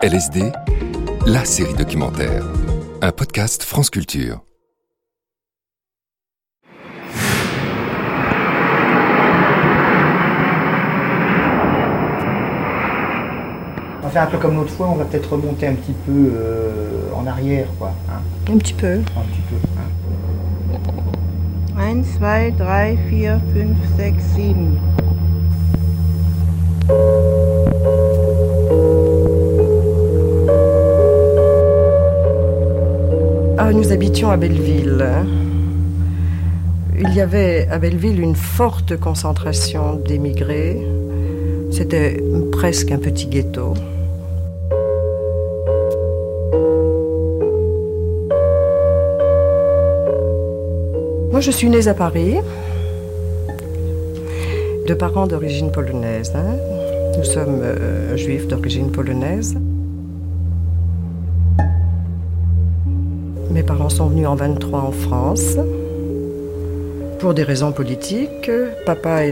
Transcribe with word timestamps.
LSD, 0.00 0.52
la 1.26 1.44
série 1.44 1.74
documentaire. 1.74 2.44
Un 3.02 3.10
podcast 3.12 3.62
France 3.64 3.90
Culture. 3.90 4.40
On 14.00 14.02
va 14.06 14.10
faire 14.10 14.22
un 14.22 14.26
peu 14.26 14.38
comme 14.38 14.54
l'autre 14.56 14.70
fois, 14.72 14.88
on 14.88 14.94
va 14.94 15.04
peut-être 15.04 15.32
remonter 15.32 15.66
un 15.66 15.74
petit 15.74 15.92
peu 16.06 16.30
euh, 16.34 17.10
en 17.14 17.26
arrière, 17.26 17.66
quoi. 17.78 17.92
hein. 18.08 18.20
Un 18.52 18.56
petit 18.58 18.72
peu. 18.74 18.94
Un 18.94 19.22
petit 19.22 19.42
peu. 19.50 19.56
hein. 19.76 20.80
1, 21.80 21.94
2, 21.96 22.02
3, 22.56 22.90
4, 23.10 23.40
5, 23.96 24.14
6, 24.36 24.36
7. 24.36 24.54
Nous 33.72 33.92
habitions 33.92 34.30
à 34.30 34.36
Belleville. 34.36 35.06
Il 36.98 37.14
y 37.14 37.20
avait 37.20 37.68
à 37.70 37.78
Belleville 37.78 38.18
une 38.20 38.34
forte 38.34 38.96
concentration 38.96 39.94
d'émigrés. 39.94 40.78
C'était 41.70 42.22
presque 42.50 42.90
un 42.92 42.98
petit 42.98 43.26
ghetto. 43.26 43.74
Moi, 51.30 51.40
je 51.40 51.50
suis 51.50 51.68
née 51.68 51.88
à 51.88 51.94
Paris, 51.94 52.38
de 54.86 54.94
parents 54.94 55.26
d'origine 55.26 55.70
polonaise. 55.70 56.32
hein. 56.34 56.56
Nous 57.16 57.24
sommes 57.24 57.60
euh, 57.62 58.16
juifs 58.16 58.48
d'origine 58.48 58.90
polonaise. 58.90 59.56
Sont 63.88 64.08
venus 64.08 64.28
en 64.28 64.36
23 64.36 64.80
en 64.80 64.92
France 64.92 65.56
pour 67.18 67.34
des 67.34 67.42
raisons 67.42 67.72
politiques. 67.72 68.50
Papa 68.86 69.22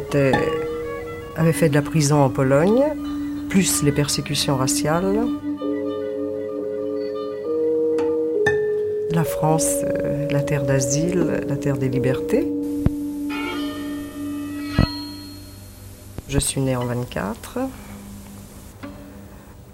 avait 1.37 1.53
fait 1.53 1.69
de 1.69 1.75
la 1.75 1.83
prison 1.83 2.23
en 2.23 2.31
Pologne, 2.31 2.83
plus 3.49 3.83
les 3.85 3.93
persécutions 3.93 4.57
raciales. 4.57 5.19
La 9.13 9.25
France, 9.25 9.69
euh, 9.85 10.27
la 10.31 10.43
terre 10.43 10.65
d'asile, 10.65 11.45
la 11.47 11.57
terre 11.57 11.77
des 11.77 11.89
libertés. 11.89 12.51
Je 16.29 16.39
suis 16.39 16.61
née 16.61 16.75
en 16.75 16.87
24. 16.87 17.59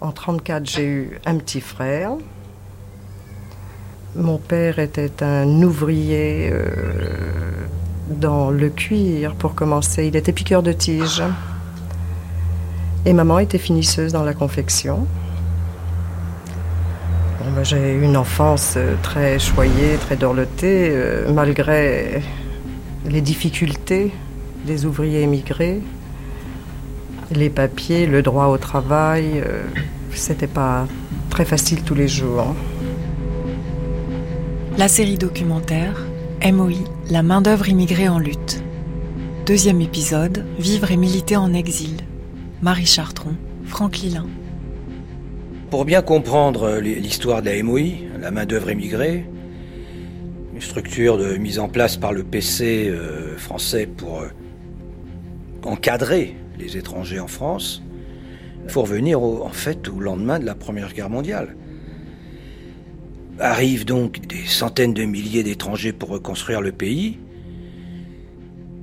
En 0.01 0.13
34, 0.13 0.67
j'ai 0.67 0.85
eu 0.85 1.21
un 1.25 1.37
petit 1.39 1.61
frère. 1.61 2.17
Mon 4.15 4.37
père 4.37 4.79
était 4.79 5.23
un 5.23 5.63
ouvrier 5.63 6.51
euh, 6.53 6.69
dans 8.11 8.51
le 8.51 8.69
cuir 8.69 9.35
pour 9.35 9.55
commencer. 9.55 10.07
Il 10.07 10.17
était 10.17 10.33
piqueur 10.33 10.63
de 10.63 10.73
tige. 10.73 11.23
Et 13.07 13.15
maman 13.15 13.39
était 13.39 13.57
finisseuse 13.57 14.13
dans 14.13 14.23
la 14.23 14.35
confection. 14.35 15.07
Ben, 17.57 17.65
j'ai 17.65 17.95
eu 17.95 18.03
une 18.03 18.19
enfance 18.19 18.75
euh, 18.77 18.97
très 19.03 19.39
choyée, 19.39 19.97
très 19.99 20.17
dorlotée, 20.17 20.91
euh, 20.91 21.33
malgré 21.33 22.21
les 23.07 23.23
difficultés 23.23 24.13
des 24.67 24.85
ouvriers 24.85 25.23
émigrés. 25.23 25.81
Les 27.31 27.49
papiers, 27.49 28.07
le 28.07 28.21
droit 28.21 28.49
au 28.49 28.59
travail, 28.59 29.43
c'était 30.13 30.47
pas 30.47 30.87
très 31.31 31.47
facile 31.47 31.83
tous 31.83 31.95
les 31.95 32.09
jours. 32.09 32.55
La 34.79 34.89
série 34.89 35.19
documentaire 35.19 36.03
MOI, 36.43 36.73
la 37.11 37.23
main-d'œuvre 37.23 37.69
immigrée 37.69 38.09
en 38.09 38.19
lutte. 38.19 38.63
Deuxième 39.45 39.83
épisode 39.83 40.47
Vivre 40.59 40.91
et 40.91 40.97
militer 40.97 41.37
en 41.37 41.53
exil. 41.53 41.99
Marie 42.63 42.87
Chartron, 42.87 43.37
Franck 43.67 43.99
Lilin. 43.99 44.27
Pour 45.71 45.85
bien 45.85 46.01
comprendre 46.01 46.79
l'histoire 46.79 47.43
de 47.43 47.51
la 47.51 47.63
MOI, 47.63 47.81
la 48.19 48.31
main-d'œuvre 48.31 48.71
immigrée, 48.71 49.27
une 50.55 50.61
structure 50.63 51.19
de, 51.19 51.37
mise 51.37 51.59
en 51.59 51.69
place 51.69 51.99
par 51.99 52.15
le 52.15 52.25
PC 52.25 52.89
euh, 52.89 53.37
français 53.37 53.87
pour 53.87 54.23
euh, 54.23 54.29
encadrer 55.65 56.35
les 56.59 56.79
étrangers 56.79 57.21
en 57.21 57.29
France, 57.29 57.83
il 58.65 58.71
faut 58.71 58.83
revenir 58.83 59.21
en 59.21 59.51
fait 59.51 59.89
au 59.91 60.01
lendemain 60.01 60.39
de 60.39 60.47
la 60.47 60.55
Première 60.55 60.95
Guerre 60.95 61.11
mondiale. 61.11 61.57
Arrivent 63.45 63.85
donc 63.85 64.25
des 64.29 64.47
centaines 64.47 64.95
de 64.95 65.03
milliers 65.03 65.43
d'étrangers 65.43 65.93
pour 65.93 66.11
reconstruire 66.11 66.61
le 66.61 66.71
pays. 66.71 67.19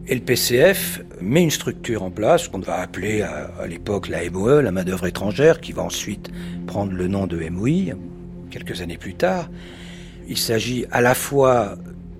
Et 0.05 0.15
le 0.15 0.19
PCF 0.19 1.01
met 1.21 1.41
une 1.41 1.49
structure 1.49 2.03
en 2.03 2.11
place 2.11 2.49
qu'on 2.49 2.59
va 2.59 2.81
appeler 2.81 3.21
à, 3.21 3.65
l'époque 3.67 4.09
la 4.09 4.29
MOE, 4.29 4.59
la 4.61 4.73
main-d'œuvre 4.73 5.07
étrangère, 5.07 5.61
qui 5.61 5.71
va 5.71 5.83
ensuite 5.83 6.29
prendre 6.67 6.91
le 6.91 7.07
nom 7.07 7.25
de 7.25 7.37
MOI 7.47 7.95
quelques 8.51 8.81
années 8.81 8.97
plus 8.97 9.13
tard. 9.13 9.49
Il 10.27 10.37
s'agit 10.37 10.85
à 10.91 10.99
la 10.99 11.15
fois 11.15 11.77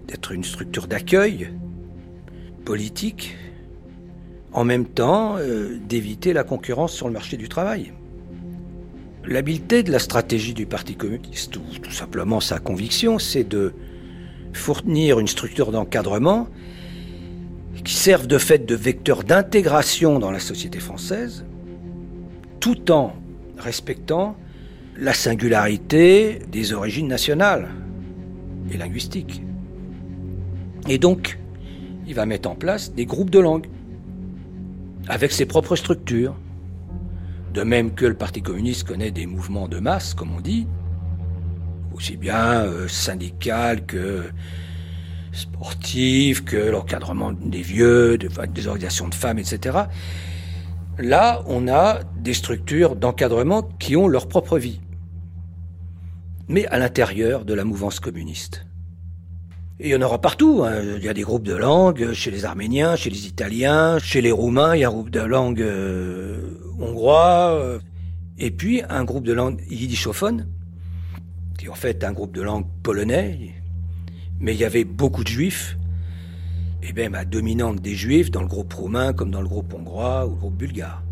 d'être 0.08 0.32
une 0.32 0.46
structure 0.46 0.88
d'accueil 0.88 1.50
politique, 2.64 3.36
en 4.54 4.64
même 4.64 4.86
temps 4.86 5.36
euh, 5.40 5.78
d'éviter 5.90 6.32
la 6.32 6.46
concurrence 6.46 6.94
sur 6.94 7.08
le 7.08 7.14
marché 7.14 7.36
du 7.36 7.50
travail. 7.50 7.92
L'habileté 9.26 9.84
de 9.84 9.92
la 9.92 10.00
stratégie 10.00 10.54
du 10.54 10.66
Parti 10.66 10.96
communiste, 10.96 11.58
ou 11.58 11.62
tout 11.82 11.92
simplement 11.92 12.40
sa 12.40 12.60
conviction, 12.60 13.20
c'est 13.20 13.44
de 13.44 13.74
fournir 14.54 15.20
une 15.20 15.28
structure 15.28 15.72
d'encadrement 15.72 16.48
qui 17.84 17.94
serve 17.94 18.28
de 18.28 18.38
fait 18.38 18.66
de 18.66 18.76
vecteur 18.76 19.24
d'intégration 19.24 20.20
dans 20.20 20.32
la 20.32 20.40
société 20.40 20.80
française, 20.80 21.46
tout 22.60 22.92
en 22.92 23.14
respectant 23.58 24.36
la 24.98 25.14
singularité 25.14 26.40
des 26.52 26.74
origines 26.74 27.08
nationales 27.08 27.70
et 28.72 28.78
linguistiques. 28.78 29.42
Et 30.88 30.98
donc, 30.98 31.40
il 32.08 32.16
va 32.16 32.26
mettre 32.26 32.50
en 32.50 32.56
place 32.56 32.94
des 32.94 33.06
groupes 33.06 33.30
de 33.30 33.40
langue 33.40 33.68
avec 35.08 35.32
ses 35.32 35.46
propres 35.46 35.76
structures. 35.76 36.36
De 37.54 37.64
même 37.64 37.94
que 37.94 38.06
le 38.06 38.14
Parti 38.14 38.42
communiste 38.42 38.88
connaît 38.88 39.12
des 39.12 39.26
mouvements 39.26 39.68
de 39.68 39.80
masse, 39.80 40.14
comme 40.14 40.36
on 40.36 40.42
dit, 40.42 40.68
aussi 41.94 42.16
bien 42.16 42.64
euh, 42.64 42.88
que 43.88 44.24
sportif, 45.32 46.46
que 46.46 46.58
l'encadrement 46.58 47.32
des 47.32 47.62
vieux, 47.62 48.18
des 48.18 48.68
organisations 48.68 49.08
de 49.08 49.16
femmes, 49.16 49.40
etc. 49.40 49.78
Là, 50.98 51.44
on 51.48 51.68
a 51.68 52.00
des 52.18 52.34
structures 52.34 52.96
d'encadrement 52.96 53.64
qui 53.80 53.96
ont 53.96 54.08
leur 54.08 54.28
propre 54.28 54.58
vie, 54.58 54.82
mais 56.48 56.66
à 56.68 56.78
l'intérieur 56.78 57.46
de 57.46 57.54
la 57.54 57.64
mouvance 57.64 58.00
communiste. 58.00 58.66
Et 59.82 59.90
il 59.90 59.92
y 59.92 59.96
en 59.96 60.02
aura 60.02 60.20
partout. 60.20 60.64
hein. 60.66 60.82
Il 60.98 61.04
y 61.04 61.08
a 61.10 61.14
des 61.14 61.22
groupes 61.22 61.44
de 61.44 61.56
langue 61.56 62.12
chez 62.14 62.32
les 62.32 62.44
Arméniens, 62.46 62.96
chez 62.96 63.10
les 63.10 63.28
Italiens, 63.28 63.98
chez 64.00 64.22
les 64.22 64.32
Roumains. 64.32 64.76
Il 64.76 64.80
y 64.82 64.84
a 64.84 64.90
un 64.90 64.92
groupe 64.92 65.10
de 65.10 65.22
langue 65.22 65.62
euh, 65.62 66.60
hongrois. 66.80 67.52
euh, 67.54 67.80
et 68.38 68.52
puis 68.52 68.82
un 68.90 69.04
groupe 69.04 69.26
de 69.26 69.34
langue 69.34 69.62
yiddishophone, 69.70 70.48
qui 71.58 71.66
est 71.66 71.70
en 71.70 71.76
fait 71.76 72.04
un 72.04 72.14
groupe 72.14 72.34
de 72.34 72.42
langue 72.42 72.66
polonais. 72.84 73.54
Mais 74.40 74.54
il 74.54 74.60
y 74.60 74.64
avait 74.66 74.86
beaucoup 74.86 75.24
de 75.26 75.30
juifs, 75.30 75.78
et 76.82 76.94
même 76.94 77.16
à 77.16 77.26
dominante 77.26 77.82
des 77.82 77.96
juifs 77.96 78.32
dans 78.32 78.42
le 78.42 78.48
groupe 78.48 78.72
roumain 78.74 79.12
comme 79.12 79.32
dans 79.32 79.42
le 79.42 79.48
groupe 79.50 79.74
hongrois 79.74 80.26
ou 80.26 80.30
le 80.32 80.36
groupe 80.38 80.56
bulgare. 80.56 81.04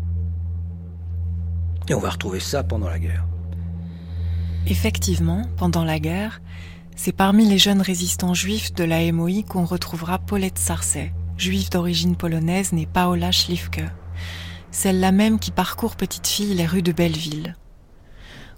Et 1.90 1.94
on 1.94 2.00
va 2.00 2.10
retrouver 2.10 2.40
ça 2.40 2.62
pendant 2.64 2.88
la 2.88 2.98
guerre. 2.98 3.26
Effectivement, 4.66 5.42
pendant 5.58 5.84
la 5.84 5.98
guerre, 5.98 6.40
c'est 6.98 7.12
parmi 7.12 7.48
les 7.48 7.58
jeunes 7.58 7.80
résistants 7.80 8.34
juifs 8.34 8.74
de 8.74 8.82
la 8.82 9.12
MOI 9.12 9.44
qu'on 9.48 9.64
retrouvera 9.64 10.18
Paulette 10.18 10.58
Sarcey, 10.58 11.12
juive 11.36 11.70
d'origine 11.70 12.16
polonaise 12.16 12.72
née 12.72 12.88
Paola 12.92 13.30
Schlifke, 13.30 13.84
celle-là 14.72 15.12
même 15.12 15.38
qui 15.38 15.52
parcourt 15.52 15.94
petite 15.94 16.26
fille 16.26 16.54
les 16.54 16.66
rues 16.66 16.82
de 16.82 16.90
Belleville. 16.90 17.56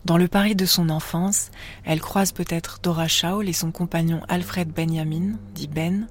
Dans 0.06 0.16
le 0.16 0.26
Paris 0.26 0.56
de 0.56 0.64
son 0.64 0.88
enfance, 0.88 1.50
elle 1.84 2.00
croise 2.00 2.32
peut-être 2.32 2.78
Dora 2.82 3.08
Schaul 3.08 3.46
et 3.46 3.52
son 3.52 3.72
compagnon 3.72 4.22
Alfred 4.26 4.70
Benjamin, 4.70 5.34
dit 5.54 5.68
Ben, 5.68 6.08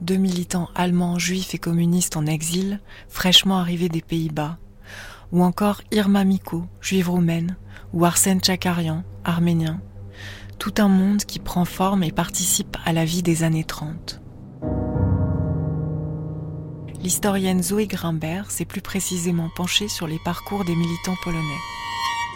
deux 0.00 0.16
militants 0.16 0.70
allemands 0.74 1.18
juifs 1.18 1.54
et 1.54 1.58
communistes 1.58 2.16
en 2.16 2.24
exil, 2.24 2.80
fraîchement 3.10 3.58
arrivés 3.58 3.90
des 3.90 4.00
Pays-Bas, 4.00 4.56
ou 5.32 5.42
encore 5.42 5.82
Irma 5.92 6.24
Miko, 6.24 6.64
juive 6.80 7.10
roumaine, 7.10 7.58
ou 7.92 8.06
Arsène 8.06 8.40
Tchakarian, 8.40 9.04
arménien. 9.22 9.82
Tout 10.58 10.74
un 10.78 10.88
monde 10.88 11.24
qui 11.24 11.38
prend 11.38 11.64
forme 11.64 12.02
et 12.02 12.10
participe 12.10 12.76
à 12.84 12.92
la 12.92 13.04
vie 13.04 13.22
des 13.22 13.44
années 13.44 13.64
30. 13.64 14.20
L'historienne 17.00 17.62
Zoé 17.62 17.86
Grimbert 17.86 18.50
s'est 18.50 18.64
plus 18.64 18.80
précisément 18.80 19.50
penchée 19.54 19.86
sur 19.86 20.08
les 20.08 20.18
parcours 20.24 20.64
des 20.64 20.74
militants 20.74 21.14
polonais. 21.22 21.42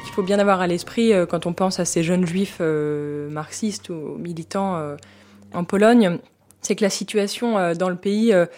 Il 0.04 0.12
faut 0.12 0.22
bien 0.22 0.38
avoir 0.38 0.60
à 0.60 0.68
l'esprit, 0.68 1.12
euh, 1.12 1.26
quand 1.26 1.46
on 1.46 1.52
pense 1.52 1.80
à 1.80 1.84
ces 1.84 2.04
jeunes 2.04 2.26
juifs 2.26 2.58
euh, 2.60 3.28
marxistes 3.30 3.88
ou 3.88 4.16
militants 4.18 4.76
euh, 4.76 4.96
en 5.52 5.64
Pologne, 5.64 6.18
c'est 6.60 6.76
que 6.76 6.84
la 6.84 6.90
situation 6.90 7.74
dans 7.74 7.88
le 7.88 7.96
pays 7.96 8.30
de 8.30 8.48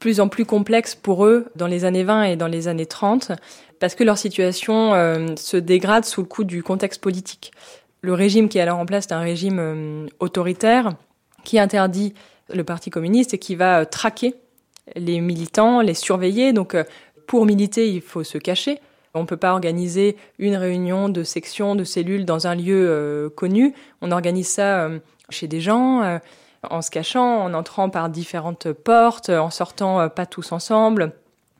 plus 0.00 0.18
en 0.18 0.28
plus 0.28 0.44
complexe 0.44 0.96
pour 0.96 1.24
eux 1.24 1.46
dans 1.54 1.68
les 1.68 1.84
années 1.84 2.02
20 2.02 2.24
et 2.24 2.36
dans 2.36 2.48
les 2.48 2.66
années 2.66 2.84
30, 2.84 3.30
parce 3.78 3.94
que 3.94 4.02
leur 4.02 4.18
situation 4.18 4.90
se 5.36 5.56
dégrade 5.56 6.04
sous 6.04 6.22
le 6.22 6.26
coup 6.26 6.42
du 6.42 6.64
contexte 6.64 7.00
politique. 7.00 7.52
Le 8.00 8.14
régime 8.14 8.48
qui 8.48 8.58
est 8.58 8.60
alors 8.60 8.78
en 8.78 8.86
place 8.86 9.06
est 9.06 9.12
un 9.12 9.20
régime 9.20 10.08
autoritaire 10.20 10.92
qui 11.44 11.58
interdit 11.58 12.14
le 12.52 12.64
Parti 12.64 12.90
communiste 12.90 13.34
et 13.34 13.38
qui 13.38 13.56
va 13.56 13.86
traquer 13.86 14.34
les 14.94 15.20
militants, 15.20 15.80
les 15.80 15.94
surveiller. 15.94 16.52
Donc 16.52 16.76
pour 17.26 17.44
militer, 17.44 17.90
il 17.90 18.00
faut 18.00 18.24
se 18.24 18.38
cacher. 18.38 18.80
On 19.14 19.22
ne 19.22 19.26
peut 19.26 19.36
pas 19.36 19.52
organiser 19.52 20.16
une 20.38 20.56
réunion 20.56 21.08
de 21.08 21.22
section, 21.22 21.74
de 21.74 21.84
cellules 21.84 22.24
dans 22.24 22.46
un 22.46 22.54
lieu 22.54 22.86
euh, 22.88 23.28
connu. 23.30 23.74
On 24.00 24.12
organise 24.12 24.48
ça 24.48 24.84
euh, 24.84 24.98
chez 25.28 25.46
des 25.46 25.60
gens, 25.60 26.02
euh, 26.02 26.18
en 26.68 26.82
se 26.82 26.90
cachant, 26.90 27.42
en 27.42 27.54
entrant 27.54 27.90
par 27.90 28.08
différentes 28.08 28.72
portes, 28.72 29.30
en 29.30 29.50
sortant 29.50 30.08
pas 30.08 30.26
tous 30.26 30.52
ensemble. 30.52 31.12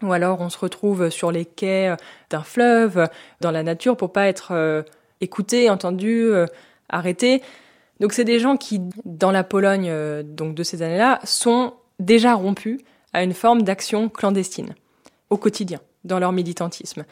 Ou 0.02 0.12
alors 0.12 0.41
on 0.41 0.49
se 0.49 0.58
retrouve 0.58 1.11
sur 1.11 1.32
les 1.32 1.44
quais 1.44 1.94
d'un 2.31 2.43
fleuve, 2.43 3.08
dans 3.41 3.50
la 3.50 3.62
nature, 3.62 3.96
pour 3.96 4.12
pas 4.12 4.26
être 4.26 4.84
écouté, 5.20 5.70
entendu, 5.70 6.31
arrêté. 6.88 7.43
Donc 8.00 8.12
c'est 8.12 8.25
des 8.25 8.38
gens 8.38 8.56
qui, 8.56 8.81
dans 9.05 9.31
la 9.31 9.44
Pologne 9.44 9.93
donc 10.23 10.55
de 10.55 10.62
ces 10.62 10.82
années-là, 10.82 11.20
sont 11.25 11.75
déjà 11.99 12.35
rompus 12.35 12.81
à 13.12 13.23
une 13.23 13.35
forme 13.35 13.62
d'action 13.62 14.09
clandestine 14.09 14.75
au 15.31 15.37
quotidien 15.37 15.81
dans 16.05 16.19
leur 16.19 16.32
militantisme. 16.32 17.05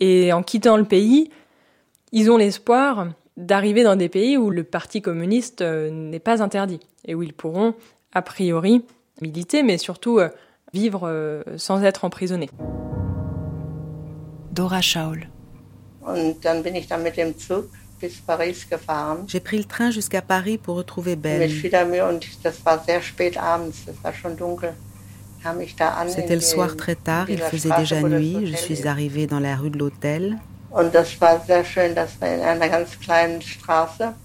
Et 0.00 0.32
en 0.32 0.42
quittant 0.42 0.76
le 0.76 0.84
pays, 0.84 1.30
ils 2.12 2.30
ont 2.30 2.36
l'espoir 2.36 3.08
d'arriver 3.36 3.82
dans 3.82 3.96
des 3.96 4.08
pays 4.08 4.36
où 4.36 4.50
le 4.50 4.64
Parti 4.64 5.02
communiste 5.02 5.62
euh, 5.62 5.90
n'est 5.90 6.20
pas 6.20 6.42
interdit 6.42 6.80
et 7.04 7.14
où 7.14 7.22
ils 7.22 7.32
pourront, 7.32 7.74
a 8.12 8.22
priori, 8.22 8.84
militer, 9.20 9.62
mais 9.62 9.78
surtout 9.78 10.18
euh, 10.18 10.28
vivre 10.72 11.02
euh, 11.04 11.42
sans 11.56 11.82
être 11.82 12.04
emprisonnés. 12.04 12.50
Dora 14.52 14.80
Schaul. 14.80 15.28
J'ai 19.26 19.40
pris 19.40 19.58
le 19.58 19.64
train 19.64 19.90
jusqu'à 19.90 20.22
Paris 20.22 20.58
pour 20.58 20.76
retrouver 20.76 21.16
Ben. 21.16 21.50
C'était 26.08 26.34
le 26.34 26.40
soir 26.40 26.76
très 26.76 26.94
tard, 26.94 27.28
il 27.30 27.38
faisait 27.38 27.70
déjà 27.76 28.02
nuit, 28.02 28.46
je 28.46 28.56
suis 28.56 28.86
arrivée 28.86 29.26
dans 29.26 29.40
la 29.40 29.56
rue 29.56 29.70
de 29.70 29.78
l'hôtel. 29.78 30.38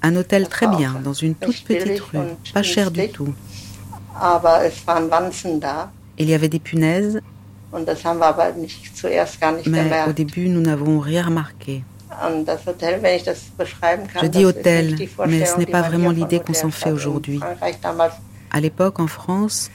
Un 0.02 0.16
hôtel 0.16 0.48
très 0.48 0.68
bien, 0.68 1.00
dans 1.04 1.14
une 1.14 1.36
toute 1.36 1.64
petite 1.64 2.00
rue, 2.00 2.18
pas 2.54 2.64
cher 2.64 2.92
du 2.92 3.10
tout. 3.10 3.34
Il 6.18 6.30
y 6.30 6.34
avait 6.34 6.50
des 6.50 6.60
punaises, 6.60 7.22
mais 9.68 10.04
au 10.08 10.14
début, 10.14 10.50
nous 10.50 10.62
n'avons 10.62 11.00
rien 11.00 11.24
remarqué. 11.24 11.84
Je 14.22 14.28
dis 14.28 14.46
hôtel, 14.46 14.96
mais 15.28 15.46
ce 15.46 15.58
n'est 15.58 15.66
pas 15.66 15.82
vraiment 15.82 16.12
l'idée 16.12 16.40
qu'on 16.40 16.54
s'en 16.54 16.72
fait 16.72 16.92
aujourd'hui. 16.92 17.40
À 18.52 18.60
l'époque, 18.60 19.00
en 19.00 19.08
France, 19.08 19.70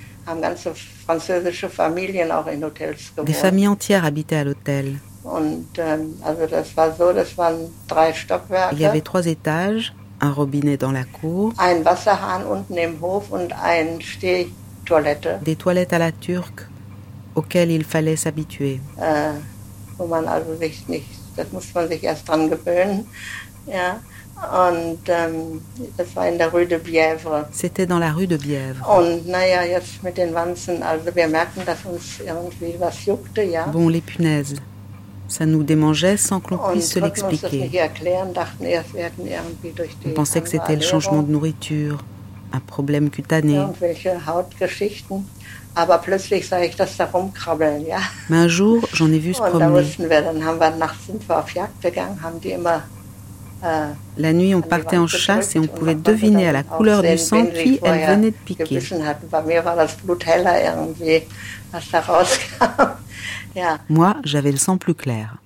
des 3.25 3.33
familles 3.33 3.69
entières 3.69 4.05
habitaient 4.05 4.37
à 4.37 4.45
l'hôtel. 4.45 4.97
Ähm, 5.27 5.65
Il 8.73 8.79
y 8.79 8.85
avait 8.85 9.01
trois 9.01 9.27
étages, 9.27 9.95
un 10.21 10.31
robinet 10.31 10.77
dans 10.77 10.93
la 10.93 11.05
cour, 11.05 11.55
des 15.43 15.57
toilettes 15.57 15.93
à 15.93 15.99
la 15.99 16.13
turque 16.13 16.67
auxquelles 17.35 17.71
il 17.71 17.85
fallait 17.85 18.17
s'habituer. 18.17 18.81
Äh, 19.01 19.33
Ähm, 24.53 25.61
C'était 27.53 27.87
dans 27.87 27.99
la 27.99 28.13
rue 28.13 28.27
de 28.27 28.37
Bièvre. 28.37 28.85
Bon, 33.73 33.89
les 33.89 34.01
punaises. 34.01 34.57
Ça 35.27 35.47
nous 35.47 35.63
démangeait 35.63 36.17
sans 36.19 36.41
que 36.41 36.51
l'on 36.51 36.59
puisse 36.73 36.91
se 36.93 36.99
l'expliquer. 36.99 37.71
On 40.07 40.11
pensait 40.11 40.41
que 40.43 40.49
c'était 40.49 40.77
le 40.77 40.83
changement 40.83 41.23
de 41.23 41.33
nourriture, 41.33 42.05
un 42.53 42.61
problème 42.61 43.09
cutané. 43.09 43.59
Mais 48.29 48.37
un 48.37 48.49
jour, 48.49 48.87
j'en 48.93 49.11
ai 49.11 49.19
vu 49.19 49.35
se 49.35 49.41
promener. 49.41 49.83
La 54.19 54.33
nuit, 54.33 54.55
on 54.55 54.61
partait 54.61 54.99
en 54.99 55.07
chasse 55.07 55.57
et 55.57 55.59
on 55.59 55.67
pouvait 55.67 55.95
deviner 55.95 56.49
à 56.49 56.53
la 56.53 56.63
couleur 56.63 57.03
du 57.03 57.17
sang 57.19 57.47
qui 57.47 57.81
elle 57.83 58.17
venait 58.17 58.31
de 58.31 58.37
piquer. 58.37 58.79
Moi, 63.89 64.17
j'avais 64.25 64.53
le 64.53 64.59
sang 64.59 64.77
plus 64.77 64.95
clair. 64.95 65.37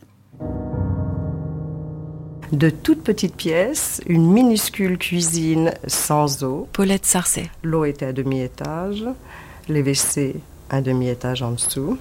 De 2.53 2.71
toutes 2.71 3.03
petites 3.05 3.37
pièces, 3.37 4.01
une 4.07 4.33
minuscule 4.33 4.97
cuisine 4.97 5.73
sans 5.87 6.43
eau. 6.43 6.67
Paulette 6.73 7.05
Sarcey. 7.05 7.51
L'eau 7.63 7.85
était 7.85 8.07
à 8.07 8.13
demi-étage, 8.13 9.05
les 9.69 9.83
WC 9.83 10.37
un 10.71 10.83
demi-étage 10.83 11.43
en 11.43 11.53
dessous. 11.53 11.99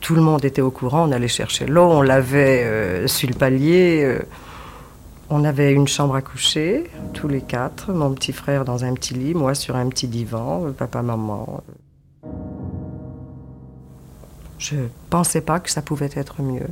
Tout 0.00 0.14
le 0.14 0.20
monde 0.20 0.44
était 0.44 0.62
au 0.62 0.70
courant, 0.70 1.08
on 1.08 1.12
allait 1.12 1.28
chercher 1.28 1.66
l'eau, 1.66 1.84
on 1.84 2.02
l'avait 2.02 2.62
euh, 2.64 3.06
sur 3.06 3.28
le 3.28 3.34
palier. 3.34 4.02
Euh, 4.04 4.20
on 5.28 5.44
avait 5.44 5.72
une 5.72 5.88
chambre 5.88 6.14
à 6.14 6.22
coucher, 6.22 6.84
tous 7.12 7.26
les 7.26 7.40
quatre, 7.40 7.92
mon 7.92 8.12
petit 8.12 8.32
frère 8.32 8.64
dans 8.64 8.84
un 8.84 8.94
petit 8.94 9.14
lit, 9.14 9.34
moi 9.34 9.54
sur 9.54 9.74
un 9.74 9.88
petit 9.88 10.06
divan, 10.06 10.72
papa, 10.72 11.02
maman. 11.02 11.62
Je 14.58 14.76
pensais 15.10 15.40
pas 15.40 15.58
que 15.58 15.70
ça 15.70 15.82
pouvait 15.82 16.10
être 16.14 16.42
mieux. 16.42 16.68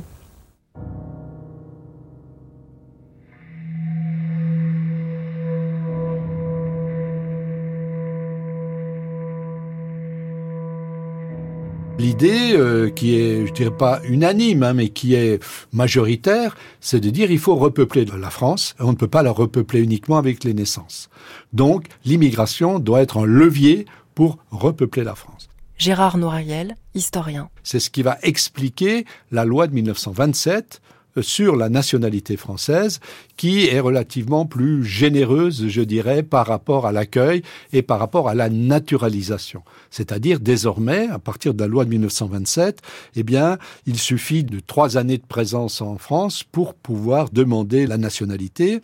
L'idée 11.97 12.53
euh, 12.53 12.89
qui 12.89 13.15
est, 13.15 13.47
je 13.47 13.53
dirais 13.53 13.75
pas 13.75 14.01
unanime, 14.03 14.63
hein, 14.63 14.73
mais 14.73 14.89
qui 14.89 15.15
est 15.15 15.41
majoritaire, 15.71 16.57
c'est 16.81 16.99
de 16.99 17.09
dire 17.09 17.31
il 17.31 17.39
faut 17.39 17.55
repeupler 17.55 18.05
la 18.05 18.29
France. 18.29 18.75
On 18.79 18.91
ne 18.91 18.97
peut 18.97 19.07
pas 19.07 19.23
la 19.23 19.31
repeupler 19.31 19.79
uniquement 19.79 20.17
avec 20.17 20.43
les 20.43 20.53
naissances. 20.53 21.09
Donc, 21.53 21.87
l'immigration 22.03 22.79
doit 22.79 23.01
être 23.01 23.17
un 23.17 23.25
levier 23.25 23.85
pour 24.13 24.39
repeupler 24.51 25.03
la 25.03 25.15
France. 25.15 25.49
Gérard 25.77 26.17
Noiriel, 26.17 26.75
historien. 26.95 27.49
C'est 27.63 27.79
ce 27.79 27.89
qui 27.89 28.01
va 28.01 28.17
expliquer 28.23 29.05
la 29.31 29.45
loi 29.45 29.67
de 29.67 29.73
1927 29.73 30.81
sur 31.21 31.55
la 31.55 31.69
nationalité 31.69 32.37
française, 32.37 32.99
qui 33.37 33.67
est 33.67 33.79
relativement 33.79 34.45
plus 34.45 34.83
généreuse, 34.83 35.67
je 35.67 35.81
dirais, 35.81 36.23
par 36.23 36.47
rapport 36.47 36.85
à 36.85 36.91
l'accueil 36.91 37.41
et 37.73 37.81
par 37.81 37.99
rapport 37.99 38.29
à 38.29 38.35
la 38.35 38.49
naturalisation. 38.49 39.63
C'est-à-dire, 39.91 40.39
désormais, 40.39 41.07
à 41.07 41.19
partir 41.19 41.53
de 41.53 41.61
la 41.61 41.67
loi 41.67 41.85
de 41.85 41.89
1927, 41.89 42.81
eh 43.15 43.23
bien, 43.23 43.57
il 43.85 43.97
suffit 43.97 44.43
de 44.43 44.59
trois 44.59 44.97
années 44.97 45.17
de 45.17 45.25
présence 45.25 45.81
en 45.81 45.97
France 45.97 46.43
pour 46.43 46.73
pouvoir 46.73 47.29
demander 47.29 47.87
la 47.87 47.97
nationalité. 47.97 48.81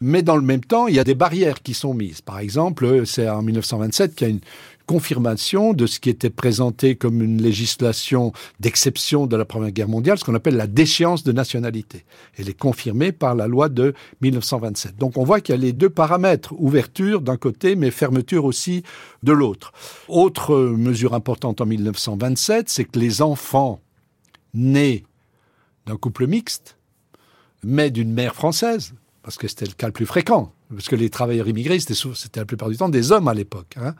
Mais 0.00 0.22
dans 0.22 0.36
le 0.36 0.42
même 0.42 0.64
temps, 0.64 0.86
il 0.86 0.94
y 0.94 0.98
a 0.98 1.04
des 1.04 1.14
barrières 1.14 1.62
qui 1.62 1.74
sont 1.74 1.92
mises. 1.92 2.22
Par 2.22 2.38
exemple, 2.38 3.02
c'est 3.04 3.28
en 3.28 3.42
1927 3.42 4.14
qu'il 4.14 4.26
y 4.26 4.30
a 4.30 4.32
une, 4.32 4.40
confirmation 4.90 5.72
de 5.72 5.86
ce 5.86 6.00
qui 6.00 6.10
était 6.10 6.30
présenté 6.30 6.96
comme 6.96 7.22
une 7.22 7.40
législation 7.40 8.32
d'exception 8.58 9.28
de 9.28 9.36
la 9.36 9.44
Première 9.44 9.70
Guerre 9.70 9.86
mondiale, 9.86 10.18
ce 10.18 10.24
qu'on 10.24 10.34
appelle 10.34 10.56
la 10.56 10.66
déchéance 10.66 11.22
de 11.22 11.30
nationalité. 11.30 12.04
Elle 12.36 12.48
est 12.48 12.58
confirmée 12.58 13.12
par 13.12 13.36
la 13.36 13.46
loi 13.46 13.68
de 13.68 13.94
1927. 14.20 14.96
Donc 14.96 15.16
on 15.16 15.22
voit 15.22 15.40
qu'il 15.40 15.54
y 15.54 15.58
a 15.58 15.60
les 15.60 15.72
deux 15.72 15.90
paramètres, 15.90 16.54
ouverture 16.58 17.20
d'un 17.20 17.36
côté, 17.36 17.76
mais 17.76 17.92
fermeture 17.92 18.44
aussi 18.44 18.82
de 19.22 19.30
l'autre. 19.30 19.72
Autre 20.08 20.56
mesure 20.56 21.14
importante 21.14 21.60
en 21.60 21.66
1927, 21.66 22.68
c'est 22.68 22.84
que 22.84 22.98
les 22.98 23.22
enfants 23.22 23.80
nés 24.54 25.04
d'un 25.86 25.96
couple 25.96 26.26
mixte, 26.26 26.78
mais 27.62 27.92
d'une 27.92 28.12
mère 28.12 28.34
française, 28.34 28.92
parce 29.22 29.38
que 29.38 29.46
c'était 29.46 29.66
le 29.66 29.72
cas 29.72 29.86
le 29.86 29.92
plus 29.92 30.06
fréquent, 30.06 30.52
parce 30.74 30.88
que 30.88 30.96
les 30.96 31.10
travailleurs 31.10 31.48
immigrés, 31.48 31.80
c'était 31.80 32.40
la 32.40 32.46
plupart 32.46 32.68
du 32.68 32.76
temps 32.76 32.88
des 32.88 33.12
hommes 33.12 33.28
à 33.28 33.34
l'époque. 33.34 33.74
Hein. 33.76 33.94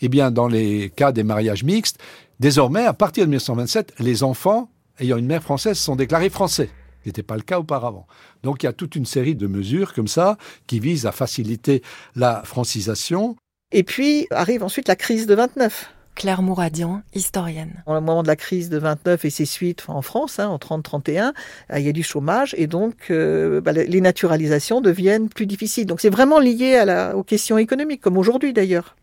Eh 0.00 0.08
bien, 0.08 0.30
dans 0.30 0.48
les 0.48 0.90
cas 0.90 1.12
des 1.12 1.22
mariages 1.22 1.64
mixtes, 1.64 1.98
désormais, 2.38 2.84
à 2.84 2.92
partir 2.92 3.24
de 3.24 3.30
1927, 3.30 3.94
les 3.98 4.22
enfants 4.22 4.70
ayant 4.98 5.16
une 5.16 5.26
mère 5.26 5.42
française 5.42 5.78
sont 5.78 5.96
déclarés 5.96 6.30
français. 6.30 6.70
Ce 7.02 7.08
n'était 7.08 7.22
pas 7.22 7.36
le 7.36 7.42
cas 7.42 7.58
auparavant. 7.58 8.06
Donc 8.42 8.62
il 8.62 8.66
y 8.66 8.68
a 8.68 8.74
toute 8.74 8.94
une 8.94 9.06
série 9.06 9.34
de 9.34 9.46
mesures 9.46 9.94
comme 9.94 10.08
ça 10.08 10.36
qui 10.66 10.80
visent 10.80 11.06
à 11.06 11.12
faciliter 11.12 11.82
la 12.14 12.42
francisation. 12.44 13.36
Et 13.72 13.84
puis 13.84 14.26
arrive 14.30 14.62
ensuite 14.62 14.88
la 14.88 14.96
crise 14.96 15.26
de 15.26 15.34
29. 15.34 15.90
Claire 16.14 16.42
Mouradian, 16.42 17.02
historienne. 17.14 17.82
Au 17.86 17.92
moment 17.92 18.22
de 18.22 18.28
la 18.28 18.36
crise 18.36 18.68
de 18.68 18.78
29 18.78 19.24
et 19.24 19.30
ses 19.30 19.46
suites 19.46 19.84
en 19.88 20.02
France, 20.02 20.38
hein, 20.38 20.48
en 20.48 20.58
30-31, 20.58 21.32
euh, 21.72 21.78
il 21.78 21.86
y 21.86 21.88
a 21.88 21.92
du 21.92 22.02
chômage 22.02 22.54
et 22.58 22.66
donc 22.66 23.10
euh, 23.10 23.60
bah, 23.60 23.72
les 23.72 24.00
naturalisations 24.00 24.80
deviennent 24.80 25.28
plus 25.28 25.46
difficiles. 25.46 25.86
Donc 25.86 26.00
c'est 26.00 26.10
vraiment 26.10 26.38
lié 26.38 26.84
aux 27.14 27.22
questions 27.22 27.58
économiques, 27.58 28.00
comme 28.00 28.18
aujourd'hui 28.18 28.52
d'ailleurs. 28.52 28.96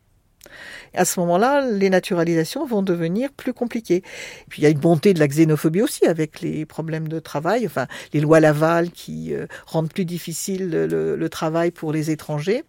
À 0.94 1.06
ce 1.06 1.20
moment-là, 1.20 1.70
les 1.70 1.90
naturalisations 1.90 2.66
vont 2.66 2.82
devenir 2.82 3.32
plus 3.32 3.54
compliquées. 3.54 4.04
puis 4.50 4.62
il 4.62 4.64
y 4.64 4.68
a 4.68 4.70
une 4.70 4.82
montée 4.82 5.14
de 5.14 5.20
la 5.20 5.28
xénophobie 5.28 5.82
aussi 5.82 6.06
avec 6.06 6.42
les 6.42 6.66
problèmes 6.66 7.08
de 7.08 7.20
travail, 7.20 7.66
enfin 7.66 7.88
les 8.14 8.20
lois 8.20 8.40
Laval 8.40 8.92
qui 8.92 9.34
euh, 9.34 9.48
rendent 9.66 9.92
plus 9.92 10.06
difficile 10.06 10.70
le, 10.70 11.16
le, 11.16 11.30
travail 11.30 11.72
pour 11.72 11.92
les 11.92 12.10
étrangers. 12.10 12.64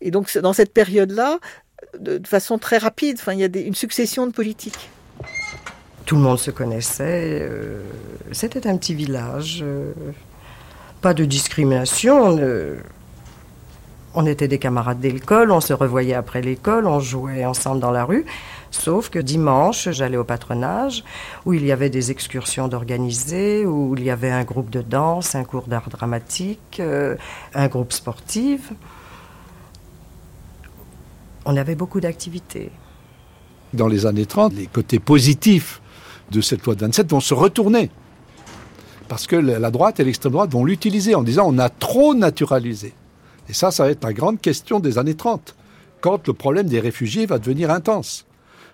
Et 0.00 0.10
donc 0.10 0.36
dans 0.38 0.52
cette 0.52 0.72
période-là, 0.72 1.38
de, 1.98 2.20
façon 2.26 2.58
très 2.58 2.78
rapide, 2.78 3.16
enfin 3.20 3.32
il 3.32 3.40
y 3.40 3.44
a 3.44 3.48
une 3.66 3.74
succession 3.74 4.26
de 4.26 4.32
politiques. 4.32 4.90
Tout 6.04 6.16
le 6.16 6.22
monde 6.22 6.38
se 6.38 6.50
connaissait. 6.50 7.38
Euh, 7.42 7.82
c'était 8.32 8.66
un 8.66 8.76
petit 8.76 8.94
village. 8.94 9.60
Euh, 9.62 9.92
pas 11.00 11.14
de 11.14 11.24
discrimination. 11.24 12.38
On 14.14 14.26
était 14.26 14.48
des 14.48 14.58
camarades 14.58 15.00
d'école, 15.00 15.50
on 15.50 15.60
se 15.60 15.72
revoyait 15.72 16.14
après 16.14 16.42
l'école, 16.42 16.86
on 16.86 17.00
jouait 17.00 17.46
ensemble 17.46 17.80
dans 17.80 17.90
la 17.90 18.04
rue. 18.04 18.26
Sauf 18.70 19.08
que 19.08 19.18
dimanche, 19.18 19.88
j'allais 19.90 20.16
au 20.16 20.24
patronage, 20.24 21.02
où 21.46 21.54
il 21.54 21.64
y 21.64 21.72
avait 21.72 21.90
des 21.90 22.10
excursions 22.10 22.68
d'organiser, 22.68 23.64
où 23.64 23.94
il 23.96 24.04
y 24.04 24.10
avait 24.10 24.30
un 24.30 24.44
groupe 24.44 24.70
de 24.70 24.82
danse, 24.82 25.34
un 25.34 25.44
cours 25.44 25.66
d'art 25.66 25.88
dramatique, 25.88 26.78
euh, 26.80 27.16
un 27.54 27.68
groupe 27.68 27.92
sportif. 27.92 28.72
On 31.44 31.56
avait 31.56 31.74
beaucoup 31.74 32.00
d'activités. 32.00 32.70
Dans 33.72 33.88
les 33.88 34.06
années 34.06 34.26
30, 34.26 34.54
les 34.54 34.66
côtés 34.66 34.98
positifs 34.98 35.80
de 36.30 36.40
cette 36.40 36.64
loi 36.64 36.74
de 36.74 36.80
27 36.80 37.10
vont 37.10 37.20
se 37.20 37.34
retourner. 37.34 37.90
Parce 39.08 39.26
que 39.26 39.36
la 39.36 39.70
droite 39.70 40.00
et 40.00 40.04
l'extrême 40.04 40.32
droite 40.32 40.50
vont 40.50 40.64
l'utiliser 40.64 41.14
en 41.14 41.22
disant 41.22 41.44
on 41.46 41.58
a 41.58 41.68
trop 41.68 42.14
naturalisé. 42.14 42.94
Et 43.48 43.52
ça, 43.52 43.70
ça 43.70 43.84
va 43.84 43.90
être 43.90 44.04
la 44.04 44.12
grande 44.12 44.40
question 44.40 44.80
des 44.80 44.98
années 44.98 45.16
30, 45.16 45.54
quand 46.00 46.26
le 46.26 46.32
problème 46.32 46.68
des 46.68 46.80
réfugiés 46.80 47.26
va 47.26 47.38
devenir 47.38 47.70
intense. 47.70 48.24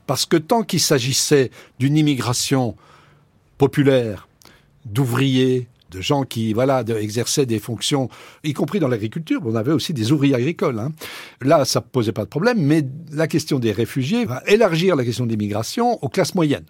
Parce 0.06 0.26
que 0.26 0.36
tant 0.36 0.62
qu'il 0.62 0.80
s'agissait 0.80 1.50
d'une 1.78 1.96
immigration 1.96 2.76
populaire, 3.56 4.28
d'ouvriers, 4.84 5.68
de 5.90 6.00
gens 6.00 6.24
qui 6.24 6.52
voilà 6.52 6.82
exerçaient 7.00 7.46
des 7.46 7.58
fonctions, 7.58 8.08
y 8.44 8.52
compris 8.52 8.80
dans 8.80 8.88
l'agriculture. 8.88 9.40
On 9.44 9.54
avait 9.54 9.72
aussi 9.72 9.92
des 9.92 10.12
ouvriers 10.12 10.34
agricoles. 10.34 10.78
Hein. 10.78 10.92
Là, 11.42 11.64
ça 11.64 11.80
posait 11.80 12.12
pas 12.12 12.24
de 12.24 12.30
problème, 12.30 12.60
mais 12.60 12.84
la 13.12 13.26
question 13.26 13.58
des 13.58 13.72
réfugiés 13.72 14.24
va 14.24 14.42
élargir 14.46 14.96
la 14.96 15.04
question 15.04 15.24
de 15.24 15.30
l'immigration 15.30 16.02
aux 16.02 16.08
classes 16.08 16.34
moyennes 16.34 16.66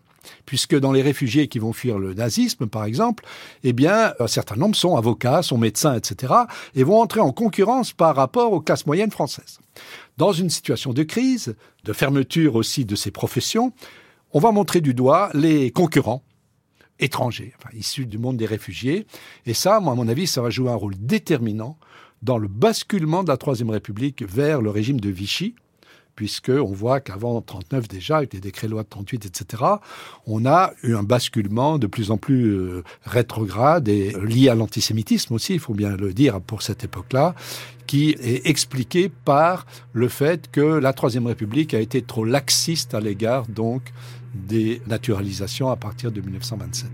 puisque 0.47 0.79
dans 0.79 0.93
les 0.93 1.03
réfugiés 1.03 1.49
qui 1.49 1.59
vont 1.59 1.73
fuir 1.73 1.99
le 1.99 2.15
nazisme, 2.15 2.67
par 2.67 2.85
exemple, 2.85 3.25
eh 3.65 3.73
bien, 3.73 4.13
un 4.19 4.27
certain 4.27 4.57
nombre 4.57 4.77
sont 4.77 4.97
avocats, 4.97 5.43
sont 5.43 5.59
médecins, 5.59 5.95
etc., 5.95 6.33
et 6.75 6.85
vont 6.85 7.01
entrer 7.01 7.21
en 7.21 7.33
concurrence 7.33 7.93
par 7.93 8.17
rapport 8.17 8.53
aux 8.53 8.61
classes 8.61 8.87
moyennes 8.87 9.11
françaises. 9.11 9.59
Dans 10.17 10.33
une 10.33 10.51
situation 10.51 10.93
de 10.93 11.03
crise, 11.03 11.55
de 11.85 11.93
fermeture 11.93 12.57
aussi 12.57 12.85
de 12.85 12.97
ces 12.97 13.11
professions, 13.11 13.73
on 14.33 14.41
va 14.41 14.53
montrer 14.53 14.81
du 14.81 14.93
doigt 14.93 15.31
les 15.35 15.71
concurrents 15.71 16.23
étrangers, 17.01 17.55
enfin, 17.59 17.71
issus 17.77 18.07
du 18.07 18.19
monde 18.19 18.37
des 18.37 18.47
réfugiés, 18.47 19.07
et 19.47 19.55
ça, 19.55 19.81
moi, 19.81 19.93
à 19.93 19.97
mon 19.97 20.09
avis, 20.09 20.27
ça 20.27 20.43
va 20.43 20.51
jouer 20.51 20.71
un 20.71 20.75
rôle 20.75 20.95
déterminant 20.99 21.79
dans 22.23 22.39
le 22.39 22.49
basculement 22.49 23.23
de 23.23 23.29
la 23.29 23.37
Troisième 23.37 23.71
République 23.71 24.23
vers 24.23 24.61
le 24.61 24.71
régime 24.71 25.01
de 25.01 25.09
Vichy, 25.09 25.55
puisqu'on 26.19 26.73
voit 26.73 26.99
qu'avant 26.99 27.41
39 27.41 27.87
déjà, 27.87 28.17
avec 28.17 28.35
les 28.35 28.41
décrets 28.41 28.67
loi 28.67 28.83
de 28.83 28.89
38, 28.89 29.27
etc., 29.27 29.63
on 30.27 30.47
a 30.47 30.73
eu 30.83 30.97
un 30.97 31.05
basculement 31.05 31.79
de 31.79 31.87
plus 31.87 32.11
en 32.11 32.17
plus 32.17 32.57
euh, 32.57 32.83
rétrograde 33.05 33.89
et 33.89 34.13
lié 34.25 34.49
à 34.49 34.57
l'antisémitisme 34.57 35.35
aussi, 35.35 35.55
il 35.55 35.61
faut 35.61 35.75
bien 35.75 35.97
le 35.97 36.13
dire 36.13 36.41
pour 36.41 36.63
cette 36.63 36.83
époque-là, 36.83 37.37
qui 37.87 38.17
est 38.21 38.49
expliqué 38.49 39.09
par 39.09 39.65
le 39.93 40.09
fait 40.09 40.51
que 40.51 40.61
la 40.61 40.93
Troisième 40.93 41.29
République 41.29 41.73
a 41.73 41.79
été 41.79 42.03
trop 42.03 42.25
laxiste 42.25 42.95
à 42.95 43.01
l'égard 43.01 43.47
donc 43.47 43.83
des 44.35 44.83
naturalisations 44.87 45.71
à 45.71 45.77
partir 45.77 46.13
de 46.13 46.21
1927. 46.21 46.89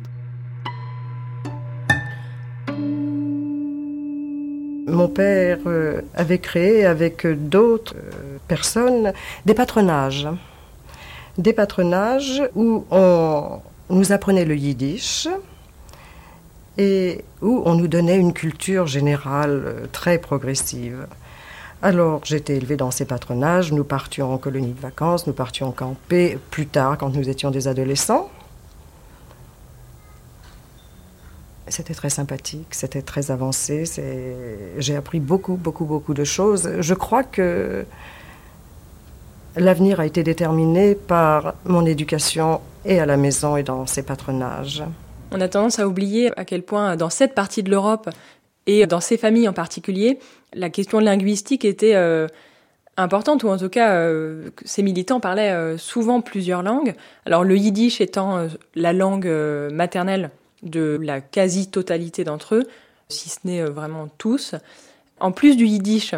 Mon 4.87 5.09
père 5.09 5.59
euh, 5.67 6.03
avait 6.15 6.39
créé 6.39 6.85
avec 6.85 7.27
d'autres 7.27 7.97
euh, 7.97 8.39
personnes 8.47 9.13
des 9.45 9.55
patronages. 9.55 10.29
Des 11.37 11.53
patronages 11.53 12.43
où 12.55 12.85
on 12.91 13.61
nous 13.91 14.13
apprenait 14.13 14.45
le 14.45 14.57
yiddish 14.57 15.27
et 16.79 17.25
où 17.41 17.63
on 17.65 17.75
nous 17.75 17.89
donnait 17.89 18.19
une 18.19 18.33
culture 18.33 18.87
générale 18.87 19.63
euh, 19.65 19.87
très 19.91 20.19
progressive. 20.19 21.07
Alors 21.83 22.21
j'étais 22.25 22.57
élevée 22.57 22.77
dans 22.77 22.91
ces 22.91 23.05
patronages, 23.05 23.73
nous 23.73 23.85
partions 23.85 24.33
en 24.33 24.39
colonie 24.39 24.73
de 24.73 24.81
vacances, 24.81 25.27
nous 25.27 25.33
partions 25.33 25.71
camper 25.71 26.39
plus 26.51 26.67
tard 26.67 26.97
quand 26.99 27.11
nous 27.11 27.29
étions 27.29 27.51
des 27.51 27.69
adolescents. 27.69 28.31
C'était 31.69 31.95
très 31.95 32.11
sympathique, 32.11 32.69
c'était 32.75 33.03
très 33.03 33.31
avancé. 33.31 33.85
J'ai 34.79 34.97
appris 34.97 35.19
beaucoup, 35.19 35.55
beaucoup, 35.57 35.87
beaucoup 35.87 36.15
de 36.15 36.25
choses. 36.25 36.71
Je 36.81 36.95
crois 36.95 37.23
que 37.23 37.87
l'avenir 39.57 39.99
a 39.99 40.07
été 40.07 40.23
déterminé 40.23 40.95
par 40.95 41.55
mon 41.65 41.87
éducation 41.87 42.61
et 42.85 43.01
à 43.01 43.07
la 43.07 43.17
maison 43.17 43.57
et 43.57 43.63
dans 43.63 43.87
ces 43.87 44.03
patronages. 44.03 44.83
On 45.33 45.41
a 45.41 45.49
tendance 45.49 45.79
à 45.79 45.89
oublier 45.89 46.31
à 46.39 46.45
quel 46.45 46.63
point 46.63 46.97
dans 46.97 47.11
cette 47.11 47.35
partie 47.35 47.63
de 47.63 47.71
l'Europe 47.71 48.11
et 48.67 48.87
dans 48.87 49.01
ces 49.01 49.17
familles 49.17 49.49
en 49.49 49.53
particulier, 49.53 50.19
la 50.53 50.71
question 50.71 50.99
linguistique 50.99 51.65
était 51.65 51.95
euh, 51.95 52.27
importante, 52.97 53.45
ou 53.45 53.49
en 53.49 53.59
tout 53.59 53.69
cas, 53.69 53.95
euh, 53.95 54.51
ces 54.65 54.83
militants 54.83 55.21
parlaient 55.21 55.53
euh, 55.53 55.79
souvent 55.79 56.21
plusieurs 56.21 56.63
langues. 56.63 56.95
Alors 57.27 57.45
le 57.45 57.57
yiddish 57.57 58.01
étant 58.01 58.49
la 58.75 58.93
langue 58.93 59.31
maternelle 59.73 60.31
de 60.65 60.99
la 61.01 61.21
quasi-totalité 61.21 62.25
d'entre 62.25 62.57
eux, 62.57 62.65
si 63.09 63.29
ce 63.29 63.39
n'est 63.45 63.61
euh, 63.61 63.71
vraiment 63.71 64.09
tous. 64.19 64.55
En 65.21 65.31
plus 65.31 65.57
du 65.57 65.67
yiddish, 65.67 66.15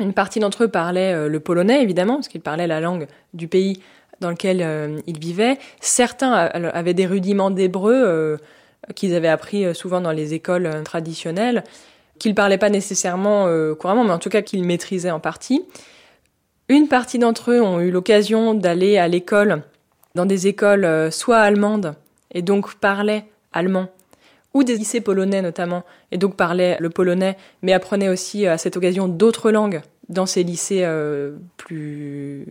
une 0.00 0.12
partie 0.12 0.40
d'entre 0.40 0.64
eux 0.64 0.68
parlait 0.68 1.12
euh, 1.12 1.28
le 1.28 1.40
polonais, 1.40 1.82
évidemment, 1.82 2.14
parce 2.14 2.28
qu'ils 2.28 2.40
parlaient 2.40 2.66
la 2.66 2.80
langue 2.80 3.06
du 3.34 3.48
pays 3.48 3.82
dans 4.20 4.30
lequel 4.30 4.62
euh, 4.62 5.00
ils 5.06 5.18
vivaient. 5.18 5.58
Certains 5.80 6.32
avaient 6.32 6.94
des 6.94 7.06
rudiments 7.06 7.50
d'hébreu 7.50 8.38
qu'ils 8.94 9.14
avaient 9.14 9.28
appris 9.28 9.74
souvent 9.74 10.00
dans 10.00 10.12
les 10.12 10.34
écoles 10.34 10.82
traditionnelles, 10.84 11.64
qu'ils 12.18 12.34
parlaient 12.34 12.58
pas 12.58 12.70
nécessairement 12.70 13.48
couramment, 13.76 14.04
mais 14.04 14.12
en 14.12 14.18
tout 14.18 14.30
cas 14.30 14.42
qu'ils 14.42 14.64
maîtrisaient 14.64 15.10
en 15.10 15.20
partie. 15.20 15.64
Une 16.68 16.88
partie 16.88 17.18
d'entre 17.18 17.52
eux 17.52 17.60
ont 17.60 17.80
eu 17.80 17.90
l'occasion 17.90 18.54
d'aller 18.54 18.98
à 18.98 19.08
l'école 19.08 19.62
dans 20.14 20.26
des 20.26 20.46
écoles 20.46 21.10
soit 21.12 21.38
allemandes, 21.38 21.94
et 22.32 22.42
donc 22.42 22.74
parlaient 22.74 23.24
allemand 23.52 23.88
ou 24.54 24.62
des 24.62 24.76
lycées 24.76 25.00
polonais 25.00 25.42
notamment, 25.42 25.84
et 26.12 26.16
donc 26.16 26.36
parlaient 26.36 26.76
le 26.80 26.88
polonais, 26.88 27.36
mais 27.62 27.72
apprenaient 27.72 28.08
aussi 28.08 28.46
à 28.46 28.56
cette 28.56 28.76
occasion 28.76 29.08
d'autres 29.08 29.50
langues 29.50 29.82
dans 30.08 30.26
ces 30.26 30.44
lycées 30.44 30.84
euh, 30.84 31.36
plus 31.56 32.46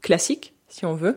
classiques, 0.00 0.54
si 0.68 0.86
on 0.86 0.94
veut. 0.94 1.16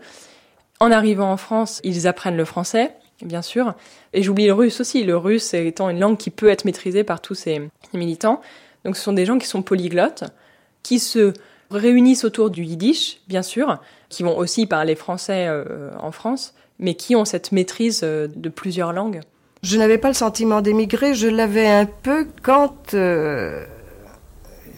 En 0.81 0.91
arrivant 0.91 1.31
en 1.31 1.37
France, 1.37 1.79
ils 1.83 2.05
apprennent 2.05 2.35
le 2.35 2.45
français, 2.45 2.91
bien 3.21 3.41
sûr, 3.41 3.73
et 4.13 4.23
j'oublie 4.23 4.47
le 4.47 4.53
russe 4.53 4.79
aussi, 4.81 5.03
le 5.03 5.17
russe 5.17 5.53
étant 5.53 5.89
une 5.89 5.99
langue 5.99 6.17
qui 6.17 6.29
peut 6.29 6.49
être 6.49 6.65
maîtrisée 6.65 7.03
par 7.03 7.21
tous 7.21 7.35
ces 7.35 7.69
militants. 7.93 8.41
Donc 8.83 8.97
ce 8.97 9.03
sont 9.03 9.13
des 9.13 9.25
gens 9.25 9.37
qui 9.37 9.47
sont 9.47 9.61
polyglottes, 9.61 10.25
qui 10.83 10.99
se 10.99 11.33
réunissent 11.71 12.25
autour 12.25 12.49
du 12.49 12.63
yiddish, 12.63 13.21
bien 13.27 13.41
sûr, 13.41 13.79
qui 14.09 14.23
vont 14.23 14.37
aussi 14.37 14.67
parler 14.67 14.95
français 14.95 15.47
euh, 15.47 15.89
en 15.99 16.11
France, 16.11 16.53
mais 16.79 16.93
qui 16.95 17.15
ont 17.15 17.25
cette 17.25 17.51
maîtrise 17.51 18.01
euh, 18.03 18.27
de 18.33 18.49
plusieurs 18.49 18.93
langues. 18.93 19.21
Je 19.63 19.77
n'avais 19.77 19.97
pas 19.97 20.09
le 20.09 20.13
sentiment 20.13 20.61
d'émigrer, 20.61 21.15
je 21.15 21.27
l'avais 21.27 21.67
un 21.67 21.85
peu 21.85 22.27
quand 22.43 22.93
euh, 22.93 23.65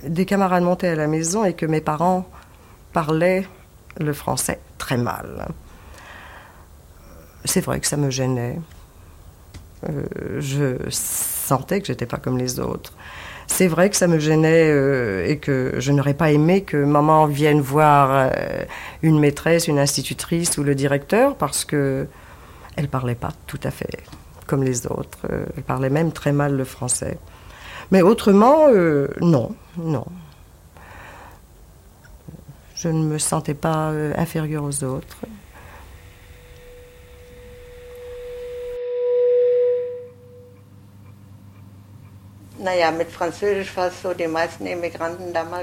des 0.06 0.26
camarades 0.26 0.64
montaient 0.64 0.88
à 0.88 0.96
la 0.96 1.08
maison 1.08 1.44
et 1.44 1.54
que 1.54 1.66
mes 1.66 1.82
parents 1.82 2.26
parlaient 2.94 3.46
le 4.00 4.14
français 4.14 4.60
très 4.78 4.98
mal. 4.98 5.48
C'est 7.48 7.62
vrai 7.62 7.80
que 7.80 7.88
ça 7.88 7.98
me 7.98 8.10
gênait. 8.10 8.60
Euh, 9.88 10.40
je 10.40 10.76
sentais 10.90 11.80
que 11.80 11.88
j'étais 11.88 12.06
pas 12.06 12.18
comme 12.18 12.38
les 12.38 12.60
autres. 12.60 12.94
C'est 13.48 13.68
vrai 13.68 13.90
que 13.90 13.96
ça 13.96 14.08
me 14.08 14.20
gênait 14.20 14.70
euh, 14.70 15.26
et 15.26 15.38
que 15.38 15.76
je 15.78 15.92
n'aurais 15.94 16.14
pas 16.14 16.32
aimé 16.32 16.64
que 16.64 16.76
maman 16.76 17.26
vienne 17.26 17.62
voir 17.62 18.10
euh, 18.12 18.66
une 19.02 19.20
maîtresse, 19.20 19.70
une 19.70 19.80
institutrice 19.80 20.58
ou 20.58 20.64
le 20.64 20.76
directeur 20.76 21.36
parce 21.36 21.64
que 21.64 22.08
elle 22.76 22.90
parlait 22.90 23.16
pas 23.16 23.32
tout 23.48 23.60
à 23.64 23.72
fait 23.72 24.04
comme 24.46 24.64
les 24.64 24.88
autres. 24.88 25.20
Elle 25.56 25.64
parlait 25.64 25.90
même 25.90 26.12
très 26.12 26.32
mal 26.32 26.56
le 26.56 26.64
français. 26.64 27.18
Mais 27.92 28.02
autrement, 28.02 28.68
non, 29.20 29.56
non. 29.78 30.06
Je 32.76 32.90
ne 32.90 33.04
me 33.04 33.18
sentais 33.18 33.56
pas 33.56 33.92
inférieure 34.16 34.64
aux 34.64 34.84
autres. 34.84 35.18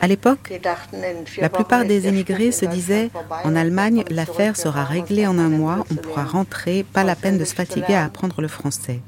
À 0.01 0.07
l'époque, 0.07 0.53
la 1.39 1.49
plupart 1.49 1.85
des 1.85 2.07
émigrés 2.07 2.53
se 2.53 2.65
disaient 2.65 3.11
en 3.45 3.57
Allemagne, 3.57 4.05
l'affaire 4.11 4.57
sera 4.57 4.85
réglée 4.85 5.27
en 5.27 5.39
un 5.39 5.49
mois, 5.49 5.85
on 5.91 5.95
pourra 5.95 6.25
rentrer, 6.25 6.85
pas 6.93 7.05
la 7.05 7.17
peine 7.17 7.39
de 7.39 7.45
se 7.45 7.55
fatiguer 7.55 7.95
à 7.95 8.05
apprendre 8.05 8.41
le 8.41 8.49
français. 8.49 9.01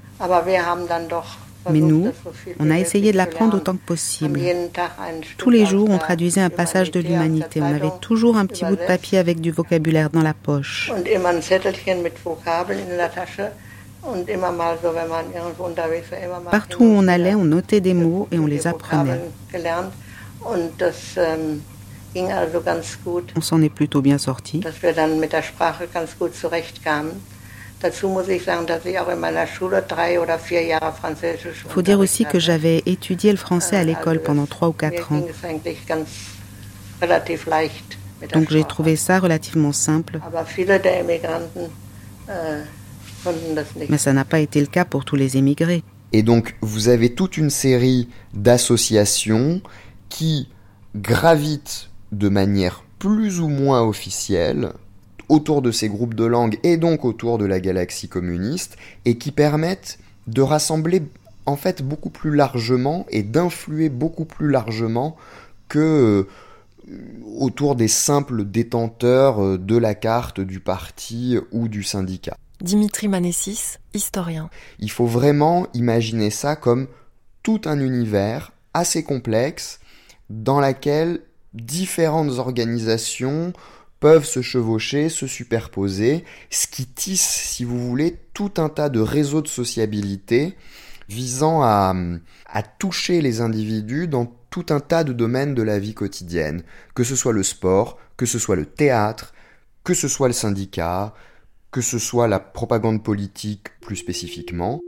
Mais 1.71 1.81
nous, 1.81 2.13
on 2.61 2.71
a 2.71 2.79
essayé 2.79 3.13
de 3.13 3.17
l'apprendre 3.17 3.57
autant 3.57 3.73
que 3.73 3.85
possible. 3.85 4.41
Tous 5.37 5.51
les 5.51 5.67
jours, 5.67 5.89
on 5.91 5.99
traduisait 5.99 6.41
un 6.41 6.51
passage 6.51 6.91
de 6.91 7.01
l'humanité. 7.01 7.61
On 7.61 7.65
avait 7.75 7.91
toujours 8.01 8.37
un 8.37 8.47
petit 8.47 8.65
bout 8.65 8.77
de 8.77 8.87
papier 8.87 9.19
avec 9.19 9.41
du 9.41 9.51
vocabulaire 9.51 10.11
dans 10.11 10.23
la 10.23 10.35
poche. 10.35 10.93
Partout 16.51 16.85
où 16.85 16.87
on 16.87 17.09
allait, 17.09 17.35
on 17.35 17.45
notait 17.45 17.81
des 17.81 17.95
mots 17.95 18.29
et 18.31 18.39
on 18.39 18.47
les 18.47 18.67
apprenait. 18.67 19.21
On 23.37 23.41
s'en 23.41 23.63
est 23.63 23.69
plutôt 23.69 24.01
bien 24.01 24.19
sorti. 24.19 24.63
Il 24.65 24.73
faut 31.69 31.83
dire 31.83 31.99
aussi 31.99 32.25
que 32.25 32.39
j'avais 32.39 32.83
étudié 32.87 33.31
le 33.33 33.37
français 33.37 33.77
à 33.77 33.85
l'école 33.85 34.23
pendant 34.23 34.47
trois 34.47 34.69
ou 34.69 34.73
quatre 34.73 35.13
ans. 35.13 35.23
Donc 38.33 38.51
j'ai 38.51 38.65
trouvé 38.65 38.97
ça 38.97 39.19
relativement 39.19 39.73
simple. 39.73 40.21
Mais 43.89 43.99
ça 43.99 44.13
n'a 44.13 44.25
pas 44.25 44.41
été 44.41 44.61
le 44.61 44.67
cas 44.67 44.85
pour 44.85 45.05
tous 45.05 45.17
les 45.17 45.37
émigrés. 45.37 45.83
Et 46.13 46.23
donc 46.23 46.57
vous 46.61 46.89
avez 46.89 47.15
toute 47.15 47.37
une 47.37 47.51
série 47.51 48.09
d'associations 48.35 49.61
qui 50.09 50.49
gravitent 50.95 51.91
de 52.13 52.29
manière 52.29 52.85
plus 52.99 53.41
ou 53.41 53.49
moins 53.49 53.83
officielle 53.83 54.73
autour 55.29 55.61
de 55.63 55.73
ces 55.73 55.89
groupes 55.89 56.15
de 56.15 56.25
langues 56.25 56.59
et 56.63 56.77
donc 56.77 57.05
autour 57.05 57.39
de 57.39 57.45
la 57.45 57.61
galaxie 57.61 58.09
communiste 58.09 58.77
et 59.05 59.19
qui 59.19 59.33
permettent 59.33 59.99
de 60.27 60.43
rassembler 60.43 61.03
en 61.47 61.57
fait 61.57 61.83
beaucoup 61.83 62.11
plus 62.11 62.35
largement 62.35 63.07
et 63.11 63.23
d'influer 63.23 63.89
beaucoup 63.89 64.25
plus 64.25 64.51
largement 64.51 65.17
que 65.69 65.79
euh, 65.79 66.29
autour 67.39 67.75
des 67.75 67.89
simples 67.89 68.45
détenteurs 68.45 69.43
euh, 69.43 69.59
de 69.59 69.77
la 69.77 69.95
carte 69.95 70.41
du 70.41 70.61
parti 70.61 71.37
ou 71.53 71.69
du 71.69 71.83
syndicat. 71.83 72.37
Dimitri 72.61 73.09
Manessis, 73.09 73.79
historien. 73.95 74.51
Il 74.79 74.91
faut 74.91 75.07
vraiment 75.07 75.67
imaginer 75.75 76.31
ça 76.31 76.57
comme 76.57 76.89
tout 77.43 77.61
un 77.65 77.81
univers 77.81 78.53
assez 78.75 79.05
complexe 79.05 79.81
dans 80.31 80.61
lequel 80.61 81.21
différentes 81.55 82.39
organisations 82.39 83.53
peuvent 84.01 84.25
se 84.25 84.43
chevaucher, 84.43 85.09
se 85.09 85.27
superposer, 85.27 86.25
ce 86.51 86.67
qui 86.67 86.87
tisse, 86.87 87.27
si 87.27 87.65
vous 87.65 87.79
voulez, 87.79 88.19
tout 88.35 88.53
un 88.59 88.69
tas 88.69 88.89
de 88.89 89.01
réseaux 89.01 89.43
de 89.43 89.49
sociabilité 89.49 90.57
visant 91.09 91.63
à, 91.63 91.95
à 92.47 92.63
toucher 92.63 93.23
les 93.23 93.41
individus 93.41 94.09
dans 94.09 94.27
tout 94.51 94.67
un 94.71 94.81
tas 94.81 95.05
de 95.05 95.13
domaines 95.13 95.55
de 95.55 95.63
la 95.63 95.79
vie 95.79 95.95
quotidienne, 95.95 96.63
que 96.95 97.05
ce 97.05 97.17
soit 97.17 97.33
le 97.33 97.43
sport, 97.43 97.99
que 98.17 98.27
ce 98.27 98.39
soit 98.39 98.57
le 98.57 98.67
théâtre, 98.67 99.35
que 99.85 99.95
ce 99.95 100.09
soit 100.09 100.29
le 100.29 100.35
syndicat, 100.35 101.15
que 101.71 101.81
ce 101.81 101.99
soit 101.99 102.29
la 102.29 102.41
propagande 102.41 103.03
politique 103.03 103.69
plus 103.81 103.97
spécifiquement. 103.97 104.81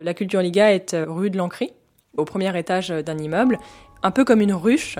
La 0.00 0.14
Culture 0.14 0.40
Liga 0.40 0.72
est 0.72 0.94
rue 0.94 1.30
de 1.30 1.36
l'Ancry, 1.36 1.72
au 2.16 2.24
premier 2.24 2.56
étage 2.56 2.90
d'un 2.90 3.18
immeuble, 3.18 3.58
un 4.02 4.10
peu 4.10 4.24
comme 4.24 4.40
une 4.40 4.52
ruche, 4.52 4.98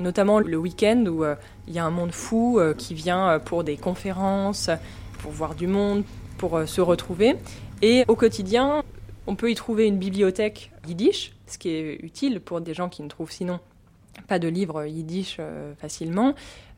notamment 0.00 0.40
le 0.40 0.56
week-end 0.56 1.04
où 1.06 1.24
euh, 1.24 1.36
il 1.66 1.74
y 1.74 1.78
a 1.78 1.84
un 1.84 1.90
monde 1.90 2.12
fou 2.12 2.58
euh, 2.58 2.74
qui 2.74 2.94
vient 2.94 3.30
euh, 3.30 3.38
pour 3.38 3.64
des 3.64 3.76
conférences, 3.76 4.70
pour 5.20 5.32
voir 5.32 5.54
du 5.54 5.66
monde, 5.66 6.04
pour 6.38 6.60
se 6.66 6.80
retrouver. 6.80 7.36
Et 7.82 8.04
au 8.08 8.16
quotidien, 8.16 8.82
on 9.26 9.36
peut 9.36 9.50
y 9.50 9.54
trouver 9.54 9.86
une 9.86 9.98
bibliothèque 9.98 10.72
yiddish, 10.86 11.32
ce 11.46 11.58
qui 11.58 11.70
est 11.70 11.94
utile 12.02 12.40
pour 12.40 12.60
des 12.60 12.74
gens 12.74 12.88
qui 12.88 13.02
ne 13.02 13.08
trouvent 13.08 13.30
sinon 13.30 13.60
pas 14.26 14.38
de 14.38 14.48
livres 14.48 14.84
yiddish 14.86 15.38
facilement, 15.78 16.34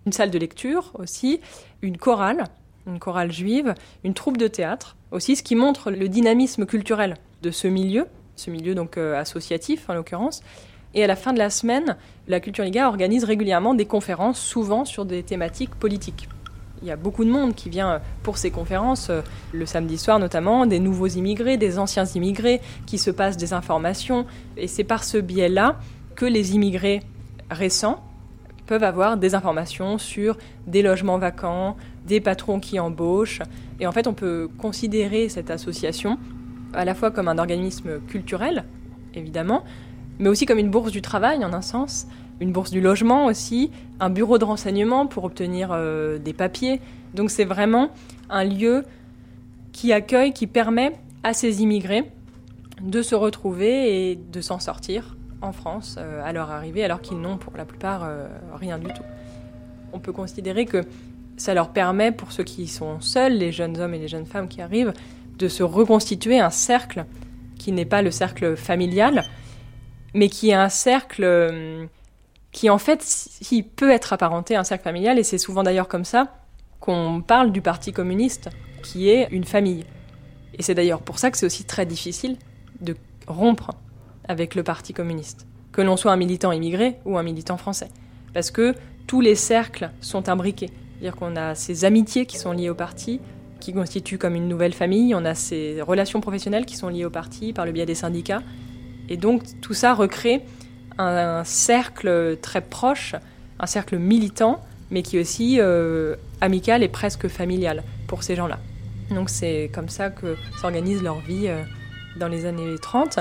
une 0.07 0.12
salle 0.12 0.31
de 0.31 0.38
lecture 0.38 0.92
aussi, 0.94 1.40
une 1.83 1.96
chorale, 1.96 2.44
une 2.87 2.98
chorale 2.98 3.33
juive, 3.33 3.74
une 4.05 4.14
troupe 4.14 4.37
de 4.37 4.48
théâtre 4.48 4.96
aussi, 5.11 5.37
ce 5.37 5.42
qui 5.42 5.57
montre 5.57 5.90
le 5.90 6.09
dynamisme 6.09 6.66
culturel 6.66 7.16
de 7.42 7.50
ce 7.50 7.68
milieu 7.68 8.07
ce 8.40 8.50
milieu 8.50 8.74
donc 8.74 8.96
euh, 8.96 9.18
associatif 9.18 9.88
en 9.88 9.94
l'occurrence. 9.94 10.42
Et 10.94 11.05
à 11.05 11.07
la 11.07 11.14
fin 11.14 11.33
de 11.33 11.38
la 11.38 11.50
semaine, 11.50 11.96
la 12.26 12.40
Culture 12.40 12.64
Liga 12.64 12.88
organise 12.88 13.22
régulièrement 13.22 13.74
des 13.74 13.85
conférences, 13.85 14.40
souvent 14.40 14.85
sur 14.85 15.05
des 15.05 15.22
thématiques 15.22 15.74
politiques. 15.76 16.29
Il 16.83 16.88
y 16.88 16.90
a 16.90 16.96
beaucoup 16.96 17.24
de 17.24 17.31
monde 17.31 17.55
qui 17.55 17.68
vient 17.68 18.00
pour 18.22 18.38
ces 18.38 18.50
conférences, 18.50 19.11
euh, 19.11 19.20
le 19.53 19.66
samedi 19.66 19.98
soir 19.98 20.18
notamment, 20.18 20.66
des 20.66 20.81
nouveaux 20.81 21.07
immigrés, 21.07 21.59
des 21.59 21.79
anciens 21.79 22.07
immigrés, 22.07 22.61
qui 22.87 22.98
se 22.98 23.11
passent 23.11 23.37
des 23.37 23.53
informations. 23.53 24.26
Et 24.57 24.66
c'est 24.66 24.85
par 24.85 25.05
ce 25.05 25.18
biais-là 25.18 25.79
que 26.16 26.24
les 26.24 26.55
immigrés 26.55 27.00
récents 27.51 28.03
peuvent 28.67 28.85
avoir 28.85 29.17
des 29.17 29.35
informations 29.35 29.99
sur 29.99 30.39
des 30.69 30.83
logements 30.83 31.19
vacants, 31.19 31.77
des 32.07 32.21
patrons 32.21 32.61
qui 32.61 32.79
embauchent. 32.79 33.43
Et 33.81 33.87
en 33.87 33.93
fait, 33.93 34.07
on 34.07 34.15
peut 34.15 34.49
considérer 34.59 35.29
cette 35.29 35.51
association 35.51 36.19
à 36.73 36.85
la 36.85 36.95
fois 36.95 37.11
comme 37.11 37.27
un 37.27 37.39
organisme 37.39 37.99
culturel, 38.07 38.65
évidemment, 39.15 39.65
mais 40.21 40.29
aussi 40.29 40.47
comme 40.47 40.59
une 40.59 40.71
bourse 40.71 40.93
du 40.93 41.03
travail 41.03 41.45
en 41.45 41.53
un 41.53 41.63
sens, 41.63 42.07
une 42.39 42.53
bourse 42.53 42.71
du 42.71 42.81
logement 42.81 43.27
aussi, 43.27 43.73
un 43.99 44.09
bureau 44.09 44.39
de 44.39 44.45
renseignement 44.45 45.07
pour 45.07 45.25
obtenir 45.25 45.71
euh, 45.73 46.19
des 46.19 46.33
papiers. 46.33 46.81
Donc 47.13 47.31
c'est 47.31 47.45
vraiment 47.45 47.91
un 48.29 48.45
lieu 48.45 48.85
qui 49.73 49.93
accueille, 49.93 50.33
qui 50.33 50.47
permet 50.47 50.93
à 51.25 51.33
ces 51.33 51.63
immigrés 51.63 52.11
de 52.81 53.03
se 53.03 53.17
retrouver 53.17 54.11
et 54.11 54.17
de 54.17 54.41
s'en 54.41 54.61
sortir 54.61 55.17
en 55.42 55.53
France 55.53 55.96
euh, 55.98 56.22
à 56.24 56.33
leur 56.33 56.50
arrivée, 56.50 56.85
alors 56.85 57.00
qu'ils 57.00 57.20
n'ont 57.20 57.37
pour 57.37 57.57
la 57.57 57.64
plupart 57.64 58.03
euh, 58.05 58.29
rien 58.55 58.79
du 58.79 58.87
tout. 58.88 59.03
On 59.92 59.98
peut 59.98 60.12
considérer 60.12 60.66
que 60.66 60.85
ça 61.37 61.55
leur 61.55 61.70
permet, 61.70 62.12
pour 62.12 62.33
ceux 62.33 62.44
qui 62.44 62.68
sont 62.68 63.00
seuls, 63.00 63.33
les 63.33 63.53
jeunes 63.53 63.79
hommes 63.81 63.94
et 63.94 63.98
les 63.98 64.09
jeunes 64.09 64.26
femmes 64.26 64.48
qui 64.48 64.61
arrivent, 64.61 64.92
de 65.38 65.48
se 65.48 65.62
reconstituer 65.62 66.38
un 66.38 66.50
cercle 66.50 67.07
qui 67.59 67.72
n'est 67.72 67.87
pas 67.87 68.03
le 68.03 68.11
cercle 68.11 68.57
familial, 68.57 69.24
mais 70.14 70.29
qui 70.29 70.50
est 70.50 70.55
un 70.55 70.68
cercle 70.68 71.24
euh, 71.24 71.87
qui 72.53 72.68
en 72.68 72.79
fait 72.79 73.05
qui 73.40 73.62
peut 73.62 73.90
être 73.90 74.12
apparenté 74.12 74.55
à 74.55 74.61
un 74.61 74.64
cercle 74.64 74.85
familial, 74.85 75.18
et 75.18 75.22
c'est 75.22 75.38
souvent 75.38 75.62
d'ailleurs 75.62 75.88
comme 75.88 76.05
ça 76.05 76.35
qu'on 76.79 77.22
parle 77.26 77.53
du 77.53 77.61
Parti 77.61 77.92
communiste, 77.92 78.48
qui 78.83 79.11
est 79.11 79.29
une 79.31 79.44
famille. 79.44 79.85
Et 80.59 80.62
c'est 80.62 80.74
d'ailleurs 80.74 81.03
pour 81.03 81.18
ça 81.18 81.31
que 81.31 81.38
c'est 81.38 81.46
aussi 81.46 81.64
très 81.64 81.87
difficile 81.87 82.37
de 82.81 82.96
rompre 83.26 83.72
avec 84.31 84.55
le 84.55 84.62
Parti 84.62 84.93
communiste, 84.93 85.49
que 85.73 85.83
l'on 85.83 85.97
soit 85.97 86.12
un 86.12 86.16
militant 86.16 86.53
immigré 86.53 86.99
ou 87.05 87.19
un 87.19 87.25
militant 87.25 87.57
français, 87.57 87.88
parce 88.33 88.53
que 88.53 88.75
tous 89.09 89.21
les 89.21 89.35
cercles 89.35 89.90
sont 90.01 90.29
imbriqués. 90.29 90.71
C'est-à-dire 90.95 91.16
qu'on 91.16 91.35
a 91.35 91.57
ces 91.57 91.85
amitiés 91.85 92.27
qui 92.27 92.38
sont 92.38 92.53
liées 92.53 92.71
au 92.71 92.77
parti, 92.77 93.21
qui 93.59 93.73
constituent 93.73 94.19
comme 94.19 94.37
une 94.37 94.47
nouvelle 94.47 94.73
famille. 94.73 95.16
On 95.16 95.25
a 95.25 95.35
ces 95.35 95.83
relations 95.83 96.21
professionnelles 96.21 96.64
qui 96.64 96.77
sont 96.77 96.88
liées 96.88 97.05
au 97.05 97.11
parti 97.11 97.53
par 97.53 97.66
le 97.66 97.73
biais 97.73 97.87
des 97.87 97.97
syndicats. 97.97 98.43
Et 99.09 99.16
donc 99.16 99.43
tout 99.61 99.75
ça 99.75 99.95
recrée 99.95 100.43
un, 100.99 101.43
cercle 101.43 102.38
très 102.40 102.61
proche, 102.61 103.16
un 103.59 103.66
cercle 103.66 103.99
militant, 103.99 104.61
mais 104.93 105.03
qui 105.03 105.16
est 105.16 105.21
aussi 105.21 105.57
euh, 105.59 106.14
amical 106.40 106.85
et 106.85 106.88
presque 106.88 107.27
familial 107.27 107.83
pour 108.07 108.23
ces 108.23 108.37
gens-là. 108.37 108.61
Donc 109.11 109.29
c'est 109.29 109.73
comme 109.75 109.88
ça 109.88 110.11
que 110.11 110.37
s'organise 110.61 111.03
leur 111.03 111.19
vie 111.19 111.49
euh, 111.49 111.64
dans 112.16 112.29
les 112.29 112.47
années 112.47 112.77
30. 112.81 113.19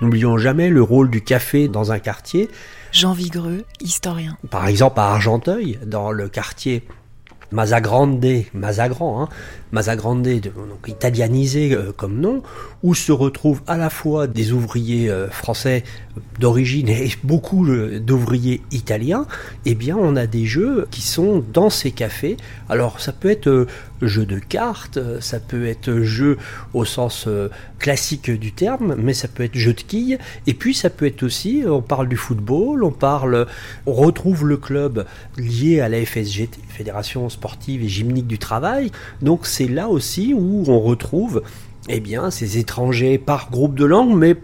N'oublions 0.00 0.38
jamais 0.38 0.70
le 0.70 0.82
rôle 0.82 1.10
du 1.10 1.22
café 1.22 1.68
dans 1.68 1.92
un 1.92 1.98
quartier. 1.98 2.48
Jean 2.92 3.12
Vigreux, 3.12 3.64
historien. 3.80 4.36
Par 4.50 4.66
exemple 4.66 4.98
à 5.00 5.12
Argenteuil, 5.12 5.78
dans 5.84 6.10
le 6.10 6.28
quartier 6.28 6.84
Mazagrande, 7.52 8.24
Mazagran, 8.54 9.22
hein, 9.22 9.28
Mazagrande, 9.72 10.22
donc 10.22 10.86
italianisé 10.86 11.72
euh, 11.72 11.92
comme 11.92 12.20
nom, 12.20 12.42
où 12.82 12.94
se 12.94 13.12
retrouvent 13.12 13.62
à 13.66 13.76
la 13.76 13.90
fois 13.90 14.26
des 14.26 14.52
ouvriers 14.52 15.10
euh, 15.10 15.28
français 15.28 15.82
d'origine 16.38 16.88
et 16.88 17.10
beaucoup 17.22 17.66
d'ouvriers 17.66 18.62
italiens, 18.72 19.26
eh 19.64 19.74
bien 19.74 19.96
on 19.96 20.16
a 20.16 20.26
des 20.26 20.46
jeux 20.46 20.86
qui 20.90 21.02
sont 21.02 21.44
dans 21.52 21.70
ces 21.70 21.90
cafés. 21.90 22.36
Alors 22.68 23.00
ça 23.00 23.12
peut 23.12 23.30
être 23.30 23.66
jeu 24.02 24.26
de 24.26 24.38
cartes, 24.38 24.98
ça 25.20 25.38
peut 25.38 25.66
être 25.66 26.00
jeu 26.00 26.38
au 26.74 26.84
sens 26.84 27.28
classique 27.78 28.30
du 28.30 28.52
terme, 28.52 28.96
mais 28.98 29.12
ça 29.12 29.28
peut 29.28 29.44
être 29.44 29.56
jeu 29.56 29.72
de 29.72 29.80
quilles, 29.80 30.18
et 30.46 30.54
puis 30.54 30.74
ça 30.74 30.90
peut 30.90 31.06
être 31.06 31.22
aussi, 31.22 31.62
on 31.66 31.82
parle 31.82 32.08
du 32.08 32.16
football, 32.16 32.84
on 32.84 32.92
parle, 32.92 33.46
on 33.86 33.92
retrouve 33.92 34.46
le 34.46 34.56
club 34.56 35.06
lié 35.36 35.80
à 35.80 35.88
la 35.88 36.04
FSGT, 36.04 36.58
Fédération 36.68 37.28
sportive 37.28 37.82
et 37.82 37.88
gymnique 37.88 38.26
du 38.26 38.38
travail, 38.38 38.90
donc 39.22 39.46
c'est 39.46 39.68
là 39.68 39.88
aussi 39.88 40.34
où 40.34 40.64
on 40.66 40.80
retrouve 40.80 41.42
eh 41.88 42.00
bien, 42.00 42.30
ces 42.30 42.58
étrangers 42.58 43.18
par 43.18 43.50
groupe 43.50 43.74
de 43.74 43.84
langue, 43.84 44.14
mais 44.14 44.36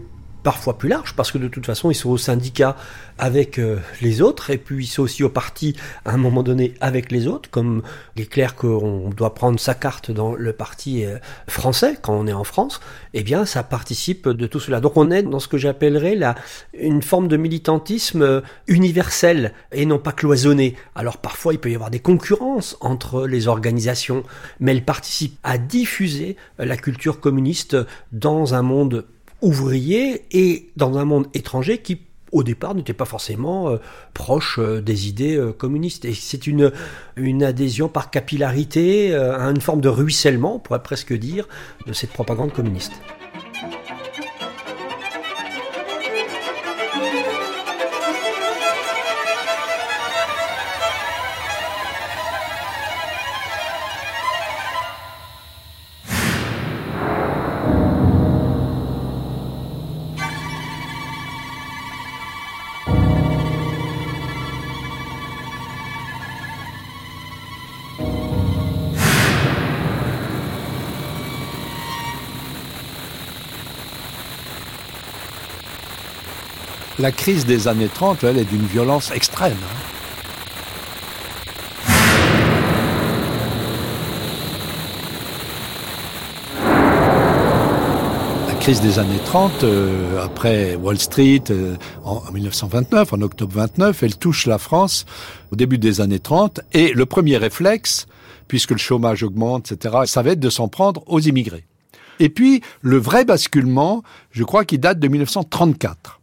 parfois 0.47 0.77
plus 0.77 0.87
large, 0.87 1.13
parce 1.13 1.33
que 1.33 1.37
de 1.37 1.49
toute 1.49 1.65
façon, 1.65 1.91
ils 1.91 1.95
sont 1.95 2.09
au 2.09 2.17
syndicat 2.17 2.77
avec 3.17 3.59
euh, 3.59 3.79
les 4.01 4.21
autres, 4.21 4.49
et 4.49 4.57
puis 4.57 4.85
ils 4.85 4.87
sont 4.87 5.03
aussi 5.03 5.21
au 5.21 5.27
parti 5.27 5.75
à 6.05 6.13
un 6.13 6.17
moment 6.17 6.41
donné 6.41 6.73
avec 6.79 7.11
les 7.11 7.27
autres, 7.27 7.49
comme 7.49 7.81
il 8.15 8.21
est 8.21 8.27
clair 8.27 8.55
qu'on 8.55 9.09
doit 9.09 9.33
prendre 9.35 9.59
sa 9.59 9.73
carte 9.73 10.09
dans 10.09 10.35
le 10.35 10.53
parti 10.53 11.03
euh, 11.03 11.17
français 11.49 11.97
quand 12.01 12.13
on 12.13 12.27
est 12.27 12.33
en 12.33 12.45
France, 12.45 12.79
eh 13.13 13.23
bien 13.23 13.45
ça 13.45 13.61
participe 13.61 14.29
de 14.29 14.47
tout 14.47 14.61
cela. 14.61 14.79
Donc 14.79 14.95
on 14.95 15.11
est 15.11 15.21
dans 15.21 15.41
ce 15.41 15.49
que 15.49 15.57
j'appellerais 15.57 16.17
une 16.79 17.01
forme 17.01 17.27
de 17.27 17.35
militantisme 17.35 18.21
euh, 18.21 18.41
universel 18.67 19.51
et 19.73 19.85
non 19.85 19.99
pas 19.99 20.13
cloisonné. 20.13 20.77
Alors 20.95 21.17
parfois 21.17 21.51
il 21.55 21.59
peut 21.59 21.71
y 21.71 21.75
avoir 21.75 21.91
des 21.91 21.99
concurrences 21.99 22.77
entre 22.79 23.27
les 23.27 23.49
organisations, 23.49 24.23
mais 24.61 24.71
elles 24.71 24.85
participent 24.85 25.39
à 25.43 25.57
diffuser 25.57 26.37
la 26.57 26.77
culture 26.77 27.19
communiste 27.19 27.75
dans 28.13 28.53
un 28.53 28.61
monde 28.61 29.03
ouvrier 29.41 30.25
et 30.31 30.69
dans 30.75 30.97
un 30.97 31.05
monde 31.05 31.27
étranger 31.33 31.79
qui 31.79 32.01
au 32.31 32.43
départ 32.43 32.75
n'était 32.75 32.93
pas 32.93 33.05
forcément 33.05 33.69
euh, 33.69 33.77
proche 34.13 34.59
euh, 34.59 34.81
des 34.81 35.07
idées 35.07 35.37
euh, 35.37 35.51
communistes. 35.51 36.05
Et 36.05 36.13
c'est 36.13 36.47
une, 36.47 36.71
une 37.15 37.43
adhésion 37.43 37.87
par 37.89 38.11
capillarité 38.11 39.15
à 39.15 39.43
une 39.49 39.61
forme 39.61 39.81
de 39.81 39.89
ruissellement, 39.89 40.55
on 40.55 40.59
pourrait 40.59 40.83
presque 40.83 41.13
dire, 41.13 41.47
de 41.85 41.93
cette 41.93 42.11
propagande 42.11 42.51
communiste. 42.51 42.93
La 77.07 77.13
crise 77.13 77.45
des 77.45 77.69
années 77.69 77.87
30, 77.87 78.25
elle 78.25 78.37
est 78.37 78.43
d'une 78.43 78.65
violence 78.65 79.11
extrême. 79.11 79.55
Hein. 79.63 79.77
La 88.49 88.55
crise 88.55 88.81
des 88.81 88.99
années 88.99 89.21
30, 89.23 89.63
euh, 89.63 90.21
après 90.21 90.75
Wall 90.75 90.99
Street, 90.99 91.43
euh, 91.49 91.77
en, 92.03 92.29
1929, 92.29 93.13
en 93.13 93.21
octobre 93.21 93.53
29, 93.55 94.03
elle 94.03 94.17
touche 94.17 94.45
la 94.45 94.57
France 94.57 95.05
au 95.53 95.55
début 95.55 95.77
des 95.77 96.01
années 96.01 96.19
30, 96.19 96.59
et 96.73 96.91
le 96.91 97.05
premier 97.05 97.37
réflexe, 97.37 98.07
puisque 98.49 98.71
le 98.71 98.79
chômage 98.79 99.23
augmente, 99.23 99.71
etc., 99.71 99.99
ça 100.07 100.21
va 100.23 100.31
être 100.31 100.41
de 100.41 100.49
s'en 100.49 100.67
prendre 100.67 101.05
aux 101.07 101.21
immigrés. 101.21 101.63
Et 102.19 102.27
puis, 102.27 102.61
le 102.81 102.97
vrai 102.97 103.23
basculement, 103.23 104.03
je 104.31 104.43
crois 104.43 104.65
qu'il 104.65 104.81
date 104.81 104.99
de 104.99 105.07
1934 105.07 106.16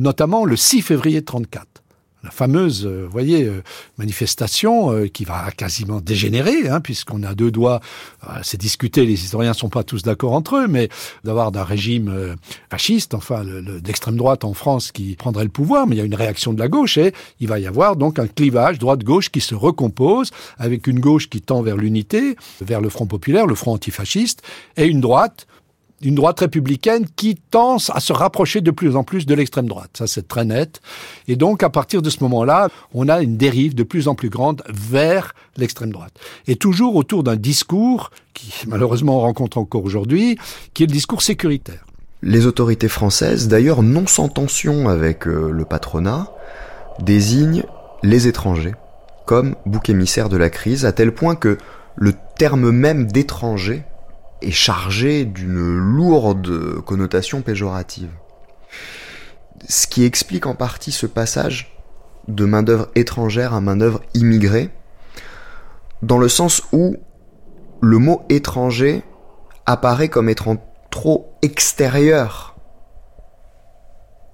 notamment 0.00 0.44
le 0.44 0.56
6 0.56 0.82
février 0.82 1.22
34 1.22 1.80
la 2.22 2.30
fameuse, 2.30 2.84
euh, 2.86 3.08
voyez, 3.10 3.44
euh, 3.44 3.62
manifestation 3.96 4.92
euh, 4.92 5.06
qui 5.06 5.24
va 5.24 5.50
quasiment 5.52 6.00
dégénérer, 6.00 6.68
hein, 6.68 6.80
puisqu'on 6.80 7.22
a 7.22 7.34
deux 7.34 7.50
doigts. 7.50 7.80
c'est 8.42 8.60
discuté, 8.60 9.06
les 9.06 9.14
historiens 9.14 9.54
sont 9.54 9.70
pas 9.70 9.84
tous 9.84 10.02
d'accord 10.02 10.32
entre 10.32 10.56
eux, 10.56 10.68
mais 10.68 10.88
d'avoir 11.24 11.50
d'un 11.50 11.64
régime 11.64 12.36
fasciste, 12.70 13.14
enfin 13.14 13.44
d'extrême 13.82 14.16
droite 14.16 14.44
en 14.44 14.52
France 14.52 14.92
qui 14.92 15.16
prendrait 15.16 15.44
le 15.44 15.50
pouvoir, 15.50 15.86
mais 15.86 15.96
il 15.96 15.98
y 15.98 16.02
a 16.02 16.04
une 16.04 16.14
réaction 16.14 16.52
de 16.52 16.58
la 16.58 16.68
gauche 16.68 16.98
et 16.98 17.12
il 17.40 17.48
va 17.48 17.58
y 17.58 17.66
avoir 17.66 17.96
donc 17.96 18.18
un 18.18 18.26
clivage 18.26 18.78
droite-gauche 18.78 19.30
qui 19.30 19.40
se 19.40 19.54
recompose 19.54 20.30
avec 20.58 20.86
une 20.86 21.00
gauche 21.00 21.28
qui 21.28 21.40
tend 21.40 21.62
vers 21.62 21.76
l'unité, 21.76 22.36
vers 22.60 22.80
le 22.80 22.90
Front 22.90 23.06
populaire, 23.06 23.46
le 23.46 23.54
Front 23.54 23.72
antifasciste, 23.72 24.42
et 24.76 24.86
une 24.86 25.00
droite 25.00 25.46
d'une 26.00 26.14
droite 26.14 26.40
républicaine 26.40 27.06
qui 27.16 27.36
tend 27.36 27.76
à 27.76 28.00
se 28.00 28.12
rapprocher 28.12 28.60
de 28.60 28.70
plus 28.70 28.96
en 28.96 29.04
plus 29.04 29.26
de 29.26 29.34
l'extrême 29.34 29.66
droite. 29.66 29.90
Ça, 29.98 30.06
c'est 30.06 30.26
très 30.26 30.44
net. 30.44 30.80
Et 31.28 31.36
donc, 31.36 31.62
à 31.62 31.70
partir 31.70 32.02
de 32.02 32.10
ce 32.10 32.22
moment-là, 32.22 32.68
on 32.94 33.08
a 33.08 33.20
une 33.20 33.36
dérive 33.36 33.74
de 33.74 33.82
plus 33.82 34.08
en 34.08 34.14
plus 34.14 34.30
grande 34.30 34.62
vers 34.68 35.34
l'extrême 35.56 35.92
droite. 35.92 36.12
Et 36.46 36.56
toujours 36.56 36.96
autour 36.96 37.22
d'un 37.22 37.36
discours 37.36 38.10
qui, 38.34 38.52
malheureusement, 38.66 39.18
on 39.18 39.20
rencontre 39.20 39.58
encore 39.58 39.84
aujourd'hui, 39.84 40.38
qui 40.74 40.84
est 40.84 40.86
le 40.86 40.92
discours 40.92 41.22
sécuritaire. 41.22 41.84
Les 42.22 42.46
autorités 42.46 42.88
françaises, 42.88 43.48
d'ailleurs 43.48 43.82
non 43.82 44.06
sans 44.06 44.28
tension 44.28 44.88
avec 44.88 45.26
euh, 45.26 45.50
le 45.50 45.64
patronat, 45.64 46.30
désignent 47.00 47.64
les 48.02 48.26
étrangers 48.26 48.74
comme 49.24 49.54
bouc 49.64 49.88
émissaire 49.88 50.28
de 50.28 50.36
la 50.36 50.50
crise, 50.50 50.84
à 50.84 50.92
tel 50.92 51.14
point 51.14 51.36
que 51.36 51.56
le 51.94 52.14
terme 52.36 52.70
même 52.72 53.06
d'étranger 53.06 53.84
est 54.42 54.50
chargé 54.50 55.24
d'une 55.24 55.78
lourde 55.78 56.80
connotation 56.80 57.42
péjorative. 57.42 58.10
Ce 59.68 59.86
qui 59.86 60.04
explique 60.04 60.46
en 60.46 60.54
partie 60.54 60.92
ce 60.92 61.06
passage 61.06 61.76
de 62.28 62.44
main-d'œuvre 62.44 62.88
étrangère 62.94 63.54
à 63.54 63.60
main-d'œuvre 63.60 64.00
immigrée, 64.14 64.70
dans 66.02 66.18
le 66.18 66.28
sens 66.28 66.62
où 66.72 66.96
le 67.80 67.98
mot 67.98 68.22
étranger 68.28 69.02
apparaît 69.66 70.08
comme 70.08 70.28
étant 70.28 70.56
trop 70.90 71.32
extérieur 71.42 72.56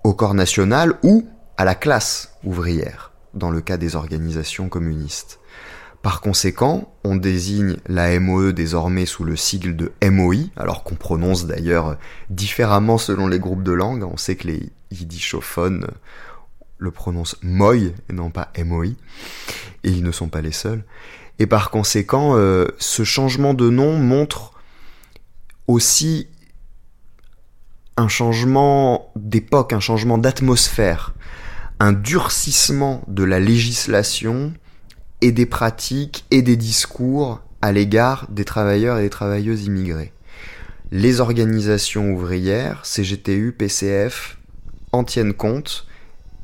au 0.04 0.14
corps 0.14 0.34
national 0.34 0.94
ou 1.02 1.26
à 1.56 1.64
la 1.64 1.74
classe 1.74 2.36
ouvrière, 2.44 3.12
dans 3.34 3.50
le 3.50 3.60
cas 3.60 3.76
des 3.76 3.96
organisations 3.96 4.68
communistes. 4.68 5.40
Par 6.06 6.20
conséquent, 6.20 6.94
on 7.02 7.16
désigne 7.16 7.78
la 7.88 8.20
MOE 8.20 8.52
désormais 8.52 9.06
sous 9.06 9.24
le 9.24 9.34
sigle 9.34 9.74
de 9.74 9.90
MOI, 10.08 10.50
alors 10.56 10.84
qu'on 10.84 10.94
prononce 10.94 11.46
d'ailleurs 11.46 11.98
différemment 12.30 12.96
selon 12.96 13.26
les 13.26 13.40
groupes 13.40 13.64
de 13.64 13.72
langue. 13.72 14.04
On 14.04 14.16
sait 14.16 14.36
que 14.36 14.46
les 14.46 14.70
yiddishophones 14.92 15.88
le 16.78 16.90
prononcent 16.92 17.36
MOI 17.42 17.76
et 17.76 18.12
non 18.12 18.30
pas 18.30 18.52
MOI, 18.56 18.90
et 19.82 19.90
ils 19.90 20.04
ne 20.04 20.12
sont 20.12 20.28
pas 20.28 20.42
les 20.42 20.52
seuls. 20.52 20.84
Et 21.40 21.48
par 21.48 21.70
conséquent, 21.72 22.36
euh, 22.36 22.66
ce 22.78 23.02
changement 23.02 23.52
de 23.52 23.68
nom 23.68 23.98
montre 23.98 24.52
aussi 25.66 26.28
un 27.96 28.06
changement 28.06 29.10
d'époque, 29.16 29.72
un 29.72 29.80
changement 29.80 30.18
d'atmosphère, 30.18 31.16
un 31.80 31.92
durcissement 31.92 33.02
de 33.08 33.24
la 33.24 33.40
législation 33.40 34.52
et 35.22 35.32
des 35.32 35.46
pratiques 35.46 36.24
et 36.30 36.42
des 36.42 36.56
discours 36.56 37.40
à 37.62 37.72
l'égard 37.72 38.26
des 38.28 38.44
travailleurs 38.44 38.98
et 38.98 39.02
des 39.02 39.10
travailleuses 39.10 39.64
immigrés. 39.64 40.12
Les 40.92 41.20
organisations 41.20 42.12
ouvrières, 42.12 42.82
CGTU, 42.84 43.52
PCF, 43.52 44.38
en 44.92 45.04
tiennent 45.04 45.34
compte 45.34 45.86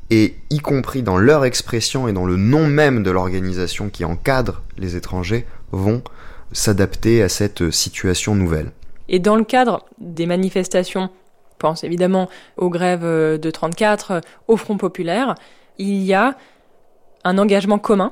et 0.09 0.35
y 0.49 0.59
compris 0.59 1.01
dans 1.01 1.17
leur 1.17 1.45
expression 1.45 2.07
et 2.07 2.13
dans 2.13 2.25
le 2.25 2.35
nom 2.35 2.67
même 2.67 3.03
de 3.03 3.11
l'organisation 3.11 3.89
qui 3.89 4.03
encadre 4.05 4.61
les 4.77 4.95
étrangers, 4.95 5.45
vont 5.71 6.03
s'adapter 6.51 7.23
à 7.23 7.29
cette 7.29 7.71
situation 7.71 8.35
nouvelle. 8.35 8.71
Et 9.07 9.19
dans 9.19 9.35
le 9.35 9.43
cadre 9.43 9.85
des 9.99 10.25
manifestations, 10.25 11.09
pense 11.63 11.85
évidemment 11.85 12.29
aux 12.57 12.69
grèves 12.69 13.05
de 13.39 13.49
34, 13.49 14.19
au 14.49 14.57
Front 14.57 14.77
populaire, 14.77 15.35
il 15.77 16.03
y 16.03 16.13
a 16.13 16.35
un 17.23 17.37
engagement 17.37 17.79
commun 17.79 18.11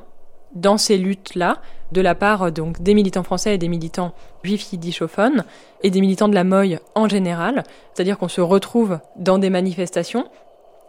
dans 0.56 0.78
ces 0.78 0.98
luttes-là, 0.98 1.58
de 1.92 2.02
la 2.02 2.16
part 2.16 2.44
euh, 2.44 2.52
donc 2.52 2.82
des 2.82 2.94
militants 2.94 3.24
français 3.24 3.56
et 3.56 3.58
des 3.58 3.68
militants 3.68 4.14
juifs 4.44 4.72
yiddishophones 4.72 5.44
et 5.84 5.90
des 5.90 6.02
militants 6.02 6.30
de 6.30 6.36
la 6.36 6.44
Moye 6.44 6.80
en 6.96 7.08
général, 7.08 7.64
c'est-à-dire 7.94 8.18
qu'on 8.18 8.28
se 8.28 8.42
retrouve 8.42 9.00
dans 9.16 9.38
des 9.38 9.50
manifestations. 9.50 10.28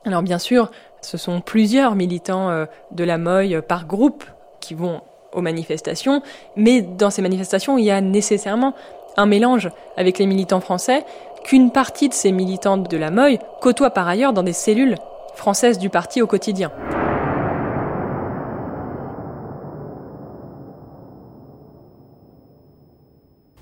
Alors 0.05 0.23
bien 0.23 0.39
sûr, 0.39 0.71
ce 1.01 1.17
sont 1.17 1.41
plusieurs 1.41 1.95
militants 1.95 2.51
euh, 2.51 2.67
de 2.91 3.05
la 3.05 3.19
Moye 3.19 3.61
par 3.63 3.87
groupe 3.87 4.25
qui 4.61 4.75
vont 4.75 5.01
aux 5.33 5.41
manifestations, 5.41 6.23
mais 6.57 6.83
dans 6.83 7.11
ces 7.11 7.23
manifestations, 7.23 7.79
il 7.79 7.85
y 7.85 7.91
a 7.91 8.01
nécessairement 8.01 8.75
un 9.17 9.27
mélange 9.27 9.71
avec 9.97 10.19
les 10.19 10.27
militants 10.27 10.61
français 10.61 11.05
qu'une 11.45 11.71
partie 11.71 12.09
de 12.09 12.15
ces 12.15 12.33
militants 12.33 12.79
de 12.79 12.97
la 12.97 13.11
Moy 13.11 13.39
côtoient 13.61 13.91
par 13.91 14.09
ailleurs 14.09 14.33
dans 14.33 14.43
des 14.43 14.53
cellules 14.53 14.97
françaises 15.35 15.79
du 15.79 15.91
parti 15.91 16.23
au 16.23 16.27
quotidien. 16.27 16.71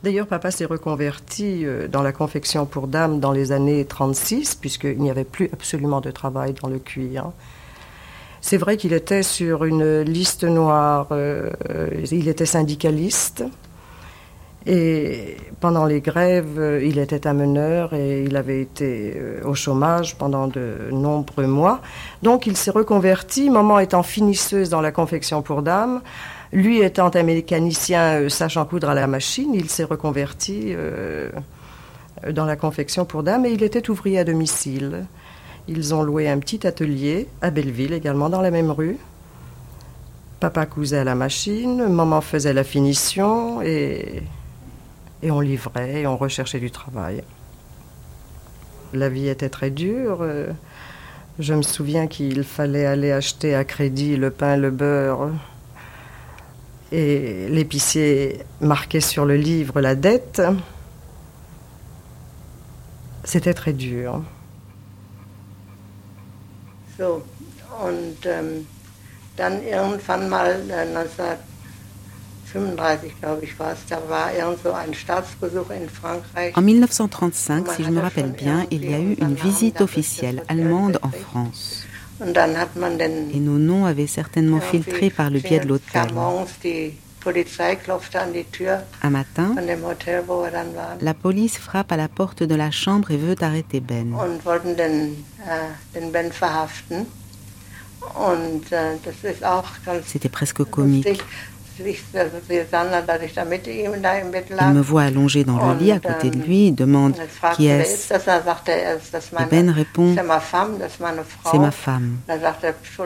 D'ailleurs, 0.02 0.26
papa 0.26 0.50
s'est 0.50 0.64
reconverti 0.64 1.66
euh, 1.66 1.86
dans 1.86 2.02
la 2.02 2.12
confection 2.12 2.64
pour 2.64 2.86
dames 2.86 3.20
dans 3.20 3.32
les 3.32 3.52
années 3.52 3.84
36, 3.84 4.54
puisqu'il 4.54 4.98
n'y 4.98 5.10
avait 5.10 5.24
plus 5.24 5.50
absolument 5.52 6.00
de 6.00 6.10
travail 6.10 6.54
dans 6.54 6.68
le 6.68 6.78
cuir. 6.78 7.32
C'est 8.40 8.56
vrai 8.56 8.78
qu'il 8.78 8.94
était 8.94 9.22
sur 9.22 9.64
une 9.64 10.00
liste 10.00 10.44
noire, 10.44 11.08
euh, 11.10 11.50
il 12.10 12.28
était 12.28 12.46
syndicaliste. 12.46 13.44
Et 14.64 15.36
pendant 15.60 15.84
les 15.84 16.00
grèves, 16.00 16.58
euh, 16.58 16.82
il 16.82 16.98
était 16.98 17.26
ameneur 17.26 17.92
et 17.92 18.24
il 18.24 18.36
avait 18.36 18.62
été 18.62 19.20
au 19.44 19.54
chômage 19.54 20.16
pendant 20.16 20.46
de 20.46 20.88
nombreux 20.92 21.46
mois. 21.46 21.82
Donc 22.22 22.46
il 22.46 22.56
s'est 22.56 22.70
reconverti, 22.70 23.50
maman 23.50 23.78
étant 23.78 24.02
finisseuse 24.02 24.70
dans 24.70 24.80
la 24.80 24.92
confection 24.92 25.42
pour 25.42 25.60
dames. 25.60 26.00
Lui 26.52 26.82
étant 26.82 27.10
un 27.14 27.22
mécanicien 27.22 28.22
euh, 28.22 28.28
sachant 28.28 28.64
coudre 28.64 28.88
à 28.88 28.94
la 28.94 29.06
machine, 29.06 29.54
il 29.54 29.70
s'est 29.70 29.84
reconverti 29.84 30.74
euh, 30.74 31.30
dans 32.32 32.44
la 32.44 32.56
confection 32.56 33.04
pour 33.04 33.22
dames 33.22 33.46
et 33.46 33.52
il 33.52 33.62
était 33.62 33.88
ouvrier 33.88 34.18
à 34.18 34.24
domicile. 34.24 35.06
Ils 35.68 35.94
ont 35.94 36.02
loué 36.02 36.28
un 36.28 36.38
petit 36.38 36.66
atelier 36.66 37.28
à 37.40 37.50
Belleville, 37.50 37.92
également 37.92 38.28
dans 38.28 38.40
la 38.40 38.50
même 38.50 38.72
rue. 38.72 38.98
Papa 40.40 40.66
cousait 40.66 40.98
à 40.98 41.04
la 41.04 41.14
machine, 41.14 41.86
maman 41.86 42.20
faisait 42.20 42.54
la 42.54 42.64
finition 42.64 43.62
et, 43.62 44.22
et 45.22 45.30
on 45.30 45.40
livrait 45.40 46.00
et 46.00 46.06
on 46.06 46.16
recherchait 46.16 46.60
du 46.60 46.70
travail. 46.70 47.22
La 48.92 49.08
vie 49.08 49.28
était 49.28 49.50
très 49.50 49.70
dure. 49.70 50.18
Euh, 50.22 50.48
je 51.38 51.54
me 51.54 51.62
souviens 51.62 52.08
qu'il 52.08 52.42
fallait 52.42 52.86
aller 52.86 53.12
acheter 53.12 53.54
à 53.54 53.64
crédit 53.64 54.16
le 54.16 54.30
pain, 54.30 54.56
le 54.56 54.70
beurre, 54.70 55.30
et 56.92 57.48
l'épicier 57.48 58.40
marquait 58.61 59.00
sur 59.00 59.24
le 59.24 59.37
livre 59.37 59.81
la 59.81 59.94
dette. 59.94 60.42
C'était 63.24 63.55
très 63.55 63.72
dur. 63.72 64.22
So, 66.98 67.22
und 67.85 68.26
ähm, 68.26 68.66
dann 69.37 69.62
irgendwann 69.62 70.29
mal 70.29 70.61
äh, 70.68 70.87
1935, 72.53 73.20
glaube 73.20 73.44
ich, 73.44 73.59
war 73.59 73.72
es, 73.72 73.79
da 73.88 74.03
war 74.09 74.35
irgend 74.35 74.62
so 74.62 74.72
ein 74.72 74.92
Staatsbesuch 74.92 75.70
in 75.70 75.88
Frankreich. 75.88 76.55
En 76.57 76.62
1935, 76.62 77.76
si 77.76 77.83
je 77.85 77.90
me 77.90 78.03
rappelle 78.03 78.33
bien, 78.33 78.66
il 78.70 78.85
y 78.85 78.94
a 78.94 78.98
eu 78.98 79.14
une 79.14 79.35
visite 79.35 79.81
officielle 79.81 80.42
allemande 80.48 80.98
en 81.03 81.11
France. 81.11 81.80
Et 82.22 83.40
nos 83.40 83.59
noms 83.59 83.87
avaient 83.87 84.06
certainement 84.06 84.61
filtré 84.61 85.11
par 85.11 85.30
le 85.30 85.40
biais 85.40 85.61
de 85.61 85.68
l'hôtel. 85.68 86.02
Un 89.02 89.11
matin, 89.11 89.54
la 91.00 91.14
police 91.14 91.59
frappe 91.59 91.92
à 91.92 91.96
la 91.96 92.09
porte 92.09 92.42
de 92.42 92.54
la 92.54 92.70
chambre 92.70 93.11
et 93.11 93.16
veut 93.16 93.37
arrêter 93.40 93.80
Ben. 93.80 94.14
C'était 100.06 100.28
presque 100.28 100.64
comique. 100.64 101.22
Il 104.61 104.75
me 104.75 104.81
voit 104.81 105.03
allongé 105.03 105.45
dans 105.45 105.73
le 105.73 105.79
lit 105.79 105.93
à 105.93 105.99
côté 105.99 106.31
de 106.31 106.38
lui, 106.38 106.73
demande 106.73 107.14
qui 107.57 107.66
est-ce 107.66 108.14
Et 108.14 109.47
Ben 109.51 109.71
répond 109.71 110.14
C'est 110.14 111.59
ma 111.59 111.71
femme. 111.71 112.19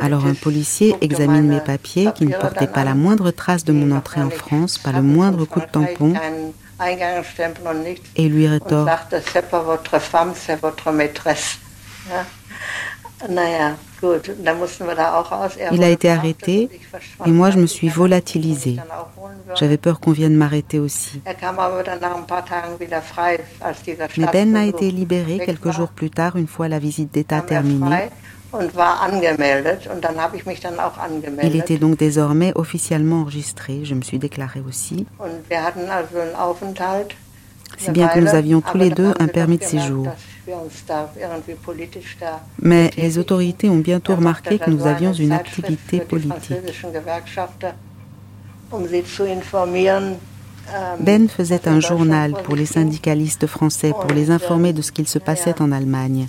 Alors 0.01 0.27
un 0.27 0.35
policier 0.35 0.97
examine 1.01 1.47
mes 1.47 1.61
papiers 1.61 2.11
qui 2.15 2.27
ne 2.27 2.37
portaient 2.37 2.67
pas 2.67 2.85
la 2.85 2.95
moindre 2.95 3.31
trace 3.31 3.65
de 3.65 3.73
mon 3.73 3.95
entrée 3.95 4.23
en 4.23 4.31
France, 4.31 4.79
pas 4.79 4.93
le 4.93 5.03
moindre 5.03 5.45
coup 5.45 5.61
de 5.61 5.67
tampon, 5.67 6.15
et 8.17 8.29
lui 8.29 8.49
rétorque 8.49 8.91
C'est 9.33 9.49
pas 9.49 9.61
votre 9.63 9.99
femme, 9.99 10.33
c'est 10.35 10.61
votre 10.61 10.91
maîtresse. 10.93 11.59
Il 15.73 15.83
a 15.83 15.89
été 15.89 16.11
arrêté 16.11 16.69
et 17.27 17.31
moi 17.31 17.51
je 17.51 17.59
me 17.59 17.67
suis 17.67 17.89
volatilisée. 17.89 18.77
J'avais 19.55 19.77
peur 19.77 20.01
qu'on 20.01 20.13
vienne 20.13 20.35
m'arrêter 20.35 20.79
aussi. 20.79 21.21
Mais 24.17 24.27
Ben 24.33 24.57
a 24.57 24.65
été 24.65 24.91
libéré 24.91 25.39
quelques 25.45 25.71
jours 25.71 25.89
plus 25.89 26.11
tard, 26.11 26.37
une 26.37 26.49
fois 26.49 26.69
la 26.69 26.79
visite 26.79 27.13
d'État 27.13 27.41
terminée. 27.41 28.11
Il 31.43 31.57
était 31.57 31.79
donc 31.79 31.97
désormais 31.97 32.53
officiellement 32.55 33.23
enregistré. 33.23 33.85
Je 33.85 33.95
me 33.95 34.03
suis 34.03 34.19
déclarée 34.19 34.63
aussi. 34.67 35.07
Si 37.79 37.91
bien 37.91 38.09
que 38.09 38.21
nous 38.21 38.35
avions 38.35 38.61
tous 38.61 38.79
les 38.79 38.91
deux 38.91 39.13
un 39.19 39.27
permis 39.27 39.59
de 39.59 39.65
séjour. 39.65 40.07
Mais 42.59 42.91
les 42.97 43.19
autorités 43.19 43.69
ont 43.69 43.79
bientôt 43.79 44.15
remarqué 44.17 44.59
que 44.59 44.71
nous 44.71 44.87
avions 44.87 45.13
une 45.13 45.33
activité 45.33 46.01
politique. 46.01 46.59
Ben 50.99 51.29
faisait 51.29 51.69
un 51.69 51.81
journal 51.81 52.33
pour 52.45 52.57
les 52.57 52.67
syndicalistes 52.67 53.47
français 53.47 53.93
pour 53.93 54.11
les 54.13 54.31
informer 54.31 54.73
de 54.73 54.83
ce 54.83 54.93
qu'il 54.93 55.07
se 55.07 55.19
passait 55.19 55.61
en 55.61 55.71
Allemagne. 55.73 56.29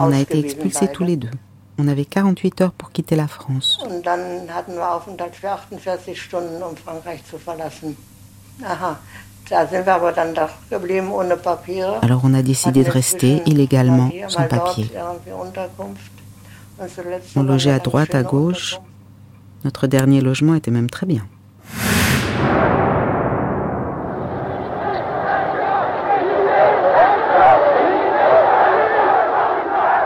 On 0.00 0.12
a 0.12 0.18
été 0.18 0.38
expulsés 0.38 0.88
tous 0.88 1.04
les 1.04 1.16
deux. 1.16 1.30
On 1.78 1.88
avait 1.88 2.04
48 2.04 2.60
heures 2.62 2.72
pour 2.72 2.92
quitter 2.92 3.16
la 3.16 3.26
France. 3.26 3.84
Alors 12.02 12.20
on 12.24 12.34
a 12.34 12.42
décidé 12.42 12.82
de 12.82 12.90
rester 12.90 13.42
illégalement, 13.46 14.10
sans 14.28 14.44
papier. 14.48 14.90
On 17.36 17.42
logeait 17.42 17.70
à 17.72 17.78
droite, 17.78 18.14
à 18.14 18.22
gauche. 18.22 18.78
Notre 19.64 19.86
dernier 19.86 20.20
logement 20.20 20.54
était 20.54 20.70
même 20.70 20.90
très 20.90 21.06
bien. 21.06 21.26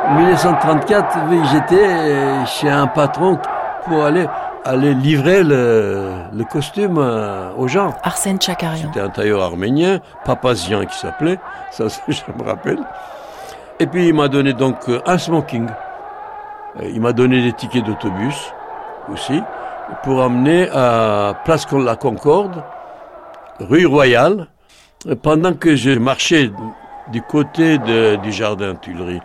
En 0.08 0.14
1934, 0.14 1.18
j'étais 1.52 2.46
chez 2.46 2.68
un 2.68 2.86
patron 2.86 3.38
pour 3.84 4.04
aller 4.04 4.26
aller 4.68 4.92
livrer 4.92 5.42
le, 5.42 6.12
le 6.30 6.44
costume 6.44 6.98
euh, 6.98 7.50
aux 7.56 7.68
gens. 7.68 7.94
Arsène 8.02 8.38
Tchakarian. 8.38 8.88
C'était 8.88 9.00
un 9.00 9.08
tailleur 9.08 9.42
arménien, 9.42 10.00
Papazian 10.26 10.84
qui 10.84 10.96
s'appelait, 10.96 11.38
ça 11.70 11.84
je 12.06 12.20
me 12.36 12.46
rappelle. 12.46 12.80
Et 13.80 13.86
puis 13.86 14.08
il 14.08 14.14
m'a 14.14 14.28
donné 14.28 14.52
donc 14.52 14.76
euh, 14.88 15.00
un 15.06 15.16
smoking. 15.16 15.66
Il 16.82 17.00
m'a 17.00 17.12
donné 17.12 17.42
des 17.42 17.52
tickets 17.54 17.84
d'autobus 17.84 18.52
aussi 19.10 19.42
pour 20.02 20.22
amener 20.22 20.68
à 20.70 21.34
Place 21.44 21.66
la 21.72 21.96
Concorde, 21.96 22.62
rue 23.58 23.86
Royale, 23.86 24.48
pendant 25.22 25.54
que 25.54 25.74
je 25.76 25.90
marchais 25.92 26.50
du 27.10 27.22
côté 27.22 27.78
du 27.78 28.32
jardin 28.32 28.74
Tuileries. 28.74 29.22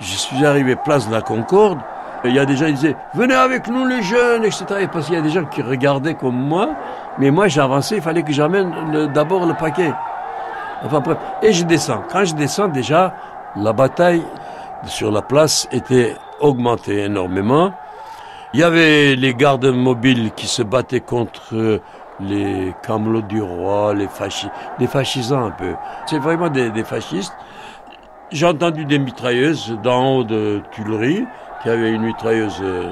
Je 0.00 0.14
suis 0.16 0.44
arrivé 0.44 0.74
Place 0.76 1.08
de 1.08 1.14
la 1.14 1.22
Concorde, 1.22 1.78
il 2.24 2.34
y 2.34 2.38
a 2.38 2.44
des 2.44 2.56
gens 2.56 2.66
qui 2.66 2.74
disaient 2.74 2.96
venez 3.14 3.34
avec 3.34 3.68
nous 3.68 3.86
les 3.86 4.02
jeunes, 4.02 4.44
etc. 4.44 4.64
Parce 4.92 5.06
qu'il 5.06 5.14
y 5.14 5.18
a 5.18 5.22
des 5.22 5.30
gens 5.30 5.44
qui 5.44 5.62
regardaient 5.62 6.14
comme 6.14 6.36
moi, 6.36 6.70
mais 7.18 7.30
moi 7.30 7.48
j'avançais, 7.48 7.96
il 7.96 8.02
fallait 8.02 8.22
que 8.22 8.32
j'amène 8.32 9.10
d'abord 9.12 9.46
le 9.46 9.54
paquet. 9.54 9.92
Enfin 10.84 11.00
bref, 11.00 11.18
et 11.42 11.52
je 11.52 11.64
descends. 11.64 12.02
Quand 12.10 12.24
je 12.24 12.34
descends 12.34 12.68
déjà, 12.68 13.14
la 13.56 13.72
bataille 13.72 14.22
sur 14.84 15.10
la 15.10 15.22
place 15.22 15.68
était 15.72 16.16
augmentée 16.40 17.04
énormément. 17.04 17.72
Il 18.52 18.60
y 18.60 18.62
avait 18.62 19.14
les 19.14 19.34
gardes 19.34 19.66
mobiles 19.66 20.32
qui 20.34 20.46
se 20.46 20.62
battaient 20.62 21.00
contre 21.00 21.80
les 22.20 22.74
camelots 22.82 23.22
du 23.22 23.40
roi, 23.40 23.94
les, 23.94 24.08
fascistes, 24.08 24.52
les 24.78 24.86
fascisants 24.86 25.46
un 25.46 25.50
peu. 25.50 25.74
C'est 26.06 26.18
vraiment 26.18 26.48
des, 26.48 26.70
des 26.70 26.84
fascistes. 26.84 27.34
J'ai 28.30 28.46
entendu 28.46 28.84
des 28.84 28.98
mitrailleuses 28.98 29.78
d'en 29.82 30.16
haut 30.16 30.24
de 30.24 30.62
Tuileries 30.70 31.26
qui 31.62 31.68
avait 31.68 31.90
une 31.90 32.02
mitrailleuse 32.02 32.60
euh, 32.62 32.90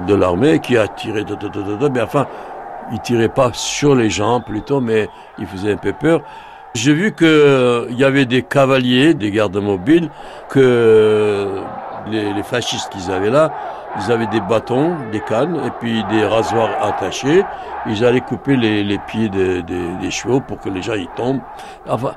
de, 0.00 0.06
de 0.06 0.14
l'armée 0.14 0.60
qui 0.60 0.76
a 0.76 0.88
tiré, 0.88 1.24
de, 1.24 1.34
de, 1.34 1.88
mais 1.88 2.00
enfin, 2.00 2.26
il 2.92 3.00
tirait 3.00 3.28
pas 3.28 3.50
sur 3.52 3.94
les 3.94 4.10
gens 4.10 4.40
plutôt, 4.40 4.80
mais 4.80 5.08
il 5.38 5.46
faisait 5.46 5.72
un 5.72 5.76
peu 5.76 5.92
peur. 5.92 6.22
J'ai 6.74 6.92
vu 6.92 7.14
qu'il 7.14 7.26
euh, 7.26 7.86
y 7.90 8.04
avait 8.04 8.26
des 8.26 8.42
cavaliers, 8.42 9.14
des 9.14 9.30
gardes 9.30 9.56
mobiles, 9.56 10.10
que 10.48 11.60
les, 12.10 12.32
les 12.32 12.42
fascistes 12.42 12.90
qu'ils 12.90 13.10
avaient 13.10 13.30
là 13.30 13.50
ils 13.96 14.12
avaient 14.12 14.26
des 14.26 14.40
bâtons, 14.40 14.96
des 15.12 15.20
cannes, 15.20 15.60
et 15.66 15.70
puis 15.80 16.04
des 16.10 16.24
rasoirs 16.24 16.70
attachés. 16.82 17.42
Ils 17.86 18.04
allaient 18.04 18.20
couper 18.20 18.56
les, 18.56 18.98
pieds 19.06 19.28
des 19.28 20.10
chevaux 20.10 20.40
pour 20.40 20.60
que 20.60 20.68
les 20.68 20.82
gens 20.82 20.94
y 20.94 21.08
tombent. 21.16 21.40
Enfin, 21.88 22.12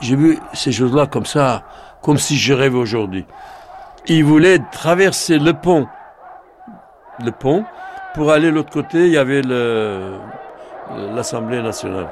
j'ai 0.00 0.16
vu 0.16 0.38
ces 0.52 0.72
choses-là 0.72 1.06
comme 1.06 1.26
ça, 1.26 1.62
comme 2.02 2.18
si 2.18 2.36
je 2.36 2.52
rêvais 2.54 2.78
aujourd'hui. 2.78 3.26
Ils 4.12 4.24
voulaient 4.24 4.58
traverser 4.72 5.38
le 5.38 5.52
pont, 5.52 5.86
le 7.24 7.30
pont, 7.30 7.64
pour 8.12 8.32
aller 8.32 8.48
de 8.48 8.54
l'autre 8.56 8.72
côté, 8.72 9.06
il 9.06 9.12
y 9.12 9.16
avait 9.16 9.40
l'Assemblée 11.14 11.62
nationale. 11.62 12.08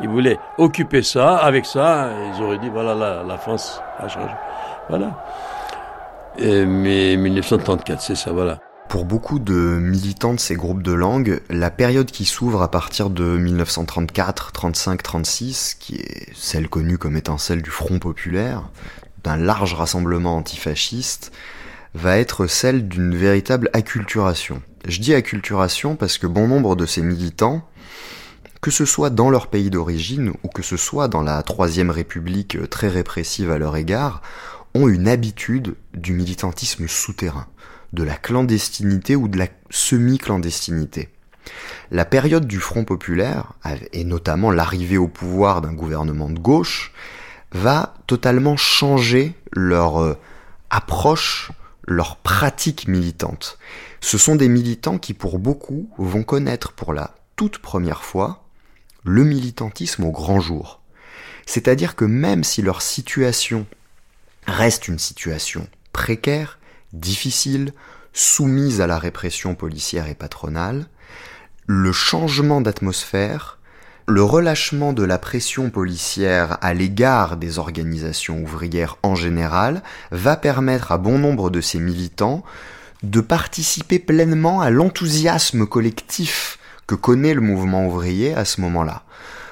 Ils 0.00 0.08
voulaient 0.08 0.38
occuper 0.58 1.02
ça, 1.02 1.38
avec 1.38 1.66
ça, 1.66 2.10
ils 2.32 2.40
auraient 2.40 2.58
dit, 2.58 2.68
voilà, 2.68 3.24
la, 3.24 3.36
France 3.36 3.82
a 3.98 4.06
changé. 4.06 4.32
Voilà. 4.88 5.24
Mais 6.38 7.16
1934, 7.16 8.00
c'est 8.00 8.14
ça, 8.14 8.30
voilà. 8.30 8.60
Pour 8.88 9.04
beaucoup 9.04 9.40
de 9.40 9.54
militants 9.54 10.34
de 10.34 10.38
ces 10.38 10.54
groupes 10.54 10.84
de 10.84 10.92
langue, 10.92 11.40
la 11.50 11.72
période 11.72 12.12
qui 12.12 12.26
s'ouvre 12.26 12.62
à 12.62 12.70
partir 12.70 13.10
de 13.10 13.24
1934, 13.24 14.52
35, 14.52 15.02
36, 15.02 15.74
qui 15.80 15.96
est 15.96 16.28
celle 16.32 16.68
connue 16.68 16.96
comme 16.96 17.16
étant 17.16 17.38
celle 17.38 17.60
du 17.60 17.70
Front 17.70 17.98
populaire, 17.98 18.68
d'un 19.24 19.36
large 19.36 19.74
rassemblement 19.74 20.36
antifasciste, 20.36 21.32
va 21.94 22.18
être 22.18 22.46
celle 22.46 22.88
d'une 22.88 23.16
véritable 23.16 23.70
acculturation. 23.72 24.62
Je 24.86 25.00
dis 25.00 25.14
acculturation 25.14 25.96
parce 25.96 26.18
que 26.18 26.26
bon 26.26 26.46
nombre 26.46 26.76
de 26.76 26.86
ces 26.86 27.02
militants, 27.02 27.66
que 28.60 28.70
ce 28.70 28.84
soit 28.84 29.10
dans 29.10 29.30
leur 29.30 29.48
pays 29.48 29.70
d'origine 29.70 30.32
ou 30.42 30.48
que 30.48 30.62
ce 30.62 30.76
soit 30.76 31.08
dans 31.08 31.22
la 31.22 31.42
Troisième 31.42 31.90
République 31.90 32.58
très 32.70 32.88
répressive 32.88 33.50
à 33.50 33.58
leur 33.58 33.76
égard, 33.76 34.22
ont 34.74 34.88
une 34.88 35.08
habitude 35.08 35.74
du 35.94 36.12
militantisme 36.12 36.88
souterrain, 36.88 37.46
de 37.92 38.02
la 38.02 38.16
clandestinité 38.16 39.16
ou 39.16 39.28
de 39.28 39.38
la 39.38 39.48
semi-clandestinité. 39.70 41.10
La 41.90 42.04
période 42.04 42.46
du 42.46 42.58
Front 42.58 42.84
populaire, 42.84 43.52
et 43.92 44.04
notamment 44.04 44.50
l'arrivée 44.50 44.98
au 44.98 45.08
pouvoir 45.08 45.60
d'un 45.60 45.72
gouvernement 45.72 46.30
de 46.30 46.38
gauche, 46.38 46.92
va 47.54 47.94
totalement 48.06 48.56
changer 48.56 49.34
leur 49.52 50.02
euh, 50.02 50.18
approche, 50.70 51.52
leur 51.86 52.16
pratique 52.16 52.88
militante. 52.88 53.58
Ce 54.00 54.18
sont 54.18 54.36
des 54.36 54.48
militants 54.48 54.98
qui, 54.98 55.14
pour 55.14 55.38
beaucoup, 55.38 55.88
vont 55.96 56.24
connaître 56.24 56.72
pour 56.72 56.92
la 56.92 57.14
toute 57.36 57.58
première 57.58 58.02
fois 58.02 58.44
le 59.04 59.24
militantisme 59.24 60.04
au 60.04 60.10
grand 60.10 60.40
jour. 60.40 60.80
C'est-à-dire 61.46 61.94
que 61.94 62.04
même 62.04 62.42
si 62.42 62.62
leur 62.62 62.82
situation 62.82 63.66
reste 64.46 64.88
une 64.88 64.98
situation 64.98 65.66
précaire, 65.92 66.58
difficile, 66.92 67.72
soumise 68.12 68.80
à 68.80 68.86
la 68.86 68.98
répression 68.98 69.54
policière 69.54 70.08
et 70.08 70.14
patronale, 70.14 70.86
le 71.66 71.92
changement 71.92 72.60
d'atmosphère, 72.60 73.58
le 74.06 74.22
relâchement 74.22 74.92
de 74.92 75.02
la 75.02 75.18
pression 75.18 75.70
policière 75.70 76.58
à 76.60 76.74
l'égard 76.74 77.38
des 77.38 77.58
organisations 77.58 78.42
ouvrières 78.42 78.98
en 79.02 79.14
général 79.14 79.82
va 80.10 80.36
permettre 80.36 80.92
à 80.92 80.98
bon 80.98 81.18
nombre 81.18 81.48
de 81.48 81.62
ces 81.62 81.78
militants 81.78 82.44
de 83.02 83.20
participer 83.20 83.98
pleinement 83.98 84.60
à 84.60 84.68
l'enthousiasme 84.68 85.66
collectif 85.66 86.58
que 86.86 86.94
connaît 86.94 87.32
le 87.32 87.40
mouvement 87.40 87.86
ouvrier 87.86 88.34
à 88.34 88.44
ce 88.44 88.60
moment-là. 88.60 89.04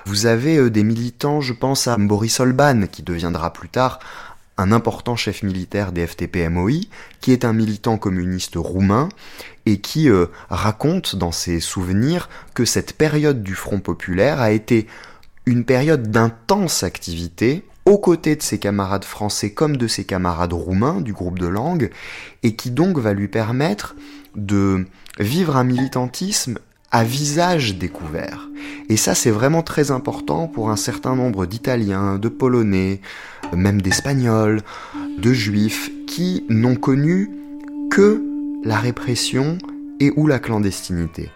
Vous 0.05 0.27
avez 0.27 0.59
euh, 0.59 0.71
des 0.71 0.83
militants, 0.83 1.41
je 1.41 1.53
pense 1.53 1.87
à 1.87 1.97
Boris 1.97 2.41
Olban, 2.41 2.87
qui 2.91 3.03
deviendra 3.03 3.53
plus 3.53 3.69
tard 3.69 4.01
un 4.59 4.73
important 4.73 5.17
chef 5.17 5.43
militaire 5.43 5.93
des 5.93 6.07
FTP-MOI, 6.07 6.87
qui 7.21 7.33
est 7.33 7.45
un 7.45 7.53
militant 7.53 7.99
communiste 7.99 8.55
roumain 8.57 9.09
et 9.67 9.81
qui 9.81 10.09
euh, 10.09 10.27
raconte 10.51 11.17
dans 11.17 11.33
ses 11.33 11.61
souvenirs 11.61 12.29
que 12.55 12.65
cette 12.65 12.95
période 12.95 13.43
du 13.43 13.55
Front 13.55 13.81
populaire 13.81 14.41
a 14.41 14.51
été 14.51 14.87
une 15.47 15.65
période 15.65 16.11
d'intense 16.11 16.83
activité 16.83 17.65
aux 17.85 17.99
côtés 17.99 18.37
de 18.37 18.43
ses 18.43 18.59
camarades 18.59 19.05
français 19.05 19.53
comme 19.53 19.77
de 19.77 19.89
ses 19.89 20.05
camarades 20.05 20.53
roumains 20.53 21.01
du 21.01 21.13
groupe 21.13 21.39
de 21.39 21.49
langue, 21.49 21.91
et 22.43 22.55
qui 22.55 22.71
donc 22.71 22.99
va 22.99 23.13
lui 23.13 23.29
permettre 23.29 23.97
de 24.37 24.87
vivre 25.19 25.57
un 25.57 25.65
militantisme 25.65 26.59
à 26.93 27.05
visage 27.05 27.77
découvert. 27.79 28.51
Et 28.91 28.99
ça, 28.99 29.15
c'est 29.15 29.31
vraiment 29.31 29.63
très 29.63 29.91
important 29.91 30.47
pour 30.47 30.71
un 30.71 30.77
certain 30.77 31.17
nombre 31.17 31.47
d'Italiens, 31.47 32.19
de 32.19 32.29
Polonais, 32.29 33.01
même 33.57 33.81
d'Espagnols, 33.81 34.61
de 35.19 35.33
Juifs, 35.33 35.91
qui 36.07 36.45
n'ont 36.51 36.77
connu 36.77 37.31
que 37.91 38.23
la 38.63 38.77
répression 38.77 39.57
et 40.01 40.13
ou 40.17 40.27
la 40.27 40.39
clandestinité. 40.39 41.31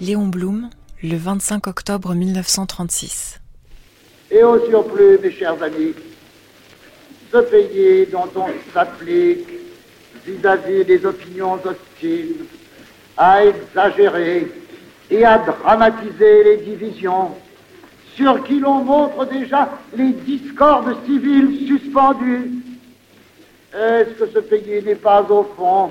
Léon 0.00 0.26
Blum, 0.26 0.68
le 1.04 1.18
25 1.18 1.66
octobre 1.66 2.14
1936. 2.14 3.38
Et 4.30 4.42
au 4.42 4.58
surplus, 4.66 5.18
mes 5.22 5.32
chers 5.32 5.62
amis, 5.62 5.92
ce 7.30 7.38
pays 7.38 8.06
dont 8.06 8.30
on 8.34 8.46
s'applique 8.72 9.46
vis-à-vis 10.26 10.86
des 10.86 11.04
opinions 11.04 11.58
hostiles 11.62 12.46
à 13.18 13.44
exagérer 13.44 14.50
et 15.10 15.26
à 15.26 15.36
dramatiser 15.36 16.42
les 16.42 16.56
divisions, 16.56 17.32
sur 18.16 18.42
qui 18.42 18.58
l'on 18.58 18.82
montre 18.82 19.26
déjà 19.26 19.78
les 19.94 20.12
discordes 20.12 20.96
civiles 21.04 21.68
suspendues. 21.68 22.50
Est-ce 23.74 24.24
que 24.24 24.26
ce 24.32 24.38
pays 24.38 24.82
n'est 24.82 24.94
pas 24.94 25.22
au 25.28 25.44
fond 25.54 25.90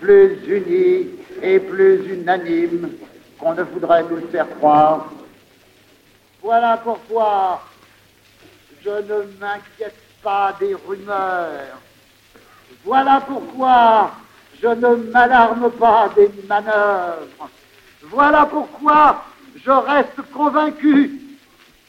plus 0.00 0.38
uni 0.46 1.08
et 1.42 1.58
plus 1.58 2.06
unanime 2.08 2.90
qu'on 3.38 3.54
ne 3.54 3.62
voudrait 3.62 4.02
nous 4.04 4.26
faire 4.28 4.48
croire. 4.58 5.06
Voilà 6.42 6.76
pourquoi 6.78 7.62
je 8.84 8.90
ne 8.90 9.22
m'inquiète 9.40 10.00
pas 10.22 10.54
des 10.58 10.74
rumeurs. 10.74 11.78
Voilà 12.84 13.22
pourquoi 13.26 14.12
je 14.60 14.68
ne 14.68 14.96
m'alarme 15.10 15.70
pas 15.72 16.10
des 16.16 16.30
manœuvres. 16.48 17.50
Voilà 18.02 18.46
pourquoi 18.46 19.24
je 19.56 19.70
reste 19.70 20.22
convaincu 20.32 21.20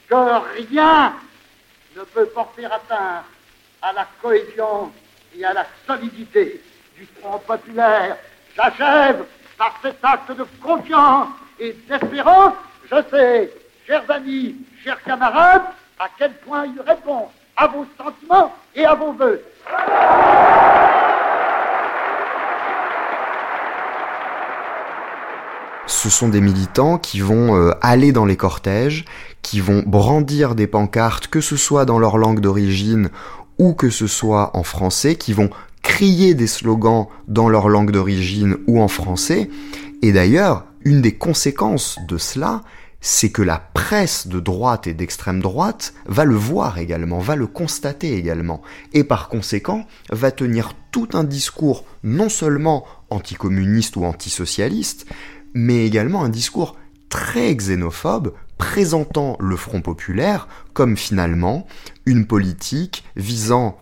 que 0.09 0.59
rien 0.69 1.13
ne 1.95 2.01
peut 2.03 2.25
porter 2.27 2.65
atteinte 2.65 3.25
à 3.81 3.93
la 3.93 4.07
cohésion 4.21 4.91
et 5.35 5.45
à 5.45 5.53
la 5.53 5.65
solidité 5.85 6.61
du 6.97 7.07
Front 7.19 7.39
populaire. 7.39 8.17
J'achève 8.55 9.25
par 9.59 9.73
cet 9.83 9.97
acte 10.01 10.31
de 10.31 10.45
confiance 10.63 11.27
et 11.59 11.75
d'espérance, 11.89 12.53
je 12.89 12.95
sais, 13.11 13.53
chers 13.85 14.09
amis, 14.09 14.55
chers 14.81 15.03
camarades, 15.03 15.63
à 15.99 16.05
quel 16.17 16.33
point 16.37 16.65
il 16.65 16.81
répond 16.81 17.27
à 17.57 17.67
vos 17.67 17.85
sentiments 17.97 18.53
et 18.73 18.85
à 18.85 18.95
vos 18.95 19.11
voeux. 19.11 19.41
Ce 25.87 26.09
sont 26.09 26.29
des 26.29 26.39
militants 26.39 26.97
qui 26.97 27.19
vont 27.19 27.57
euh, 27.57 27.71
aller 27.81 28.13
dans 28.13 28.25
les 28.25 28.37
cortèges, 28.37 29.03
qui 29.41 29.59
vont 29.59 29.83
brandir 29.85 30.55
des 30.55 30.67
pancartes, 30.67 31.27
que 31.27 31.41
ce 31.41 31.57
soit 31.57 31.83
dans 31.83 31.99
leur 31.99 32.17
langue 32.17 32.39
d'origine 32.39 33.09
ou 33.57 33.73
que 33.73 33.89
ce 33.89 34.07
soit 34.07 34.55
en 34.55 34.63
français, 34.63 35.15
qui 35.15 35.33
vont 35.33 35.49
crier 35.89 36.35
des 36.35 36.45
slogans 36.45 37.07
dans 37.27 37.49
leur 37.49 37.67
langue 37.67 37.89
d'origine 37.89 38.57
ou 38.67 38.79
en 38.79 38.87
français. 38.87 39.49
Et 40.03 40.11
d'ailleurs, 40.11 40.65
une 40.85 41.01
des 41.01 41.15
conséquences 41.15 41.97
de 42.07 42.19
cela, 42.19 42.61
c'est 43.01 43.31
que 43.31 43.41
la 43.41 43.57
presse 43.57 44.27
de 44.27 44.39
droite 44.39 44.85
et 44.85 44.93
d'extrême 44.93 45.41
droite 45.41 45.95
va 46.05 46.25
le 46.25 46.35
voir 46.35 46.77
également, 46.77 47.17
va 47.17 47.35
le 47.35 47.47
constater 47.47 48.15
également, 48.15 48.61
et 48.93 49.03
par 49.03 49.29
conséquent 49.29 49.87
va 50.11 50.31
tenir 50.31 50.73
tout 50.91 51.09
un 51.13 51.23
discours 51.23 51.83
non 52.03 52.29
seulement 52.29 52.85
anticommuniste 53.09 53.95
ou 53.95 54.05
antisocialiste, 54.05 55.07
mais 55.55 55.87
également 55.87 56.23
un 56.23 56.29
discours 56.29 56.77
très 57.09 57.53
xénophobe 57.55 58.33
présentant 58.59 59.37
le 59.39 59.55
Front 59.55 59.81
populaire 59.81 60.47
comme 60.73 60.95
finalement 60.95 61.65
une 62.05 62.27
politique 62.27 63.03
visant 63.15 63.79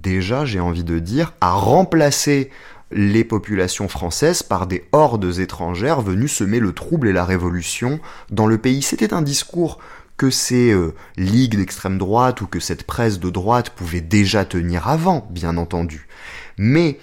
déjà, 0.00 0.44
j'ai 0.44 0.60
envie 0.60 0.84
de 0.84 0.98
dire, 0.98 1.34
à 1.40 1.52
remplacer 1.52 2.50
les 2.90 3.24
populations 3.24 3.88
françaises 3.88 4.42
par 4.42 4.66
des 4.66 4.84
hordes 4.92 5.38
étrangères 5.38 6.02
venues 6.02 6.28
semer 6.28 6.60
le 6.60 6.72
trouble 6.72 7.08
et 7.08 7.12
la 7.12 7.24
révolution 7.24 8.00
dans 8.30 8.46
le 8.46 8.58
pays. 8.58 8.82
C'était 8.82 9.14
un 9.14 9.22
discours 9.22 9.78
que 10.16 10.30
ces 10.30 10.70
euh, 10.72 10.94
ligues 11.16 11.56
d'extrême 11.56 11.98
droite 11.98 12.42
ou 12.42 12.46
que 12.46 12.60
cette 12.60 12.84
presse 12.84 13.18
de 13.18 13.30
droite 13.30 13.70
pouvait 13.70 14.02
déjà 14.02 14.44
tenir 14.44 14.88
avant, 14.88 15.26
bien 15.30 15.56
entendu. 15.56 16.06
Mais 16.58 16.98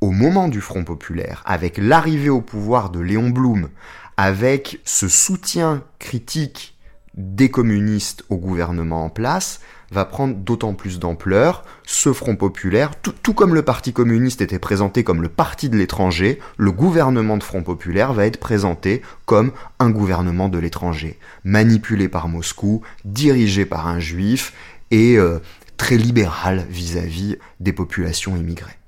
au 0.00 0.10
moment 0.10 0.48
du 0.48 0.60
Front 0.60 0.84
populaire, 0.84 1.42
avec 1.46 1.78
l'arrivée 1.78 2.28
au 2.28 2.42
pouvoir 2.42 2.90
de 2.90 3.00
Léon 3.00 3.30
Blum, 3.30 3.70
avec 4.16 4.80
ce 4.84 5.08
soutien 5.08 5.82
critique 5.98 6.76
des 7.14 7.50
communistes 7.50 8.24
au 8.28 8.36
gouvernement 8.36 9.04
en 9.04 9.10
place, 9.10 9.60
va 9.94 10.04
prendre 10.04 10.34
d'autant 10.34 10.74
plus 10.74 10.98
d'ampleur. 10.98 11.64
Ce 11.84 12.12
Front 12.12 12.36
populaire, 12.36 12.92
tout, 13.00 13.32
comme 13.32 13.54
le 13.54 13.62
Parti 13.62 13.92
communiste 13.92 14.42
était 14.42 14.58
présenté 14.58 15.04
comme 15.04 15.22
le 15.22 15.28
parti 15.28 15.70
de 15.70 15.76
l'étranger, 15.76 16.40
le 16.56 16.72
gouvernement 16.72 17.38
de 17.38 17.42
Front 17.42 17.62
populaire 17.62 18.12
va 18.12 18.26
être 18.26 18.38
présenté 18.38 19.00
comme 19.24 19.52
un 19.78 19.90
gouvernement 19.90 20.48
de 20.48 20.58
l'étranger, 20.58 21.18
manipulé 21.44 22.08
par 22.08 22.28
Moscou, 22.28 22.82
dirigé 23.04 23.64
par 23.64 23.86
un 23.86 24.00
juif 24.00 24.52
et 24.90 25.16
euh, 25.16 25.38
très 25.76 25.96
libéral 25.96 26.66
vis-à-vis 26.68 27.36
des 27.60 27.72
populations 27.72 28.36
immigrées. 28.36 28.78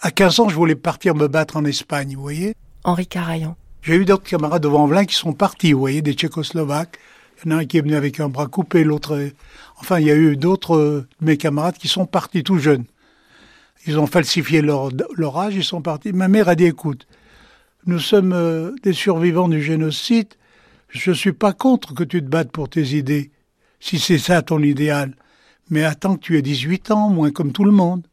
À 0.00 0.10
15 0.10 0.40
ans, 0.40 0.48
je 0.48 0.56
voulais 0.56 0.74
partir 0.74 1.14
me 1.14 1.28
battre 1.28 1.56
en 1.56 1.64
Espagne, 1.64 2.14
vous 2.16 2.22
voyez? 2.22 2.54
Henri 2.84 3.06
Carayan. 3.06 3.56
J'ai 3.82 3.94
eu 3.94 4.04
d'autres 4.04 4.24
camarades 4.24 4.62
de 4.62 4.68
Vanvelin 4.68 5.04
qui 5.04 5.14
sont 5.14 5.32
partis, 5.32 5.72
vous 5.72 5.78
voyez, 5.78 6.02
des 6.02 6.12
Tchécoslovaques. 6.12 6.98
Il 7.44 7.50
y 7.50 7.54
en 7.54 7.58
a 7.58 7.60
un 7.60 7.64
qui 7.64 7.78
est 7.78 7.82
venu 7.82 7.94
avec 7.94 8.20
un 8.20 8.28
bras 8.28 8.46
coupé, 8.46 8.84
l'autre... 8.84 9.30
Enfin, 9.78 10.00
il 10.00 10.06
y 10.06 10.10
a 10.10 10.16
eu 10.16 10.36
d'autres 10.36 10.78
de 10.78 11.06
mes 11.20 11.36
camarades 11.36 11.76
qui 11.76 11.88
sont 11.88 12.06
partis 12.06 12.42
tout 12.42 12.58
jeunes. 12.58 12.84
Ils 13.86 13.98
ont 13.98 14.06
falsifié 14.06 14.62
leur, 14.62 14.90
leur 15.16 15.38
âge, 15.38 15.54
ils 15.54 15.64
sont 15.64 15.82
partis. 15.82 16.12
Ma 16.12 16.28
mère 16.28 16.48
a 16.48 16.54
dit, 16.54 16.64
écoute, 16.64 17.06
nous 17.86 18.00
sommes 18.00 18.32
euh, 18.32 18.72
des 18.82 18.92
survivants 18.92 19.48
du 19.48 19.62
génocide, 19.62 20.34
je 20.88 21.10
ne 21.10 21.14
suis 21.14 21.32
pas 21.32 21.52
contre 21.52 21.94
que 21.94 22.04
tu 22.04 22.20
te 22.20 22.28
battes 22.28 22.50
pour 22.50 22.68
tes 22.68 22.96
idées, 22.96 23.30
si 23.78 23.98
c'est 23.98 24.18
ça 24.18 24.42
ton 24.42 24.60
idéal. 24.62 25.14
Mais 25.70 25.84
attends 25.84 26.16
que 26.16 26.20
tu 26.20 26.36
aies 26.36 26.42
18 26.42 26.90
ans, 26.90 27.10
moins 27.10 27.30
comme 27.30 27.52
tout 27.52 27.64
le 27.64 27.70
monde. 27.70 28.06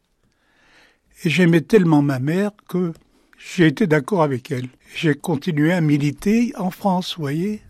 Et 1.24 1.30
j'aimais 1.30 1.60
tellement 1.60 2.02
ma 2.02 2.20
mère 2.20 2.52
que 2.68 2.92
j'ai 3.38 3.66
été 3.66 3.86
d'accord 3.86 4.22
avec 4.22 4.52
elle. 4.52 4.68
J'ai 4.94 5.14
continué 5.14 5.72
à 5.72 5.80
militer 5.80 6.52
en 6.56 6.70
France, 6.70 7.16
vous 7.16 7.22
voyez, 7.22 7.62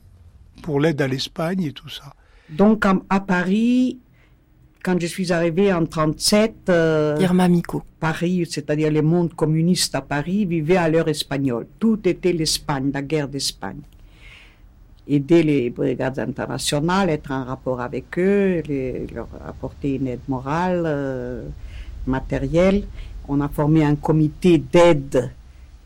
pour 0.64 0.80
l'aide 0.80 1.00
à 1.02 1.06
l'Espagne 1.06 1.62
et 1.64 1.72
tout 1.72 1.90
ça. 1.90 2.14
Donc 2.48 2.86
à 2.86 3.20
Paris, 3.20 3.98
quand 4.82 4.98
je 4.98 5.06
suis 5.06 5.30
arrivée 5.30 5.70
en 5.72 5.84
37, 5.84 6.70
euh, 6.70 7.16
Irma 7.20 7.48
Miko. 7.48 7.82
Paris, 8.00 8.46
c'est-à-dire 8.50 8.90
le 8.90 9.02
monde 9.02 9.34
communiste 9.34 9.94
à 9.94 10.00
Paris, 10.00 10.46
vivait 10.46 10.78
à 10.78 10.88
l'heure 10.88 11.08
espagnole. 11.08 11.66
Tout 11.78 12.00
était 12.08 12.32
l'Espagne, 12.32 12.90
la 12.94 13.02
guerre 13.02 13.28
d'Espagne. 13.28 13.82
Aider 15.06 15.42
les 15.42 15.68
brigades 15.68 16.18
internationales, 16.18 17.10
être 17.10 17.30
en 17.30 17.44
rapport 17.44 17.82
avec 17.82 18.18
eux, 18.18 18.62
leur 19.14 19.28
apporter 19.46 19.96
une 19.96 20.06
aide 20.06 20.26
morale, 20.28 20.84
euh, 20.86 21.44
matérielle. 22.06 22.84
On 23.28 23.42
a 23.42 23.48
formé 23.48 23.84
un 23.84 23.96
comité 23.96 24.56
d'aide 24.56 25.30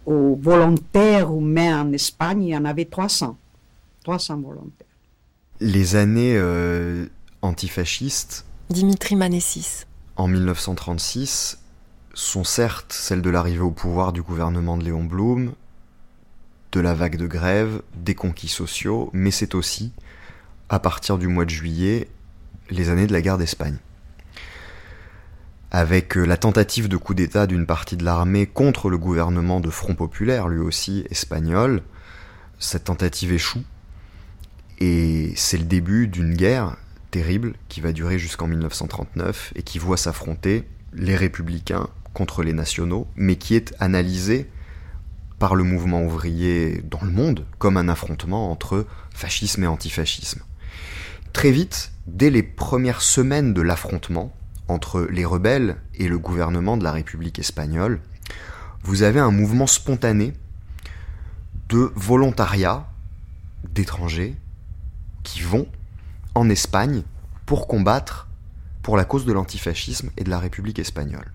aux 0.07 0.39
volontaires 0.41 1.33
humains 1.33 1.83
en 1.83 1.93
Espagne. 1.93 2.45
Il 2.45 2.51
y 2.51 2.57
en 2.57 2.65
avait 2.65 2.85
300. 2.85 3.37
300 4.09 4.41
volontaires. 4.41 4.87
Les 5.61 5.95
années 5.95 6.33
euh, 6.35 7.09
antifascistes. 7.43 8.47
Dimitri 8.71 9.17
Manessis. 9.17 9.85
En 10.17 10.29
1936 10.29 11.59
sont 12.15 12.43
certes 12.43 12.95
celles 12.95 13.21
de 13.21 13.29
l'arrivée 13.29 13.61
au 13.61 13.71
pouvoir 13.71 14.15
du 14.15 14.23
gouvernement 14.23 14.79
de 14.79 14.85
Léon 14.85 15.05
Blum, 15.05 15.53
de 16.73 16.81
la 16.81 16.95
vague 16.95 17.19
de 17.19 17.27
grève, 17.27 17.83
des 17.97 18.15
conquis 18.15 18.49
sociaux, 18.49 19.11
mais 19.13 19.31
c'est 19.31 19.55
aussi, 19.55 19.93
à 20.71 20.79
partir 20.79 21.19
du 21.19 21.29
mois 21.29 21.45
de 21.45 21.51
juillet, 21.51 22.09
les 22.71 22.89
années 22.89 23.07
de 23.07 23.13
la 23.13 23.21
guerre 23.21 23.37
d'Espagne 23.37 23.77
avec 25.71 26.17
euh, 26.17 26.25
la 26.25 26.39
tentative 26.39 26.89
de 26.89 26.97
coup 26.97 27.13
d'État 27.13 27.47
d'une 27.47 27.67
partie 27.67 27.99
de 27.99 28.05
l'armée 28.07 28.47
contre 28.47 28.89
le 28.89 28.97
gouvernement 28.97 29.61
de 29.61 29.69
Front 29.69 29.95
Populaire, 29.95 30.49
lui 30.49 30.61
aussi 30.61 31.05
espagnol. 31.11 31.83
Cette 32.59 32.85
tentative 32.85 33.35
échoue, 33.35 33.65
et 34.79 35.33
c'est 35.37 35.59
le 35.59 35.65
début 35.65 36.07
d'une 36.07 36.35
guerre 36.35 36.77
terrible 37.11 37.55
qui 37.69 37.81
va 37.81 37.93
durer 37.93 38.19
jusqu'en 38.19 38.47
1939 38.47 39.53
et 39.57 39.63
qui 39.63 39.79
voit 39.79 39.97
s'affronter 39.97 40.65
les 40.93 41.17
républicains 41.17 41.89
contre 42.15 42.43
les 42.43 42.53
nationaux, 42.53 43.07
mais 43.17 43.37
qui 43.37 43.55
est 43.55 43.75
analysée 43.81 44.49
par 45.39 45.55
le 45.55 45.65
mouvement 45.65 46.03
ouvrier 46.03 46.83
dans 46.85 47.03
le 47.03 47.11
monde 47.11 47.47
comme 47.59 47.77
un 47.77 47.89
affrontement 47.89 48.51
entre 48.51 48.87
fascisme 49.15 49.65
et 49.65 49.69
antifascisme. 49.69 50.43
Très 51.33 51.51
vite, 51.51 51.93
dès 52.07 52.31
les 52.31 52.43
premières 52.43 53.03
semaines 53.03 53.55
de 53.55 53.63
l'affrontement, 53.63 54.35
entre 54.67 55.07
les 55.11 55.25
rebelles 55.25 55.77
et 55.95 56.09
le 56.09 56.19
gouvernement 56.19 56.77
de 56.77 56.85
la 56.85 56.93
République 56.93 57.39
espagnole, 57.39 58.01
vous 58.83 59.03
avez 59.03 59.21
un 59.21 59.31
mouvement 59.31 59.67
spontané 59.67 60.35
de 61.69 61.93
volontariat 61.95 62.87
d'étrangers 63.65 64.35
qui 65.29 65.43
vont 65.43 65.67
en 66.35 66.49
Espagne 66.49 67.03
pour 67.45 67.67
combattre 67.67 68.29
pour 68.83 68.97
la 68.97 69.05
cause 69.05 69.27
de 69.27 69.33
l'antifascisme 69.33 70.11
et 70.17 70.25
de 70.25 70.31
la 70.31 70.39
République 70.39 70.79
espagnole. 70.79 71.33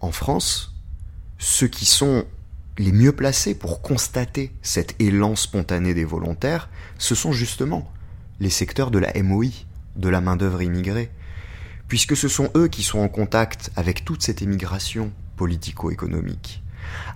En 0.00 0.12
France, 0.12 0.74
ceux 1.38 1.68
qui 1.68 1.86
sont 1.86 2.26
les 2.76 2.92
mieux 2.92 3.12
placés 3.12 3.54
pour 3.54 3.80
constater 3.80 4.52
cet 4.60 5.00
élan 5.00 5.34
spontané 5.34 5.94
des 5.94 6.04
volontaires, 6.04 6.68
ce 6.98 7.14
sont 7.14 7.32
justement 7.32 7.90
les 8.38 8.50
secteurs 8.50 8.90
de 8.90 8.98
la 8.98 9.12
MOI, 9.22 9.46
de 9.96 10.08
la 10.10 10.20
main-d'œuvre 10.20 10.60
immigrée, 10.60 11.10
puisque 11.88 12.16
ce 12.16 12.28
sont 12.28 12.50
eux 12.54 12.68
qui 12.68 12.82
sont 12.82 12.98
en 12.98 13.08
contact 13.08 13.70
avec 13.76 14.04
toute 14.04 14.22
cette 14.22 14.42
émigration 14.42 15.10
politico-économique, 15.36 16.61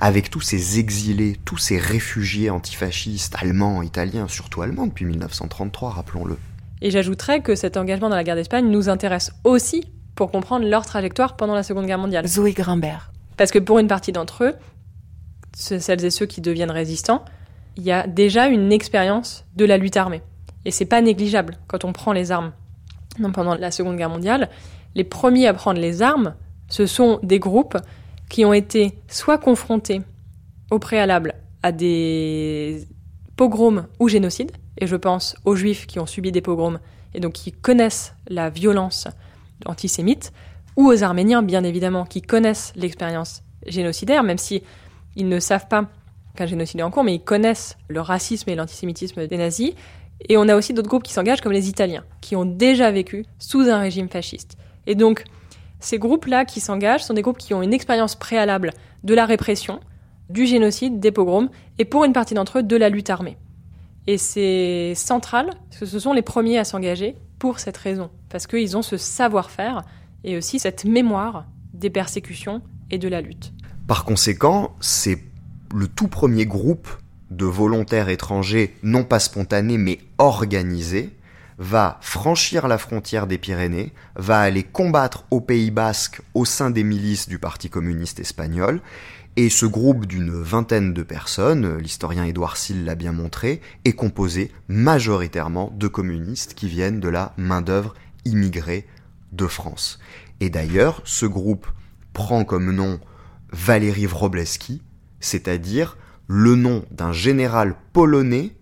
avec 0.01 0.31
tous 0.31 0.41
ces 0.41 0.79
exilés, 0.79 1.37
tous 1.45 1.59
ces 1.59 1.79
réfugiés 1.79 2.51
antifascistes, 2.51 3.35
allemands, 3.41 3.83
italiens, 3.83 4.29
surtout 4.29 4.63
allemands 4.63 4.87
depuis 4.87 5.05
1933, 5.05 5.91
rappelons-le. 5.91 6.37
Et 6.83 6.91
j'ajouterais 6.91 7.41
que 7.41 7.55
cet 7.55 7.77
engagement 7.77 8.09
dans 8.09 8.17
la 8.17 8.25
guerre 8.25 8.37
d'Espagne 8.37 8.69
nous 8.69 8.89
intéresse 8.89 9.33
aussi 9.45 9.91
pour 10.15 10.31
comprendre 10.31 10.67
leur 10.67 10.85
trajectoire 10.85 11.37
pendant 11.37 11.55
la 11.55 11.63
Seconde 11.63 11.87
Guerre 11.87 11.99
mondiale. 11.99 12.27
Zoé 12.27 12.53
Grimbert. 12.53 13.13
Parce 13.37 13.51
que 13.51 13.59
pour 13.59 13.79
une 13.79 13.89
partie 13.89 14.13
d'entre 14.13 14.45
eux, 14.45 14.55
celles 15.55 16.05
et 16.05 16.11
ceux 16.11 16.27
qui 16.27 16.41
deviennent 16.41 16.71
résistants, 16.71 17.25
il 17.77 17.85
y 17.85 17.93
a 17.93 18.07
déjà 18.07 18.47
une 18.47 18.73
expérience 18.73 19.45
de 19.57 19.65
la 19.65 19.77
lutte 19.79 19.97
armée. 19.97 20.23
Et 20.65 20.71
c'est 20.71 20.87
pas 20.87 21.01
négligeable 21.01 21.59
quand 21.67 21.85
on 21.85 21.93
prend 21.93 22.13
les 22.13 22.33
armes 22.33 22.53
pendant 23.33 23.55
la 23.55 23.71
Seconde 23.71 23.97
Guerre 23.97 24.11
mondiale, 24.11 24.49
les 24.95 25.05
premiers 25.05 25.47
à 25.47 25.55
prendre 25.55 25.81
les 25.81 26.03
armes, 26.03 26.35
ce 26.69 26.87
sont 26.87 27.19
des 27.23 27.39
groupes 27.39 27.77
qui 28.29 28.45
ont 28.45 28.53
été 28.53 28.99
soit 29.09 29.39
confrontés 29.39 30.03
au 30.71 30.79
préalable 30.79 31.35
à 31.63 31.73
des 31.73 32.87
pogroms 33.37 33.87
ou 33.99 34.09
génocides, 34.09 34.53
et 34.79 34.87
je 34.87 34.97
pense 34.97 35.37
aux 35.45 35.57
juifs 35.57 35.87
qui 35.87 35.99
ont 35.99 36.07
subi 36.07 36.33
des 36.33 36.41
pogroms 36.41 36.79
et 37.15 37.21
donc 37.21 37.33
qui 37.33 37.53
connaissent 37.53 38.15
la 38.29 38.51
violence 38.51 39.09
antisémite, 39.65 40.33
ou 40.77 40.89
aux 40.89 41.03
arméniens 41.03 41.43
bien 41.43 41.65
évidemment 41.65 42.05
qui 42.05 42.21
connaissent 42.21 42.73
l'expérience 42.77 43.43
génocidaire, 43.67 44.23
même 44.23 44.39
si 44.39 44.63
ils 45.15 45.29
ne 45.29 45.41
savent 45.41 45.69
pas 45.69 45.89
qu'un 46.37 46.47
génocide 46.47 46.81
est 46.81 46.83
en 46.83 46.91
cours, 46.91 47.05
mais 47.05 47.15
ils 47.15 47.25
connaissent 47.25 47.79
le 47.89 48.01
racisme 48.01 48.51
et 48.51 48.55
l'antisémitisme 48.55 49.27
des 49.27 49.37
nazis, 49.39 49.73
et 50.29 50.37
on 50.37 50.49
a 50.49 50.57
aussi 50.57 50.75
d'autres 50.75 50.89
groupes 50.89 51.03
qui 51.03 51.13
s'engagent, 51.13 51.41
comme 51.41 51.53
les 51.53 51.69
Italiens, 51.69 52.05
qui 52.21 52.37
ont 52.37 52.45
déjà 52.45 52.91
vécu 52.91 53.25
sous 53.39 53.63
un 53.63 53.79
régime 53.79 54.09
fasciste. 54.09 54.57
Et 54.87 54.95
donc, 54.95 55.25
ces 55.81 55.99
groupes-là 55.99 56.45
qui 56.45 56.61
s'engagent 56.61 57.05
sont 57.05 57.15
des 57.15 57.23
groupes 57.23 57.39
qui 57.39 57.55
ont 57.55 57.63
une 57.63 57.75
expérience 57.75 58.15
préalable 58.15 58.73
de 59.05 59.15
la 59.15 59.27
répression, 59.27 59.81
du 60.31 60.47
génocide, 60.47 61.01
des 61.01 61.13
pogroms, 61.13 61.51
et 61.79 61.85
pour 61.85 62.05
une 62.05 62.13
partie 62.13 62.35
d'entre 62.35 62.59
eux, 62.59 62.63
de 62.63 62.77
la 62.77 62.89
lutte 62.89 63.11
armée. 63.11 63.37
Et 64.07 64.19
c'est 64.19 64.95
central, 64.95 65.51
parce 65.69 65.81
que 65.81 65.87
ce 65.87 65.99
sont 65.99 66.13
les 66.13 66.23
premiers 66.23 66.59
à 66.59 66.65
s'engager 66.65 67.17
pour 67.39 67.59
cette 67.59 67.77
raison, 67.77 68.11
parce 68.29 68.47
qu'ils 68.47 68.77
ont 68.77 68.83
ce 68.83 68.97
savoir-faire 68.97 69.83
et 70.25 70.37
aussi 70.37 70.59
cette 70.59 70.85
mémoire 70.85 71.47
des 71.75 71.91
persécutions 71.91 72.63
et 72.91 72.99
de 72.99 73.09
la 73.09 73.21
lutte. 73.21 73.53
Par 73.87 74.05
conséquent, 74.05 74.75
c'est 74.81 75.19
le 75.75 75.89
tout 75.89 76.09
premier 76.09 76.47
groupe 76.47 76.89
de 77.31 77.45
volontaires 77.45 78.09
étrangers, 78.09 78.75
non 78.83 79.05
pas 79.05 79.19
spontanés, 79.19 79.79
mais 79.79 79.99
organisés, 80.19 81.16
va 81.59 81.99
franchir 82.01 82.69
la 82.69 82.79
frontière 82.79 83.27
des 83.27 83.39
Pyrénées, 83.39 83.93
va 84.15 84.41
aller 84.41 84.63
combattre 84.63 85.25
au 85.31 85.41
Pays 85.41 85.71
basque 85.71 86.21
au 86.35 86.45
sein 86.45 86.71
des 86.71 86.85
milices 86.85 87.29
du 87.29 87.39
Parti 87.39 87.71
communiste 87.71 88.21
espagnol, 88.21 88.81
et 89.37 89.51
ce 89.51 89.67
groupe 89.67 90.07
d'une 90.07 90.31
vingtaine 90.31 90.95
de 90.95 91.03
personnes, 91.03 91.77
l'historien 91.77 92.25
Édouard 92.25 92.57
Sill 92.57 92.85
l'a 92.85 92.95
bien 92.95 93.13
montré, 93.13 93.61
est 93.85 93.93
composé 93.93 94.51
majoritairement 94.69 95.73
de 95.77 95.89
communistes 95.89 96.55
qui 96.55 96.69
viennent 96.69 97.01
de 97.01 97.09
la 97.09 97.35
main-d'œuvre 97.37 97.95
immigrée 98.25 98.87
de 99.33 99.47
France. 99.47 99.99
Et 100.41 100.49
d'ailleurs, 100.49 101.03
ce 101.05 101.27
groupe 101.27 101.67
prend 102.15 102.45
comme 102.45 102.73
nom 102.73 102.99
Valéry 103.53 104.07
Wrobleski, 104.07 104.83
c'est-à-dire 105.21 105.99
le 106.27 106.57
nom 106.57 106.85
d'un 106.91 107.13
général 107.13 107.77
polonais, 107.93 108.53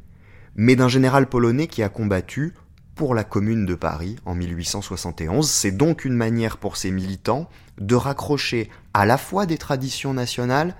mais 0.57 0.75
d'un 0.75 0.89
général 0.89 1.29
polonais 1.29 1.69
qui 1.69 1.85
a 1.85 1.89
combattu 1.89 2.53
pour 2.95 3.15
la 3.15 3.25
Commune 3.25 3.67
de 3.67 3.75
Paris 3.75 4.17
en 4.25 4.35
1871. 4.35 5.49
C'est 5.49 5.73
donc 5.73 6.05
une 6.05 6.15
manière 6.15 6.59
pour 6.59 6.77
ces 6.77 6.91
militants 6.91 7.49
de 7.79 7.95
raccrocher 7.95 8.71
à 8.93 9.05
la 9.07 9.19
fois 9.19 9.47
des 9.47 9.59
traditions 9.59 10.15
nationales 10.15 10.75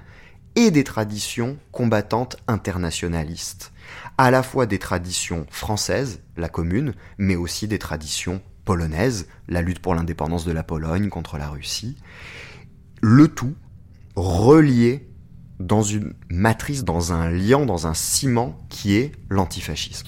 et 0.57 0.71
des 0.71 0.85
traditions 0.85 1.59
combattantes 1.73 2.37
internationalistes, 2.47 3.73
à 4.19 4.31
la 4.31 4.43
fois 4.43 4.67
des 4.67 4.79
traditions 4.79 5.47
françaises, 5.51 6.21
la 6.37 6.49
Commune, 6.49 6.95
mais 7.19 7.35
aussi 7.35 7.67
des 7.67 7.79
traditions 7.79 8.41
polonaises, 8.65 9.27
la 9.49 9.63
lutte 9.63 9.81
pour 9.81 9.95
l'indépendance 9.95 10.45
de 10.45 10.53
la 10.53 10.63
Pologne 10.63 11.09
contre 11.09 11.39
la 11.39 11.49
Russie, 11.49 11.97
le 13.03 13.29
tout 13.29 13.55
relié 14.15 15.09
dans 15.61 15.83
une 15.83 16.15
matrice, 16.31 16.85
dans 16.85 17.13
un 17.13 17.31
lien, 17.31 17.67
dans 17.67 17.87
un 17.87 17.95
ciment 17.95 18.59
qui 18.69 18.95
est 18.95 19.13
l'antifascisme. 19.29 20.07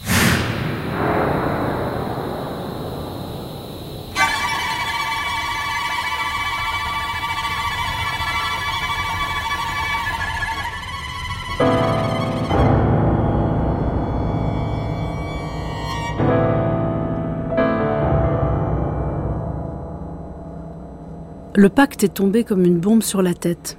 Le 21.59 21.71
pacte 21.71 22.05
est 22.05 22.13
tombé 22.13 22.45
comme 22.45 22.67
une 22.67 22.79
bombe 22.79 23.03
sur 23.03 23.23
la 23.23 23.33
tête. 23.33 23.79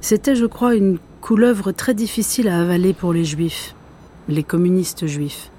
C'était, 0.00 0.36
je 0.36 0.46
crois, 0.46 0.76
une 0.76 1.00
couleuvre 1.20 1.72
très 1.72 1.92
difficile 1.92 2.46
à 2.46 2.60
avaler 2.60 2.92
pour 2.92 3.12
les 3.12 3.24
juifs, 3.24 3.74
les 4.28 4.44
communistes 4.44 5.08
juifs, 5.08 5.50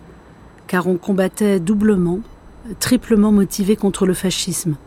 car 0.68 0.88
on 0.88 0.96
combattait 0.96 1.60
doublement, 1.60 2.22
triplement 2.80 3.34
motivé 3.34 3.76
contre 3.76 4.06
le 4.06 4.14
fascisme. 4.14 4.78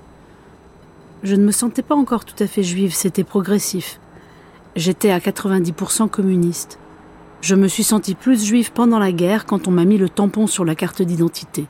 Je 1.22 1.36
ne 1.36 1.44
me 1.44 1.52
sentais 1.52 1.82
pas 1.82 1.94
encore 1.94 2.24
tout 2.24 2.42
à 2.42 2.46
fait 2.46 2.62
juive, 2.62 2.94
c'était 2.94 3.24
progressif. 3.24 4.00
J'étais 4.74 5.10
à 5.10 5.18
90% 5.18 6.08
communiste. 6.08 6.78
Je 7.42 7.54
me 7.54 7.68
suis 7.68 7.84
sentie 7.84 8.14
plus 8.14 8.42
juive 8.42 8.72
pendant 8.72 8.98
la 8.98 9.12
guerre 9.12 9.44
quand 9.44 9.68
on 9.68 9.70
m'a 9.70 9.84
mis 9.84 9.98
le 9.98 10.08
tampon 10.08 10.46
sur 10.46 10.64
la 10.64 10.76
carte 10.76 11.02
d'identité. 11.02 11.66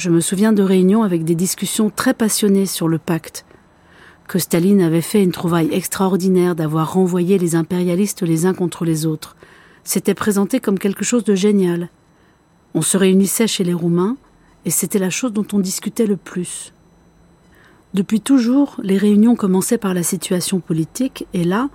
Je 0.00 0.08
me 0.08 0.22
souviens 0.22 0.54
de 0.54 0.62
réunions 0.62 1.02
avec 1.02 1.24
des 1.24 1.34
discussions 1.34 1.90
très 1.90 2.14
passionnées 2.14 2.64
sur 2.64 2.88
le 2.88 2.96
pacte, 2.96 3.44
que 4.28 4.38
avait 4.82 5.02
fait 5.02 5.22
une 5.22 5.30
trouvaille 5.30 5.68
extraordinaire 5.74 6.54
d'avoir 6.54 6.94
renvoyé 6.94 7.36
les 7.36 7.54
impérialistes 7.54 8.22
les 8.22 8.46
uns 8.46 8.54
contre 8.54 8.86
les 8.86 9.04
autres. 9.04 9.36
C'était 9.84 10.14
présenté 10.14 10.58
comme 10.58 10.78
quelque 10.78 11.04
chose 11.04 11.24
de 11.24 11.34
génial. 11.34 11.90
On 12.72 12.80
se 12.80 12.96
réunissait 12.96 13.46
chez 13.46 13.62
les 13.62 13.74
Roumains, 13.74 14.16
et 14.64 14.70
c'était 14.70 14.98
la 14.98 15.10
chose 15.10 15.34
dont 15.34 15.46
on 15.52 15.58
discutait 15.58 16.06
le 16.06 16.16
plus. 16.16 16.72
Depuis 17.92 18.22
toujours, 18.22 18.76
les 18.82 18.96
réunions 18.96 19.36
commençaient 19.36 19.76
par 19.76 19.92
la 19.92 20.02
situation 20.02 20.60
politique, 20.60 21.26
et 21.34 21.44
là, 21.44 21.68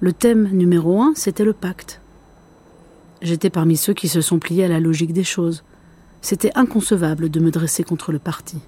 le 0.00 0.14
thème 0.14 0.48
numéro 0.50 1.02
un, 1.02 1.12
c'était 1.14 1.44
le 1.44 1.52
pacte. 1.52 2.00
J'étais 3.20 3.50
parmi 3.50 3.76
ceux 3.76 3.92
qui 3.92 4.08
se 4.08 4.22
sont 4.22 4.38
pliés 4.38 4.64
à 4.64 4.68
la 4.68 4.80
logique 4.80 5.12
des 5.12 5.24
choses. 5.24 5.62
C'était 6.20 6.52
inconcevable 6.54 7.30
de 7.30 7.40
me 7.40 7.50
dresser 7.50 7.82
contre 7.84 8.12
le 8.12 8.18
parti. 8.18 8.58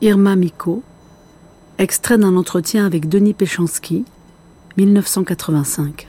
Irma 0.00 0.36
Miko, 0.36 0.82
extrait 1.78 2.18
d'un 2.18 2.36
entretien 2.36 2.84
avec 2.84 3.08
Denis 3.08 3.32
Péchanski, 3.32 4.04
1985. 4.76 6.06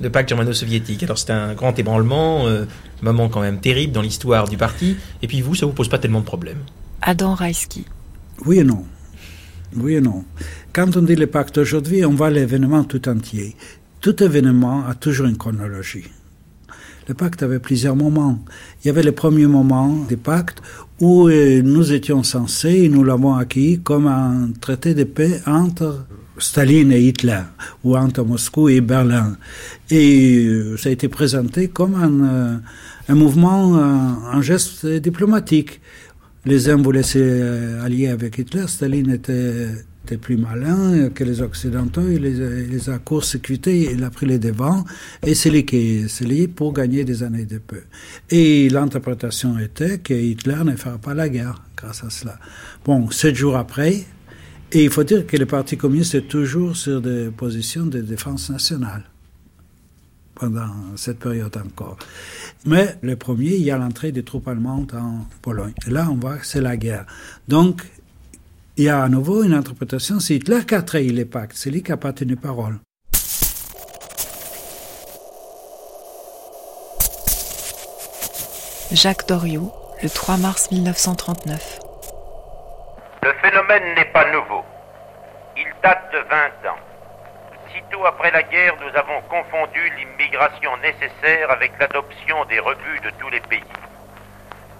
Le 0.00 0.10
pacte 0.10 0.28
germano-soviétique. 0.28 1.02
Alors 1.02 1.18
c'est 1.18 1.30
un 1.30 1.54
grand 1.54 1.76
ébranlement, 1.78 2.46
un 2.46 2.50
euh, 2.50 2.64
moment 3.02 3.28
quand 3.28 3.40
même 3.40 3.60
terrible 3.60 3.92
dans 3.92 4.02
l'histoire 4.02 4.46
du 4.46 4.56
parti. 4.56 4.96
Et 5.22 5.26
puis 5.26 5.40
vous, 5.40 5.54
ça 5.54 5.66
vous 5.66 5.72
pose 5.72 5.88
pas 5.88 5.98
tellement 5.98 6.20
de 6.20 6.26
problèmes 6.26 6.62
Adam 7.02 7.34
Reisky. 7.34 7.86
Oui 8.44 8.58
et 8.58 8.64
non. 8.64 8.84
Oui 9.76 9.94
et 9.94 10.00
non. 10.00 10.24
Quand 10.72 10.96
on 10.96 11.02
dit 11.02 11.16
le 11.16 11.26
pacte 11.26 11.58
aujourd'hui, 11.58 12.04
on 12.04 12.14
voit 12.14 12.30
l'événement 12.30 12.84
tout 12.84 13.08
entier. 13.08 13.54
Tout 14.00 14.22
événement 14.22 14.86
a 14.86 14.94
toujours 14.94 15.26
une 15.26 15.36
chronologie. 15.36 16.06
Le 17.08 17.14
pacte 17.14 17.42
avait 17.42 17.58
plusieurs 17.58 17.96
moments. 17.96 18.38
Il 18.82 18.88
y 18.88 18.90
avait 18.90 19.02
le 19.02 19.12
premier 19.12 19.46
moment 19.46 20.04
du 20.08 20.16
pacte 20.16 20.62
où 21.00 21.28
euh, 21.28 21.62
nous 21.62 21.92
étions 21.92 22.22
censés, 22.22 22.84
et 22.84 22.88
nous 22.88 23.02
l'avons 23.02 23.34
acquis 23.34 23.80
comme 23.82 24.06
un 24.06 24.50
traité 24.60 24.94
de 24.94 25.04
paix 25.04 25.40
entre 25.46 26.04
Staline 26.38 26.92
et 26.92 27.00
Hitler, 27.00 27.40
ou 27.82 27.96
entre 27.96 28.22
Moscou 28.24 28.68
et 28.68 28.80
Berlin. 28.80 29.36
Et 29.90 30.44
euh, 30.46 30.76
ça 30.76 30.90
a 30.90 30.92
été 30.92 31.08
présenté 31.08 31.68
comme 31.68 31.94
un, 31.94 32.24
euh, 32.24 32.56
un 33.08 33.14
mouvement, 33.14 33.76
un 33.76 34.42
geste 34.42 34.86
diplomatique. 34.86 35.80
Les 36.48 36.70
uns 36.70 36.76
voulaient 36.76 37.02
s'allier 37.02 38.08
avec 38.08 38.38
Hitler, 38.38 38.66
Staline 38.68 39.10
était, 39.10 39.66
plus 40.22 40.38
malin 40.38 41.10
que 41.10 41.22
les 41.22 41.42
Occidentaux, 41.42 42.08
il 42.10 42.22
les, 42.22 42.88
a 42.88 42.98
court-circuités, 42.98 43.92
il 43.92 44.02
a 44.02 44.08
pris 44.08 44.24
les 44.24 44.38
devants, 44.38 44.82
et 45.26 45.34
c'est 45.34 45.50
lui 45.50 45.66
qui 45.66 46.08
s'est 46.08 46.24
lié 46.24 46.48
pour 46.48 46.72
gagner 46.72 47.04
des 47.04 47.22
années 47.22 47.44
de 47.44 47.58
peu. 47.58 47.82
Et 48.30 48.70
l'interprétation 48.70 49.58
était 49.58 49.98
que 49.98 50.14
Hitler 50.14 50.64
ne 50.64 50.74
fera 50.74 50.96
pas 50.96 51.12
la 51.12 51.28
guerre 51.28 51.62
grâce 51.76 52.02
à 52.02 52.08
cela. 52.08 52.38
Bon, 52.82 53.10
sept 53.10 53.34
jours 53.34 53.58
après, 53.58 54.06
et 54.72 54.84
il 54.84 54.88
faut 54.88 55.04
dire 55.04 55.26
que 55.26 55.36
le 55.36 55.44
Parti 55.44 55.76
communiste 55.76 56.14
est 56.14 56.28
toujours 56.28 56.78
sur 56.78 57.02
des 57.02 57.28
positions 57.28 57.84
de 57.84 58.00
défense 58.00 58.48
nationale 58.48 59.04
pendant 60.38 60.96
cette 60.96 61.18
période 61.18 61.56
encore. 61.56 61.96
Mais 62.64 62.96
le 63.02 63.16
premier, 63.16 63.54
il 63.56 63.62
y 63.62 63.70
a 63.70 63.78
l'entrée 63.78 64.12
des 64.12 64.22
troupes 64.22 64.48
allemandes 64.48 64.94
en 64.94 65.26
Pologne. 65.42 65.74
Et 65.86 65.90
là, 65.90 66.08
on 66.10 66.14
voit 66.14 66.38
que 66.38 66.46
c'est 66.46 66.60
la 66.60 66.76
guerre. 66.76 67.06
Donc, 67.48 67.82
il 68.76 68.84
y 68.84 68.88
a 68.88 69.02
à 69.02 69.08
nouveau 69.08 69.42
une 69.42 69.54
interprétation, 69.54 70.20
c'est 70.20 70.36
Hitler 70.36 70.64
qui 70.66 70.74
a 70.74 70.82
trahi 70.82 71.08
les 71.08 71.24
pactes, 71.24 71.56
c'est 71.56 71.70
lui 71.70 71.82
qui 71.82 71.90
n'a 71.90 71.96
pas 71.96 72.12
tenu 72.12 72.36
parole. 72.36 72.78
Jacques 78.92 79.28
Doriot, 79.28 79.72
le 80.02 80.08
3 80.08 80.36
mars 80.38 80.70
1939. 80.70 81.80
Le 83.22 83.32
phénomène 83.42 83.94
n'est 83.96 84.12
pas 84.12 84.32
nouveau. 84.32 84.62
Il 85.56 85.66
date 85.82 86.10
de 86.12 86.18
20 86.18 86.70
ans. 86.70 86.87
Sitôt 87.88 88.04
après 88.04 88.30
la 88.30 88.42
guerre, 88.42 88.74
nous 88.80 88.98
avons 88.98 89.22
confondu 89.22 89.80
l'immigration 89.96 90.76
nécessaire 90.78 91.50
avec 91.50 91.72
l'adoption 91.78 92.44
des 92.44 92.58
rebuts 92.58 93.00
de 93.02 93.10
tous 93.18 93.30
les 93.30 93.40
pays. 93.40 93.64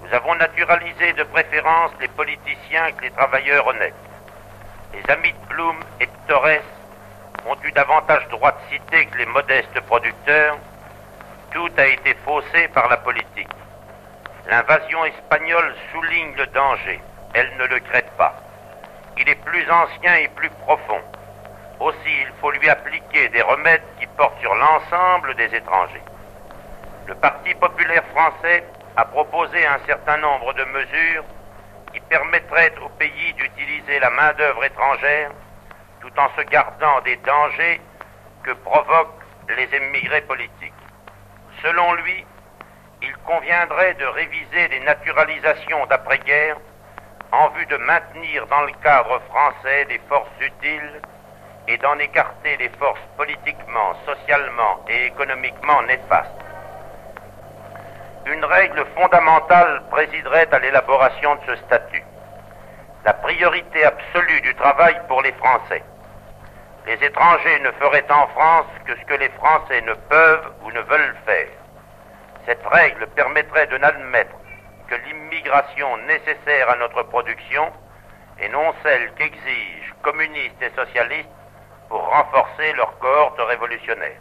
Nous 0.02 0.14
avons 0.14 0.34
naturalisé 0.34 1.14
de 1.14 1.22
préférence 1.22 1.92
les 2.00 2.08
politiciens 2.08 2.92
que 2.92 3.04
les 3.04 3.10
travailleurs 3.10 3.66
honnêtes. 3.66 3.94
Les 4.92 5.10
amis 5.10 5.32
de 5.32 5.48
Blum 5.48 5.76
et 6.00 6.06
de 6.06 6.12
Torres 6.26 6.62
ont 7.46 7.56
eu 7.64 7.72
davantage 7.72 8.28
droit 8.28 8.52
de 8.52 8.74
citer 8.74 9.06
que 9.06 9.18
les 9.18 9.26
modestes 9.26 9.80
producteurs. 9.86 10.58
Tout 11.52 11.70
a 11.78 11.86
été 11.86 12.14
faussé 12.26 12.68
par 12.74 12.90
la 12.90 12.98
politique. 12.98 13.48
L'invasion 14.50 15.06
espagnole 15.06 15.74
souligne 15.92 16.34
le 16.36 16.46
danger. 16.48 17.00
Elle 17.32 17.56
ne 17.56 17.66
le 17.68 17.80
crée 17.80 18.04
pas. 18.18 18.34
Il 19.16 19.26
est 19.30 19.42
plus 19.46 19.70
ancien 19.70 20.14
et 20.16 20.28
plus 20.28 20.50
profond. 20.50 21.00
Aussi, 21.80 21.96
il 22.22 22.32
faut 22.40 22.50
lui 22.50 22.68
appliquer 22.68 23.28
des 23.28 23.42
remèdes 23.42 23.82
qui 24.00 24.06
portent 24.16 24.40
sur 24.40 24.54
l'ensemble 24.54 25.34
des 25.36 25.54
étrangers. 25.54 26.02
Le 27.06 27.14
Parti 27.14 27.54
populaire 27.54 28.04
français 28.06 28.64
a 28.96 29.04
proposé 29.04 29.64
un 29.64 29.78
certain 29.86 30.16
nombre 30.16 30.52
de 30.54 30.64
mesures 30.64 31.24
qui 31.92 32.00
permettraient 32.00 32.74
au 32.84 32.88
pays 32.90 33.32
d'utiliser 33.34 34.00
la 34.00 34.10
main-d'œuvre 34.10 34.64
étrangère 34.64 35.30
tout 36.00 36.12
en 36.18 36.28
se 36.36 36.42
gardant 36.42 37.00
des 37.02 37.16
dangers 37.16 37.80
que 38.42 38.52
provoquent 38.52 39.22
les 39.56 39.74
émigrés 39.74 40.20
politiques. 40.22 40.72
Selon 41.62 41.94
lui, 41.94 42.26
il 43.02 43.16
conviendrait 43.18 43.94
de 43.94 44.04
réviser 44.04 44.68
les 44.68 44.80
naturalisations 44.80 45.86
d'après-guerre 45.86 46.56
en 47.32 47.48
vue 47.50 47.66
de 47.66 47.76
maintenir 47.76 48.46
dans 48.48 48.62
le 48.62 48.72
cadre 48.82 49.20
français 49.28 49.84
des 49.86 50.00
forces 50.08 50.28
utiles 50.40 51.00
et 51.68 51.78
d'en 51.78 51.98
écarter 51.98 52.56
les 52.56 52.70
forces 52.70 53.00
politiquement, 53.16 53.94
socialement 54.04 54.84
et 54.88 55.06
économiquement 55.06 55.82
néfastes 55.82 56.44
une 58.32 58.44
règle 58.44 58.84
fondamentale 58.94 59.82
présiderait 59.90 60.48
à 60.52 60.58
l'élaboration 60.58 61.36
de 61.36 61.40
ce 61.46 61.56
statut. 61.64 62.02
La 63.04 63.14
priorité 63.14 63.84
absolue 63.84 64.40
du 64.42 64.54
travail 64.54 65.00
pour 65.08 65.22
les 65.22 65.32
Français. 65.32 65.82
Les 66.86 67.02
étrangers 67.04 67.58
ne 67.60 67.70
feraient 67.72 68.10
en 68.10 68.26
France 68.28 68.66
que 68.84 68.94
ce 68.96 69.04
que 69.06 69.14
les 69.14 69.28
Français 69.30 69.80
ne 69.82 69.94
peuvent 69.94 70.52
ou 70.62 70.70
ne 70.72 70.80
veulent 70.80 71.16
faire. 71.24 71.48
Cette 72.46 72.66
règle 72.66 73.06
permettrait 73.08 73.66
de 73.66 73.78
n'admettre 73.78 74.34
que 74.88 74.94
l'immigration 75.06 75.96
nécessaire 75.98 76.70
à 76.70 76.76
notre 76.76 77.02
production 77.04 77.72
et 78.40 78.48
non 78.48 78.74
celle 78.82 79.12
qu'exige 79.14 79.94
communistes 80.02 80.62
et 80.62 80.70
socialistes 80.76 81.28
pour 81.88 82.00
renforcer 82.00 82.72
leur 82.76 82.98
cohorte 82.98 83.38
révolutionnaire. 83.48 84.20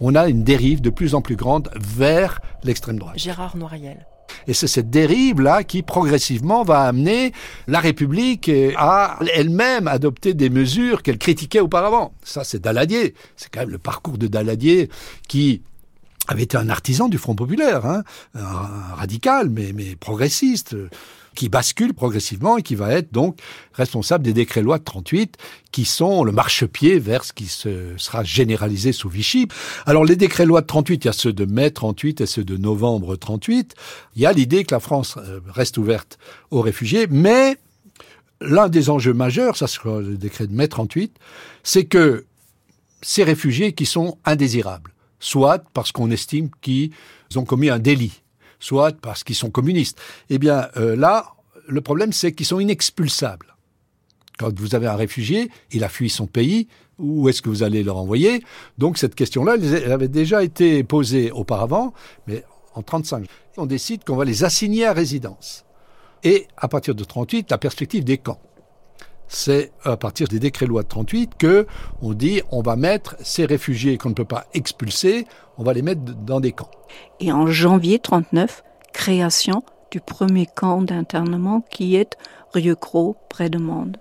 On 0.00 0.14
a 0.14 0.28
une 0.28 0.44
dérive 0.44 0.80
de 0.80 0.90
plus 0.90 1.14
en 1.14 1.20
plus 1.20 1.36
grande 1.36 1.70
vers 1.76 2.40
l'extrême 2.64 2.98
droite. 2.98 3.18
Gérard 3.18 3.56
Noiriel. 3.56 4.06
Et 4.46 4.54
c'est 4.54 4.66
cette 4.66 4.90
dérive-là 4.90 5.64
qui 5.64 5.82
progressivement 5.82 6.62
va 6.62 6.82
amener 6.82 7.32
la 7.66 7.80
République 7.80 8.50
à 8.76 9.18
elle-même 9.34 9.88
adopter 9.88 10.34
des 10.34 10.50
mesures 10.50 11.02
qu'elle 11.02 11.18
critiquait 11.18 11.60
auparavant. 11.60 12.12
Ça, 12.22 12.44
c'est 12.44 12.60
Daladier. 12.60 13.14
C'est 13.36 13.50
quand 13.52 13.60
même 13.60 13.70
le 13.70 13.78
parcours 13.78 14.18
de 14.18 14.26
Daladier 14.26 14.88
qui 15.28 15.62
avait 16.28 16.44
été 16.44 16.56
un 16.56 16.70
artisan 16.70 17.08
du 17.08 17.18
Front 17.18 17.34
populaire, 17.34 17.84
hein, 17.86 18.02
un 18.34 18.94
radical 18.94 19.50
mais, 19.50 19.72
mais 19.74 19.96
progressiste, 19.96 20.76
qui 21.34 21.48
bascule 21.48 21.94
progressivement 21.94 22.58
et 22.58 22.62
qui 22.62 22.74
va 22.74 22.92
être 22.92 23.12
donc 23.12 23.38
responsable 23.72 24.24
des 24.24 24.32
décrets-lois 24.32 24.78
de 24.78 24.84
38 24.84 25.36
qui 25.72 25.84
sont 25.84 26.24
le 26.24 26.32
marchepied 26.32 26.98
vers 26.98 27.24
ce 27.24 27.32
qui 27.32 27.46
se, 27.46 27.96
sera 27.96 28.24
généralisé 28.24 28.92
sous 28.92 29.08
Vichy. 29.08 29.48
Alors 29.86 30.04
les 30.04 30.16
décrets-lois 30.16 30.62
de 30.62 30.66
38, 30.66 31.04
il 31.04 31.06
y 31.06 31.10
a 31.10 31.12
ceux 31.12 31.32
de 31.32 31.44
mai 31.44 31.70
38 31.70 32.20
et 32.20 32.26
ceux 32.26 32.44
de 32.44 32.56
novembre 32.56 33.16
38. 33.16 33.74
Il 34.16 34.22
y 34.22 34.26
a 34.26 34.32
l'idée 34.32 34.64
que 34.64 34.74
la 34.74 34.80
France 34.80 35.16
euh, 35.18 35.40
reste 35.48 35.78
ouverte 35.78 36.18
aux 36.50 36.60
réfugiés, 36.60 37.06
mais 37.08 37.56
l'un 38.40 38.68
des 38.68 38.90
enjeux 38.90 39.14
majeurs, 39.14 39.56
ça 39.56 39.66
sera 39.66 40.00
le 40.00 40.16
décret 40.16 40.46
de 40.46 40.52
mai 40.52 40.68
38, 40.68 41.16
c'est 41.62 41.84
que 41.84 42.24
ces 43.02 43.24
réfugiés 43.24 43.72
qui 43.72 43.86
sont 43.86 44.18
indésirables, 44.24 44.92
soit 45.20 45.62
parce 45.74 45.92
qu'on 45.92 46.10
estime 46.10 46.50
qu'ils 46.60 46.90
ont 47.36 47.44
commis 47.44 47.70
un 47.70 47.78
délit, 47.78 48.22
soit 48.60 48.92
parce 49.00 49.24
qu'ils 49.24 49.34
sont 49.34 49.50
communistes. 49.50 50.00
Eh 50.28 50.38
bien, 50.38 50.68
euh, 50.76 50.94
là, 50.94 51.34
le 51.66 51.80
problème, 51.80 52.12
c'est 52.12 52.32
qu'ils 52.32 52.46
sont 52.46 52.60
inexpulsables. 52.60 53.56
Quand 54.38 54.58
vous 54.58 54.74
avez 54.74 54.86
un 54.86 54.96
réfugié, 54.96 55.50
il 55.72 55.84
a 55.84 55.88
fui 55.88 56.08
son 56.08 56.26
pays, 56.26 56.68
où 56.98 57.28
est-ce 57.28 57.42
que 57.42 57.48
vous 57.48 57.62
allez 57.62 57.82
le 57.82 57.90
renvoyer? 57.90 58.42
Donc 58.78 58.98
cette 58.98 59.14
question-là, 59.14 59.56
elle 59.56 59.92
avait 59.92 60.08
déjà 60.08 60.42
été 60.42 60.82
posée 60.84 61.30
auparavant, 61.30 61.92
mais 62.26 62.44
en 62.74 62.82
35, 62.82 63.26
on 63.56 63.66
décide 63.66 64.04
qu'on 64.04 64.16
va 64.16 64.24
les 64.24 64.44
assigner 64.44 64.86
à 64.86 64.92
résidence. 64.92 65.64
Et 66.22 66.46
à 66.56 66.68
partir 66.68 66.94
de 66.94 67.04
38, 67.04 67.50
la 67.50 67.58
perspective 67.58 68.04
des 68.04 68.18
camps. 68.18 68.40
C'est 69.32 69.70
à 69.84 69.96
partir 69.96 70.26
des 70.26 70.40
décrets-lois 70.40 70.82
de 70.82 70.88
38 70.88 71.36
que 71.38 71.66
on 72.02 72.14
dit 72.14 72.42
on 72.50 72.62
va 72.62 72.74
mettre 72.74 73.14
ces 73.22 73.46
réfugiés 73.46 73.96
qu'on 73.96 74.08
ne 74.08 74.14
peut 74.14 74.24
pas 74.24 74.46
expulser, 74.54 75.24
on 75.56 75.62
va 75.62 75.72
les 75.72 75.82
mettre 75.82 76.00
dans 76.02 76.40
des 76.40 76.50
camps. 76.50 76.70
Et 77.20 77.30
en 77.30 77.46
janvier 77.46 78.00
39, 78.00 78.64
création 78.92 79.62
du 79.92 80.00
premier 80.00 80.46
camp 80.46 80.82
d'internement 80.82 81.60
qui 81.70 81.94
est 81.94 82.18
Rieux-Cros, 82.52 83.16
près 83.28 83.48
de 83.48 83.58
Mende. 83.58 83.98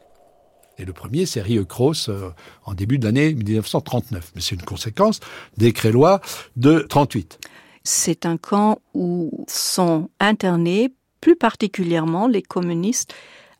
Et 0.79 0.85
le 0.85 0.93
premier, 0.93 1.27
c'est 1.27 1.41
Rieux-Cros 1.41 2.09
euh, 2.09 2.31
en 2.65 2.73
début 2.73 2.97
de 2.97 3.05
l'année 3.05 3.35
1939. 3.35 4.31
Mais 4.33 4.41
c'est 4.41 4.55
une 4.55 4.63
conséquence 4.63 5.19
des 5.57 5.73
loi 5.91 6.21
de 6.55 6.79
38. 6.89 7.39
C'est 7.83 8.25
un 8.25 8.37
camp 8.37 8.79
où 8.95 9.45
sont 9.47 10.09
internés 10.19 10.91
plus 11.21 11.35
particulièrement 11.35 12.27
les 12.27 12.41
communistes 12.41 13.13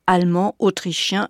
allemands, 0.08 0.56
autrichiens 0.58 1.30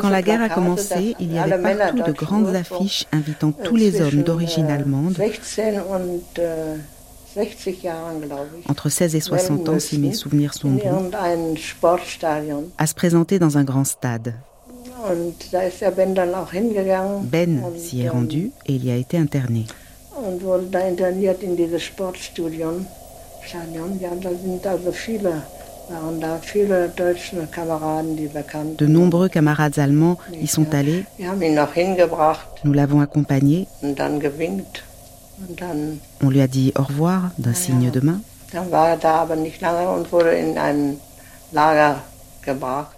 Quand 0.00 0.08
la 0.08 0.22
guerre 0.22 0.42
a 0.42 0.48
commencé, 0.48 1.14
il 1.18 1.32
y 1.32 1.38
avait 1.38 1.76
partout 1.76 2.02
de 2.02 2.12
grandes 2.12 2.54
affiches 2.54 3.06
invitant 3.12 3.52
tous 3.52 3.76
les 3.76 4.00
hommes 4.00 4.22
d'origine 4.22 4.66
allemande, 4.66 5.16
entre 8.68 8.88
16 8.88 9.14
et 9.14 9.20
60 9.20 9.68
ans 9.68 9.78
si 9.78 9.98
mes 9.98 10.12
souvenirs 10.12 10.54
sont 10.54 10.70
bons, 10.70 11.10
à 12.78 12.86
se 12.86 12.94
présenter 12.94 13.38
dans 13.38 13.58
un 13.58 13.64
grand 13.64 13.84
stade. 13.84 14.34
Ben 17.22 17.62
s'y 17.76 18.02
est 18.02 18.08
rendu 18.08 18.50
et 18.66 18.74
il 18.74 18.84
y 18.84 18.90
a 18.90 18.96
été 18.96 19.18
interné. 19.18 19.66
De 28.78 28.86
nombreux 28.86 29.28
camarades 29.28 29.78
allemands 29.78 30.18
y 30.40 30.46
sont 30.46 30.74
allés. 30.74 31.04
Nous 32.64 32.72
l'avons 32.72 33.00
accompagné. 33.00 33.66
On 36.22 36.30
lui 36.30 36.40
a 36.40 36.46
dit 36.46 36.72
au 36.78 36.82
revoir 36.82 37.30
d'un 37.38 37.54
signe 37.54 37.90
de 37.90 38.00
main. 38.00 38.20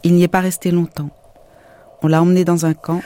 Il 0.03 0.15
n'y 0.15 0.23
est 0.23 0.29
pas 0.29 0.41
resté 0.41 0.71
longtemps. 0.71 1.11
On 2.03 2.09
l'a 2.09 2.21
emmené 2.21 2.45
dans 2.45 2.67
un 2.67 2.75
camp. 2.75 3.01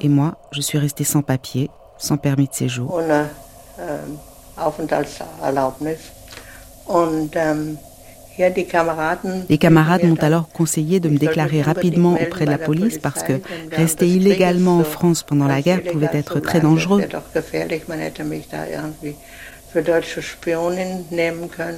Et 0.00 0.08
moi, 0.08 0.36
je 0.52 0.60
suis 0.60 0.78
resté 0.78 1.02
sans 1.04 1.22
papier, 1.22 1.70
sans 1.98 2.16
permis 2.16 2.46
de 2.46 2.54
séjour. 2.54 3.00
Ähm, 6.90 7.28
Les 9.48 9.58
camarades 9.58 10.04
m'ont 10.04 10.16
alors 10.16 10.48
conseillé 10.48 10.98
de 11.00 11.08
me 11.08 11.18
déclarer 11.18 11.62
rapidement 11.62 12.14
auprès 12.14 12.44
de 12.46 12.50
la 12.50 12.58
police 12.58 12.98
parce 12.98 13.22
que 13.22 13.40
rester 13.70 14.08
illégalement 14.08 14.78
en 14.78 14.84
France 14.84 15.22
pendant 15.22 15.46
la 15.46 15.62
guerre 15.62 15.82
pouvait 15.82 16.10
être 16.12 16.40
très 16.40 16.60
dangereux. 16.60 17.02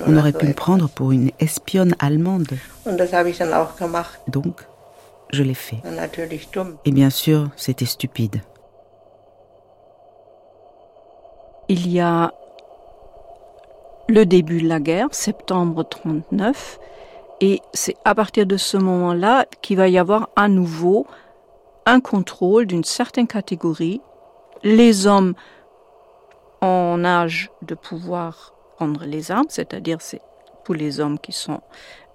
On 0.06 0.16
aurait 0.16 0.32
pu 0.32 0.46
me 0.46 0.52
prendre 0.54 0.88
pour 0.88 1.12
une 1.12 1.30
espionne 1.40 1.94
allemande. 1.98 2.48
Donc, 4.28 4.60
je 5.32 5.42
l'ai 5.42 5.54
fait. 5.54 5.82
Et 6.84 6.92
bien 6.92 7.10
sûr, 7.10 7.50
c'était 7.56 7.84
stupide. 7.86 8.40
Il 11.68 11.90
y 11.90 12.00
a 12.00 12.32
le 14.08 14.24
début 14.24 14.62
de 14.62 14.68
la 14.68 14.80
guerre, 14.80 15.08
septembre 15.12 15.84
39, 15.84 16.78
et 17.40 17.60
c'est 17.72 17.96
à 18.04 18.14
partir 18.14 18.46
de 18.46 18.56
ce 18.56 18.76
moment-là 18.76 19.46
qu'il 19.60 19.76
va 19.76 19.88
y 19.88 19.98
avoir 19.98 20.28
à 20.36 20.48
nouveau 20.48 21.06
un 21.84 22.00
contrôle 22.00 22.66
d'une 22.66 22.84
certaine 22.84 23.26
catégorie. 23.26 24.00
Les 24.62 25.06
hommes 25.06 25.34
en 26.60 27.04
âge 27.04 27.50
de 27.62 27.74
pouvoir 27.74 28.54
prendre 28.76 29.04
les 29.04 29.30
armes, 29.30 29.46
c'est-à-dire 29.48 29.98
c'est 30.00 30.22
tous 30.64 30.72
les 30.72 31.00
hommes 31.00 31.18
qui 31.18 31.32
sont 31.32 31.60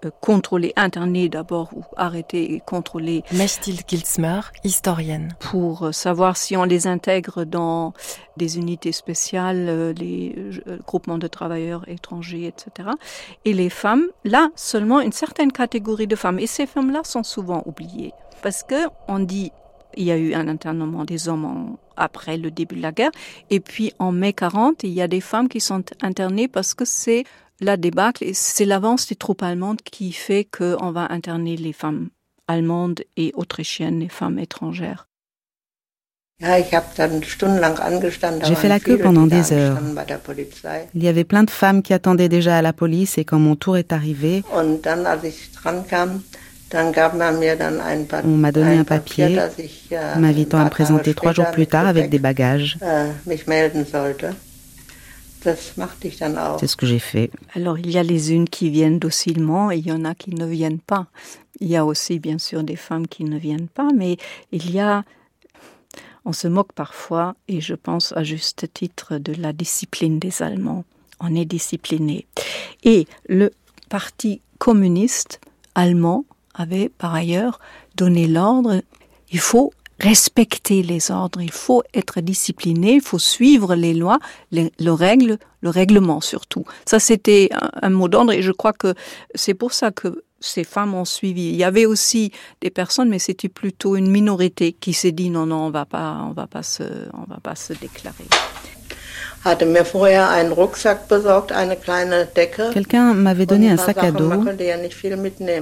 contrôler, 0.09 0.73
interner 0.75 1.29
d'abord 1.29 1.69
ou 1.75 1.83
arrêter 1.97 2.53
et 2.53 2.59
contrôler. 2.59 3.23
Mestil 3.31 3.83
Kilsmer, 3.83 4.41
historienne. 4.63 5.35
Pour 5.39 5.83
euh, 5.83 5.91
savoir 5.91 6.37
si 6.37 6.57
on 6.57 6.63
les 6.63 6.87
intègre 6.87 7.43
dans 7.43 7.93
des 8.37 8.57
unités 8.57 8.91
spéciales, 8.91 9.67
euh, 9.69 9.93
les 9.93 10.35
groupements 10.85 11.17
de 11.17 11.27
travailleurs 11.27 11.87
étrangers, 11.87 12.47
etc. 12.47 12.89
Et 13.45 13.53
les 13.53 13.69
femmes, 13.69 14.07
là, 14.23 14.49
seulement 14.55 15.01
une 15.01 15.11
certaine 15.11 15.51
catégorie 15.51 16.07
de 16.07 16.15
femmes. 16.15 16.39
Et 16.39 16.47
ces 16.47 16.65
femmes-là 16.65 17.01
sont 17.03 17.23
souvent 17.23 17.63
oubliées. 17.65 18.13
Parce 18.41 18.63
que 18.63 18.87
on 19.07 19.19
dit 19.19 19.51
il 19.95 20.05
y 20.05 20.11
a 20.11 20.17
eu 20.17 20.33
un 20.33 20.47
internement 20.47 21.03
des 21.03 21.27
hommes 21.27 21.77
après 21.97 22.37
le 22.37 22.51
début 22.51 22.75
de 22.75 22.81
la 22.81 22.91
guerre. 22.91 23.11
Et 23.49 23.59
puis 23.59 23.93
en 23.99 24.11
mai 24.11 24.33
40, 24.33 24.83
il 24.83 24.91
y 24.91 25.01
a 25.01 25.07
des 25.07 25.21
femmes 25.21 25.49
qui 25.49 25.59
sont 25.59 25.83
internées 26.01 26.47
parce 26.47 26.73
que 26.73 26.85
c'est 26.85 27.25
la 27.61 27.77
débâcle, 27.77 28.25
c'est 28.33 28.65
l'avance 28.65 29.07
des 29.07 29.15
troupes 29.15 29.43
allemandes 29.43 29.81
qui 29.81 30.11
fait 30.11 30.45
qu'on 30.45 30.91
va 30.91 31.07
interner 31.11 31.55
les 31.55 31.73
femmes 31.73 32.09
allemandes 32.47 33.01
et 33.15 33.31
autrichiennes, 33.35 33.99
les 33.99 34.09
femmes 34.09 34.39
étrangères. 34.39 35.07
J'ai 36.41 36.63
fait 38.55 38.67
la 38.67 38.79
queue 38.79 38.97
pendant 38.97 39.27
des 39.27 39.53
heures. 39.53 39.77
Il 40.95 41.03
y 41.03 41.07
avait 41.07 41.23
plein 41.23 41.43
de 41.43 41.51
femmes 41.51 41.83
qui 41.83 41.93
attendaient 41.93 42.29
déjà 42.29 42.57
à 42.57 42.63
la 42.63 42.73
police 42.73 43.19
et 43.19 43.25
quand 43.25 43.37
mon 43.37 43.55
tour 43.55 43.77
est 43.77 43.93
arrivé, 43.93 44.43
on 44.51 44.79
m'a 48.37 48.51
donné 48.51 48.77
un 48.77 48.83
papier 48.83 49.37
äh, 49.91 50.19
m'invitant 50.19 50.57
à 50.57 50.63
me 50.63 50.69
présenter 50.69 51.13
trois 51.13 51.33
jours 51.33 51.51
plus 51.51 51.67
tard 51.67 51.85
avec 51.85 52.09
des 52.09 52.17
bagages. 52.17 52.79
C'est 56.59 56.67
ce 56.67 56.75
que 56.75 56.85
j'ai 56.85 56.99
fait. 56.99 57.31
Alors 57.55 57.79
il 57.79 57.89
y 57.89 57.97
a 57.97 58.03
les 58.03 58.33
unes 58.33 58.47
qui 58.47 58.69
viennent 58.69 58.99
docilement 58.99 59.71
et 59.71 59.77
il 59.77 59.87
y 59.87 59.91
en 59.91 60.05
a 60.05 60.15
qui 60.15 60.31
ne 60.31 60.45
viennent 60.45 60.79
pas. 60.79 61.07
Il 61.59 61.67
y 61.67 61.75
a 61.75 61.85
aussi 61.85 62.19
bien 62.19 62.37
sûr 62.37 62.63
des 62.63 62.75
femmes 62.75 63.07
qui 63.07 63.23
ne 63.23 63.37
viennent 63.37 63.67
pas, 63.67 63.89
mais 63.95 64.17
il 64.51 64.71
y 64.71 64.79
a 64.79 65.03
On 66.23 66.33
se 66.33 66.47
moque 66.47 66.73
parfois, 66.73 67.35
et 67.47 67.61
je 67.61 67.73
pense 67.73 68.13
à 68.15 68.23
juste 68.23 68.71
titre, 68.73 69.17
de 69.17 69.33
la 69.33 69.53
discipline 69.53 70.19
des 70.19 70.43
Allemands. 70.43 70.85
On 71.19 71.33
est 71.35 71.45
discipliné. 71.45 72.27
Et 72.83 73.07
le 73.27 73.51
parti 73.89 74.41
communiste 74.59 75.39
allemand 75.73 76.25
avait 76.53 76.89
par 76.89 77.15
ailleurs 77.15 77.59
donné 77.95 78.27
l'ordre, 78.27 78.81
il 79.31 79.39
faut 79.39 79.73
respecter 80.01 80.81
les 80.81 81.11
ordres, 81.11 81.41
il 81.41 81.51
faut 81.51 81.83
être 81.93 82.21
discipliné, 82.21 82.95
il 82.95 83.01
faut 83.01 83.19
suivre 83.19 83.75
les 83.75 83.93
lois, 83.93 84.19
les, 84.51 84.71
le 84.79 84.91
règle, 84.91 85.37
le 85.61 85.69
règlement 85.69 86.21
surtout. 86.21 86.65
Ça, 86.85 86.99
c'était 86.99 87.49
un, 87.81 87.89
mot 87.89 88.07
d'ordre 88.07 88.33
et 88.33 88.41
je 88.41 88.51
crois 88.51 88.73
que 88.73 88.95
c'est 89.35 89.53
pour 89.53 89.73
ça 89.73 89.91
que 89.91 90.23
ces 90.39 90.63
femmes 90.63 90.95
ont 90.95 91.05
suivi. 91.05 91.49
Il 91.49 91.55
y 91.55 91.63
avait 91.63 91.85
aussi 91.85 92.31
des 92.61 92.71
personnes, 92.71 93.09
mais 93.09 93.19
c'était 93.19 93.49
plutôt 93.49 93.95
une 93.95 94.09
minorité 94.09 94.73
qui 94.73 94.93
s'est 94.93 95.11
dit 95.11 95.29
non, 95.29 95.45
non, 95.45 95.67
on 95.67 95.69
va 95.69 95.85
pas, 95.85 96.25
on 96.27 96.33
va 96.33 96.47
pas 96.47 96.63
se, 96.63 96.83
on 97.13 97.31
va 97.31 97.39
pas 97.41 97.55
se 97.55 97.73
déclarer. 97.73 98.25
Quelqu'un 102.73 103.13
m'avait 103.13 103.45
donné 103.45 103.69
un 103.69 103.77
sac 103.77 103.97
à 103.99 104.11
dos, 104.11 104.31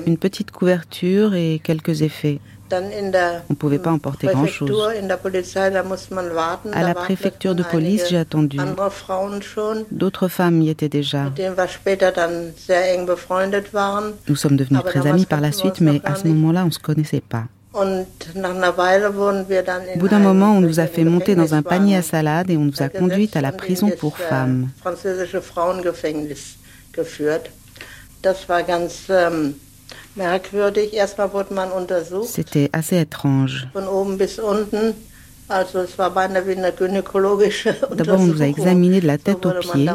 une 0.06 0.18
petite 0.18 0.52
couverture 0.52 1.34
et 1.34 1.62
quelques 1.64 2.02
effets. 2.02 2.40
On 2.72 3.53
ne 3.53 3.55
pouvait 3.55 3.80
pas 3.80 3.91
emporter 3.91 4.28
grand-chose. 4.28 4.72
À 6.72 6.84
la 6.84 6.93
préfecture 6.93 7.55
de 7.55 7.63
police, 7.63 8.05
j'ai 8.09 8.17
attendu. 8.17 8.57
D'autres 9.91 10.28
femmes 10.28 10.61
y 10.61 10.70
étaient 10.70 10.89
déjà. 10.89 11.32
Nous 14.28 14.36
sommes 14.36 14.57
devenus 14.57 14.84
très 14.84 15.07
amis 15.07 15.26
par 15.26 15.41
la 15.41 15.51
suite, 15.51 15.82
mais 15.82 16.01
à 16.03 16.15
ce 16.15 16.28
moment-là, 16.28 16.63
on 16.63 16.67
ne 16.67 16.72
se 16.72 16.80
connaissait 16.80 17.22
pas. 17.22 17.43
Au 17.72 17.86
bout 19.99 20.07
d'un 20.07 20.20
moment, 20.20 20.57
on 20.57 20.61
nous 20.61 20.80
a 20.80 20.88
fait 20.88 21.03
monter 21.03 21.36
dans 21.36 21.53
un 21.53 21.61
panier 21.61 21.97
à 21.97 22.01
salade 22.01 22.49
et 22.49 22.57
on 22.57 22.65
nous 22.65 22.82
a 22.82 22.89
conduites 22.89 23.36
à 23.36 23.41
la 23.41 23.51
prison 23.51 23.91
pour 23.99 24.17
femmes. 24.17 24.70
merkwürdig. 30.16 30.94
Erstmal 30.94 31.34
wurde 31.34 31.54
man 31.54 31.72
untersucht. 31.72 32.30
C'était 32.30 32.70
assez 32.72 33.02
étrange. 33.02 33.68
Von 33.74 33.88
oben 33.88 34.18
bis 34.18 34.40
unten. 34.40 34.94
Also 35.50 35.80
es 35.80 35.98
war 35.98 36.12
beinahe 36.12 36.46
wie 36.46 36.56
eine 36.56 36.72
gynäkologische 36.72 37.72
D'abord, 37.98 38.20
on 38.20 38.28
de 38.28 39.08
la 39.08 39.18
tête 39.18 39.42
so 39.42 39.50
aux 39.50 39.60
pieds, 39.60 39.90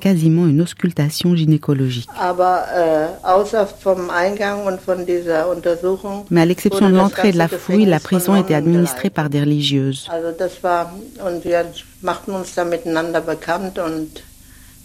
quasiment 0.00 0.46
une 0.46 0.62
auscultation 0.62 1.34
gynécologique. 1.34 2.08
Aber, 2.16 2.64
äh, 2.72 3.26
außer 3.26 3.66
vom 3.66 4.08
Eingang 4.10 4.66
und 4.66 4.80
von 4.80 5.04
dieser 5.04 5.50
Untersuchung, 5.50 6.26
Mais 6.30 6.42
à 6.42 6.44
l'exception 6.44 6.90
de 6.90 6.94
l'entrée 6.94 7.32
de 7.32 7.38
la 7.38 7.48
fouille, 7.48 7.86
la 7.86 7.98
prison 7.98 8.36
était 8.36 8.54
administrée 8.54 9.10
par 9.10 9.28
des 9.28 9.40
religieuses. 9.40 10.06
Also 10.08 10.30
das 10.30 10.62
war, 10.62 10.94
und 11.26 11.44
wir 11.44 11.66
machten 12.00 12.30
uns 12.30 12.54
da 12.54 12.64
miteinander 12.64 13.20
bekannt 13.20 13.80
und 13.80 14.22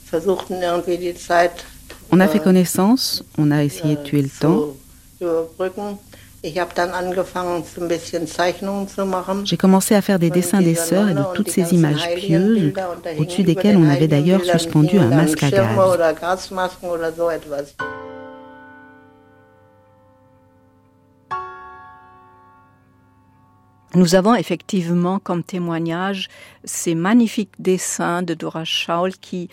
versuchten 0.10 0.64
irgendwie 0.64 0.98
die 0.98 1.14
Zeit 1.14 1.52
On 2.12 2.20
a 2.20 2.28
fait 2.28 2.40
connaissance, 2.40 3.24
on 3.38 3.52
a 3.52 3.64
essayé 3.64 3.96
de 3.96 4.04
tuer 4.04 4.22
le 4.22 4.30
temps. 4.30 4.76
J'ai 9.44 9.58
commencé 9.58 9.96
à 9.96 10.02
faire 10.02 10.20
des 10.20 10.30
dessins 10.30 10.62
des 10.62 10.76
sœurs 10.76 11.10
et 11.10 11.14
de 11.14 11.24
toutes 11.34 11.50
ces 11.50 11.74
images 11.74 12.16
pieuses, 12.16 12.74
au-dessus 13.18 13.44
desquelles 13.44 13.78
on 13.78 13.90
avait 13.90 14.08
d'ailleurs 14.08 14.44
suspendu 14.44 14.98
un 14.98 15.10
masque 15.10 15.44
à 15.44 15.50
gaz. 15.52 15.68
Nous 23.96 24.14
avons 24.14 24.36
effectivement 24.36 25.18
comme 25.18 25.44
témoignage 25.44 26.28
ces 26.64 26.94
magnifiques 26.94 27.54
dessins 27.58 28.22
de 28.22 28.36
Dora 28.36 28.64
Schaul 28.64 29.14
qui, 29.14 29.50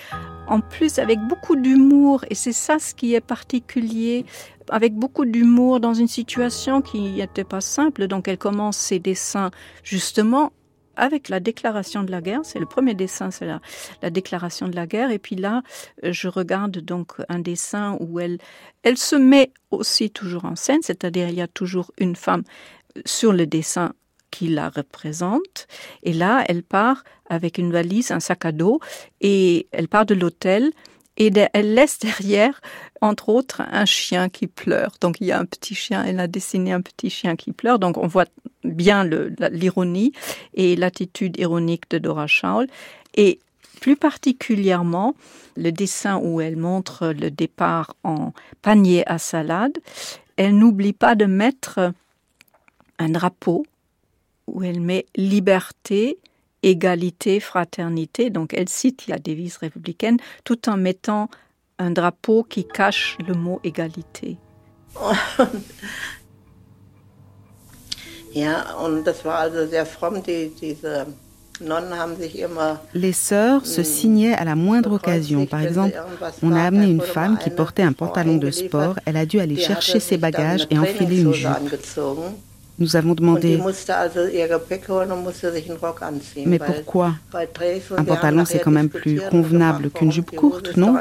en 0.46 0.60
plus 0.60 0.98
avec 0.98 1.18
beaucoup 1.20 1.56
d'humour, 1.56 2.22
et 2.28 2.34
c'est 2.34 2.52
ça 2.52 2.78
ce 2.78 2.94
qui 2.94 3.14
est 3.14 3.22
particulier, 3.22 4.26
avec 4.68 4.94
beaucoup 4.94 5.24
d'humour 5.24 5.80
dans 5.80 5.94
une 5.94 6.08
situation 6.08 6.82
qui 6.82 7.12
n'était 7.12 7.44
pas 7.44 7.62
simple. 7.62 8.08
Donc 8.08 8.28
elle 8.28 8.36
commence 8.36 8.76
ses 8.76 8.98
dessins 8.98 9.50
justement 9.82 10.52
avec 10.96 11.30
la 11.30 11.40
déclaration 11.40 12.02
de 12.02 12.10
la 12.10 12.20
guerre. 12.20 12.40
C'est 12.42 12.58
le 12.58 12.66
premier 12.66 12.94
dessin, 12.94 13.30
c'est 13.30 13.46
la, 13.46 13.60
la, 14.02 14.10
déclaration 14.10 14.68
de 14.68 14.76
la 14.76 14.86
guerre. 14.86 15.10
Et 15.10 15.18
puis 15.18 15.36
là, 15.36 15.62
je 16.02 16.28
regarde 16.28 16.78
donc 16.78 17.12
un 17.30 17.38
dessin 17.38 17.96
où 18.00 18.20
elle, 18.20 18.38
elle 18.82 18.98
se 18.98 19.16
met 19.16 19.52
aussi 19.70 20.10
toujours 20.10 20.44
en 20.44 20.56
scène, 20.56 20.80
c'est-à-dire 20.82 21.28
il 21.28 21.36
y 21.36 21.42
a 21.42 21.48
toujours 21.48 21.90
une 21.98 22.16
femme 22.16 22.42
sur 23.04 23.32
le 23.32 23.46
dessin 23.46 23.92
qui 24.30 24.48
la 24.48 24.68
représente. 24.68 25.66
Et 26.02 26.12
là, 26.12 26.44
elle 26.48 26.62
part 26.62 27.04
avec 27.28 27.58
une 27.58 27.72
valise, 27.72 28.10
un 28.10 28.20
sac 28.20 28.44
à 28.44 28.52
dos, 28.52 28.80
et 29.20 29.66
elle 29.72 29.88
part 29.88 30.06
de 30.06 30.14
l'hôtel. 30.14 30.72
Et 31.18 31.32
elle 31.54 31.72
laisse 31.72 31.98
derrière, 31.98 32.60
entre 33.00 33.30
autres, 33.30 33.62
un 33.70 33.86
chien 33.86 34.28
qui 34.28 34.46
pleure. 34.46 34.92
Donc 35.00 35.16
il 35.20 35.26
y 35.28 35.32
a 35.32 35.38
un 35.38 35.46
petit 35.46 35.74
chien, 35.74 36.04
elle 36.04 36.20
a 36.20 36.26
dessiné 36.26 36.72
un 36.72 36.82
petit 36.82 37.08
chien 37.08 37.36
qui 37.36 37.52
pleure. 37.52 37.78
Donc 37.78 37.96
on 37.96 38.06
voit 38.06 38.26
bien 38.64 39.02
l'ironie 39.50 40.12
et 40.52 40.76
l'attitude 40.76 41.38
ironique 41.38 41.88
de 41.90 41.96
Dora 41.98 42.26
Schaul. 42.26 42.66
Et 43.14 43.38
plus 43.80 43.96
particulièrement, 43.96 45.14
le 45.56 45.72
dessin 45.72 46.18
où 46.18 46.40
elle 46.40 46.56
montre 46.56 47.08
le 47.08 47.30
départ 47.30 47.94
en 48.04 48.32
panier 48.60 49.06
à 49.08 49.18
salade, 49.18 49.78
elle 50.36 50.58
n'oublie 50.58 50.92
pas 50.92 51.14
de 51.14 51.24
mettre 51.24 51.92
un 52.98 53.08
drapeau 53.08 53.64
où 54.46 54.62
elle 54.62 54.80
met 54.80 55.06
liberté, 55.16 56.18
égalité, 56.62 57.40
fraternité. 57.40 58.30
Donc 58.30 58.54
elle 58.54 58.68
cite 58.68 59.06
la 59.06 59.18
devise 59.18 59.56
républicaine 59.56 60.18
tout 60.44 60.68
en 60.68 60.76
mettant 60.76 61.28
un 61.78 61.90
drapeau 61.90 62.42
qui 62.42 62.66
cache 62.66 63.18
le 63.26 63.34
mot 63.34 63.60
égalité. 63.64 64.38
Les 72.94 73.12
sœurs 73.12 73.66
se 73.66 73.82
signaient 73.82 74.34
à 74.34 74.44
la 74.44 74.54
moindre 74.54 74.92
occasion. 74.92 75.46
Par 75.46 75.60
exemple, 75.60 75.98
on 76.42 76.52
a 76.52 76.62
amené 76.62 76.90
une 76.90 77.00
femme 77.00 77.38
qui 77.38 77.48
portait 77.48 77.82
un 77.82 77.92
pantalon 77.92 78.36
de 78.36 78.50
sport. 78.50 78.98
Elle 79.06 79.16
a 79.16 79.24
dû 79.24 79.40
aller 79.40 79.56
chercher 79.56 80.00
ses 80.00 80.18
bagages 80.18 80.66
et 80.70 80.78
enfiler 80.78 81.22
une 81.22 81.32
jupe. 81.32 81.48
Nous 82.78 82.94
avons 82.96 83.14
demandé 83.14 83.58
Mais 86.44 86.58
pourquoi 86.58 87.14
Un 87.96 88.04
pantalon, 88.04 88.44
c'est 88.44 88.58
quand 88.58 88.70
même 88.70 88.90
plus 88.90 89.20
convenable 89.30 89.90
qu'une 89.90 90.12
jupe 90.12 90.30
courte, 90.36 90.76
non 90.76 90.96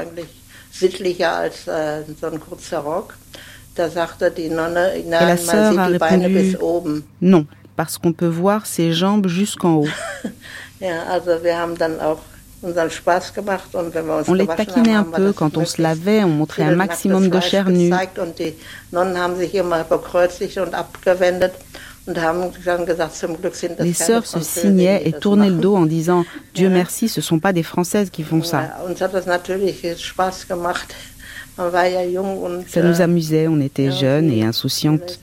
Et 5.22 5.26
la 5.26 5.38
sœur 5.38 5.78
a 5.80 5.88
répondu 5.88 6.56
Non, 7.22 7.46
parce 7.76 7.98
qu'on 7.98 8.14
peut 8.14 8.26
voir 8.28 8.66
ses 8.66 8.94
jambes 8.94 9.28
jusqu'en 9.28 9.76
haut. 9.76 9.88
On 14.28 14.34
les 14.34 14.48
taquinait 14.48 14.94
un 14.94 15.04
peu 15.04 15.34
quand 15.34 15.58
on 15.58 15.66
se 15.66 15.82
lavait, 15.82 16.24
on 16.24 16.30
montrait 16.30 16.64
un 16.64 16.76
maximum 16.76 17.30
de 17.30 17.40
chair 17.40 17.70
nue. 17.70 17.92
Les 23.80 23.94
sœurs 23.94 24.26
se 24.26 24.40
signaient 24.40 25.02
et 25.06 25.14
tournaient 25.14 25.50
le 25.50 25.56
dos 25.56 25.76
en 25.76 25.86
disant 25.86 26.24
Dieu 26.54 26.70
merci, 26.70 27.10
ce 27.10 27.20
ne 27.20 27.24
sont 27.24 27.40
pas 27.40 27.54
des 27.54 27.64
Françaises 27.64 28.10
qui 28.10 28.24
font 28.24 28.44
ça. 28.44 28.64
Ça 32.68 32.82
nous 32.84 33.02
amusait, 33.02 33.48
on 33.48 33.60
était 33.62 33.92
jeunes 33.92 34.30
et 34.30 34.44
insouciantes. 34.44 35.20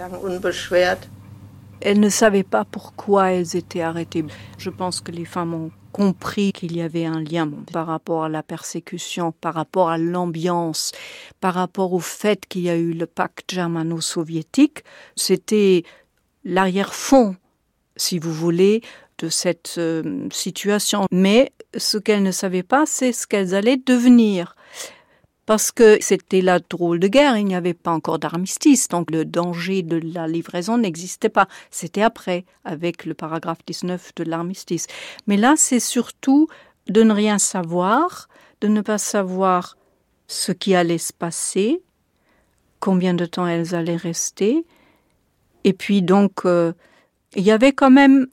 Elles 1.84 2.01
ne 2.01 2.09
savaient 2.09 2.43
pas 2.45 2.64
pourquoi 2.64 3.32
elles 3.32 3.57
étaient 3.57 3.82
arrêtées. 3.82 4.24
Je 4.59 4.70
pense 4.70 5.01
que 5.01 5.11
les 5.11 5.24
femmes 5.24 5.55
ont 5.55 5.70
compris 5.93 6.53
qu'il 6.53 6.76
y 6.76 6.82
avait 6.82 7.05
un 7.05 7.20
lien 7.20 7.49
par 7.72 7.86
rapport 7.86 8.24
à 8.24 8.28
la 8.28 8.43
persécution, 8.43 9.32
par 9.32 9.55
rapport 9.55 9.90
à 9.90 9.99
l'ambiance, 9.99 10.93
par 11.40 11.55
rapport 11.55 11.93
au 11.93 12.01
fait 12.01 12.47
qu'il 12.47 12.62
y 12.62 12.70
a 12.70 12.76
eu 12.76 12.93
le 12.93 13.07
pacte 13.07 13.53
germano-soviétique. 13.53 14.84
C'était 15.16 15.84
l'arrière-fond, 16.45 17.36
si 17.97 18.18
vous 18.18 18.32
voulez, 18.32 18.82
de 19.18 19.28
cette 19.28 19.76
euh, 19.78 20.28
situation. 20.32 21.07
Mais 21.12 21.53
ce 21.76 21.99
qu'elles 21.99 22.22
ne 22.22 22.32
savaient 22.32 22.62
pas, 22.62 22.84
c'est 22.86 23.12
ce 23.12 23.26
qu'elles 23.26 23.55
allaient 23.55 23.76
devenir 23.76 24.57
parce 25.47 25.72
que 25.72 25.99
c'était 26.01 26.40
la 26.40 26.61
drôle 26.61 27.01
de 27.01 27.09
guerre, 27.09 27.36
il 27.36 27.47
n'y 27.47 27.55
avait 27.55 27.74
pas 27.74 27.90
encore 27.90 28.18
d'armistice, 28.18 28.88
donc 28.88 29.11
le 29.11 29.24
danger 29.24 29.82
de 29.82 30.01
la 30.03 30.28
livraison 30.28 30.78
n'existait 30.78 31.28
pas. 31.28 31.49
C'était 31.70 32.03
après, 32.03 32.45
avec 32.64 33.05
le 33.05 33.14
paragraphe 33.14 33.59
19 33.66 34.12
de 34.16 34.24
l'armistice. 34.24 34.86
Mais 35.26 35.36
là, 35.36 35.55
c'est 35.57 35.80
surtout 35.80 36.49
de 36.88 37.03
ne 37.03 37.12
rien 37.12 37.38
savoir, 37.38 38.28
de 38.61 38.68
ne 38.68 38.80
pas 38.80 38.99
savoir 38.99 39.76
ce 40.28 40.53
qui 40.53 40.74
allait 40.74 40.99
se 40.99 41.12
passer, 41.12 41.82
combien 42.80 43.14
de 43.14 43.26
temps 43.26 43.47
elles 43.47 43.74
allaient 43.74 43.97
rester. 43.97 44.64
Et 45.64 45.72
puis 45.72 46.03
donc, 46.03 46.45
euh, 46.45 46.72
il 47.34 47.43
y 47.43 47.51
avait 47.51 47.72
quand 47.72 47.90
même 47.90 48.26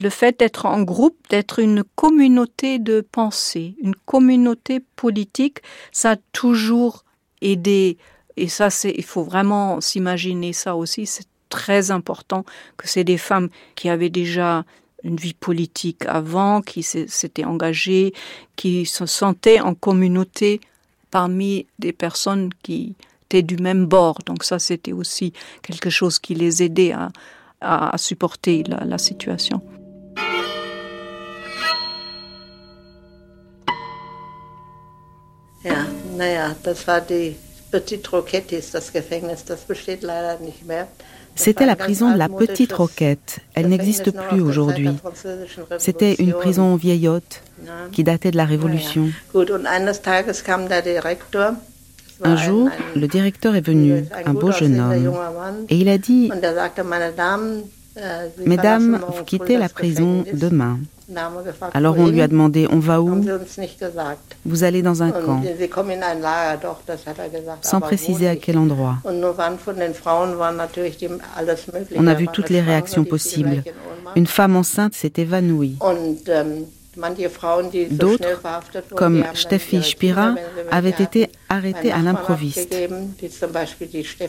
le 0.00 0.10
fait 0.10 0.38
d'être 0.38 0.66
en 0.66 0.82
groupe, 0.82 1.16
d'être 1.28 1.58
une 1.58 1.82
communauté 1.96 2.78
de 2.78 3.00
pensée, 3.00 3.74
une 3.82 3.94
communauté 3.94 4.80
politique, 4.96 5.58
ça 5.90 6.12
a 6.12 6.16
toujours 6.32 7.04
aidé. 7.42 7.98
Et 8.36 8.48
ça, 8.48 8.70
c'est, 8.70 8.94
il 8.96 9.04
faut 9.04 9.24
vraiment 9.24 9.80
s'imaginer 9.80 10.52
ça 10.52 10.76
aussi. 10.76 11.06
C'est 11.06 11.26
très 11.48 11.90
important 11.90 12.44
que 12.76 12.86
c'est 12.86 13.04
des 13.04 13.18
femmes 13.18 13.48
qui 13.74 13.88
avaient 13.88 14.10
déjà 14.10 14.64
une 15.02 15.16
vie 15.16 15.34
politique 15.34 16.04
avant, 16.06 16.60
qui 16.60 16.82
s'étaient 16.82 17.44
engagées, 17.44 18.12
qui 18.56 18.86
se 18.86 19.06
sentaient 19.06 19.60
en 19.60 19.74
communauté 19.74 20.60
parmi 21.10 21.66
des 21.78 21.92
personnes 21.92 22.50
qui 22.62 22.94
étaient 23.24 23.42
du 23.42 23.56
même 23.56 23.86
bord. 23.86 24.18
Donc 24.26 24.44
ça, 24.44 24.58
c'était 24.58 24.92
aussi 24.92 25.32
quelque 25.62 25.90
chose 25.90 26.18
qui 26.18 26.34
les 26.34 26.62
aidait 26.62 26.92
à, 26.92 27.10
supporter 27.96 28.62
la 28.62 28.98
situation. 28.98 29.60
Naja, 36.18 36.54
das 36.62 36.86
war 36.86 37.00
die 37.00 37.36
Petite 37.70 38.10
Roquette, 38.10 38.56
ist 38.56 38.74
das 38.74 38.92
Gefängnis, 38.92 39.44
das 39.44 39.60
besteht 39.60 40.02
leider 40.02 40.38
nicht 40.40 40.66
mehr. 40.66 40.86
C'était 41.36 41.66
la 41.66 41.76
prison 41.76 42.10
de 42.10 42.18
la 42.18 42.28
Petite 42.28 42.72
Roquette. 42.72 43.40
Elle 43.54 43.68
n'existe 43.68 44.10
plus 44.10 44.40
aujourd'hui. 44.40 44.90
C'était 45.78 46.14
une 46.14 46.32
prison 46.32 46.74
vieillotte 46.74 47.42
qui 47.92 48.02
datait 48.02 48.32
de 48.32 48.36
la 48.36 48.44
Révolution. 48.44 49.10
Un 52.24 52.36
jour, 52.36 52.68
le 52.96 53.06
directeur 53.06 53.54
est 53.54 53.64
venu, 53.64 54.04
un 54.26 54.34
beau 54.34 54.50
jeune 54.50 54.80
homme, 54.80 55.14
et 55.68 55.76
il 55.76 55.88
a 55.88 55.98
dit 55.98 56.28
Mesdames, 58.44 59.00
vous 59.16 59.24
quittez 59.24 59.56
la 59.56 59.68
prison 59.68 60.24
demain. 60.32 60.80
Alors 61.72 61.98
on 61.98 62.06
lui 62.08 62.20
a 62.20 62.28
demandé, 62.28 62.68
on 62.70 62.78
va 62.78 63.00
où? 63.00 63.24
Vous 64.44 64.64
allez 64.64 64.82
dans 64.82 65.02
un 65.02 65.10
camp, 65.10 65.42
sans 67.62 67.80
préciser 67.80 68.28
à 68.28 68.36
quel 68.36 68.58
endroit. 68.58 68.96
On 71.96 72.06
a 72.06 72.14
vu 72.14 72.28
toutes 72.28 72.50
les 72.50 72.60
réactions 72.60 73.04
possibles. 73.04 73.62
Une 74.16 74.26
femme 74.26 74.56
enceinte 74.56 74.94
s'est 74.94 75.12
évanouie. 75.16 75.76
D'autres, 77.90 78.42
comme 78.96 79.24
Steffi 79.34 79.82
Spira, 79.82 80.34
avaient 80.70 80.90
été 80.90 81.30
arrêtées 81.48 81.92
à 81.92 81.98
l'improviste. 81.98 82.74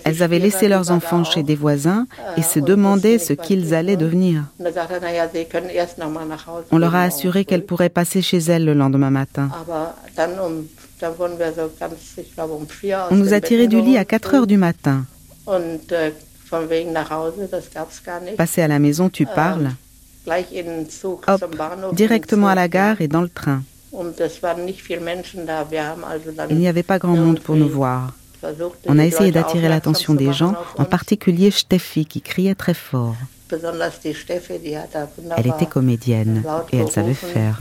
Elles 0.04 0.24
avaient 0.24 0.40
laissé 0.40 0.68
leurs 0.68 0.92
enfants 0.92 1.24
chez 1.24 1.44
des 1.44 1.56
voisins 1.56 2.06
et 2.38 2.42
se 2.42 2.60
demandaient 2.60 3.18
ce 3.18 3.34
qu'ils 3.34 3.74
allaient 3.74 3.98
devenir. 3.98 4.44
On 6.72 6.78
leur 6.78 6.96
a 6.96 7.04
assuré 7.04 7.46
qu'elles 7.46 7.66
pourraient 7.66 7.90
passer 7.90 8.22
chez 8.22 8.38
elles 8.38 8.66
le 8.66 8.74
lendemain 8.74 9.10
matin. 9.10 9.50
On 13.12 13.16
nous 13.16 13.34
a 13.34 13.42
tirés 13.42 13.68
du 13.68 13.82
lit 13.82 13.98
à 13.98 14.06
4 14.06 14.34
heures 14.36 14.48
du 14.48 14.58
matin. 14.58 15.06
Passer 18.38 18.62
à 18.62 18.68
la 18.68 18.80
maison, 18.80 19.10
tu 19.10 19.26
parles. 19.26 19.72
Hop, 21.28 21.56
directement 21.94 22.48
à 22.48 22.56
la 22.56 22.68
gare 22.68 23.02
et 23.02 23.08
dans 23.08 23.22
le 23.22 23.30
train. 23.30 23.64
Il 26.50 26.58
n'y 26.58 26.68
avait 26.68 26.84
pas 26.84 27.00
grand 27.00 27.16
monde 27.16 27.40
pour 27.40 27.56
nous 27.56 27.70
voir. 27.70 28.14
On 28.88 29.00
a 29.00 29.06
essayé 29.06 29.32
d'attirer 29.32 29.68
l'attention 29.68 30.14
des 30.14 30.32
gens, 30.32 30.56
en 30.78 30.86
particulier 30.86 31.52
Steffi 31.52 32.06
qui 32.06 32.22
criait 32.22 32.56
très 32.56 32.74
fort. 32.74 33.16
Elle 35.38 35.48
était 35.48 35.66
comédienne 35.66 36.44
et 36.72 36.78
elle 36.78 36.92
savait 36.92 37.14
faire. 37.14 37.60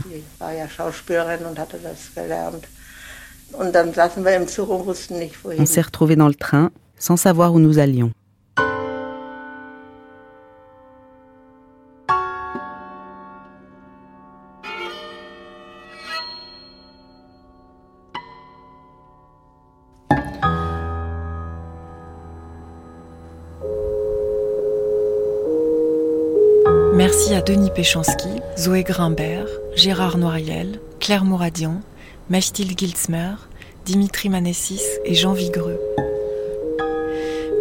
On 5.57 5.65
s'est 5.65 5.81
retrouvés 5.81 6.15
dans 6.15 6.27
le 6.27 6.35
train 6.35 6.71
sans 6.99 7.17
savoir 7.17 7.53
où 7.53 7.59
nous 7.59 7.79
allions. 7.79 8.11
À 27.31 27.41
Denis 27.41 27.69
Péchanski, 27.69 28.41
Zoé 28.57 28.81
Grimbert, 28.81 29.45
Gérard 29.75 30.17
Noiriel, 30.17 30.79
Claire 30.99 31.25
Mouradian, 31.25 31.81
Mechtil 32.27 32.75
Gilsmer, 32.75 33.33
Dimitri 33.85 34.29
Manessis 34.29 34.81
et 35.05 35.13
Jean 35.13 35.33
Vigreux. 35.33 35.79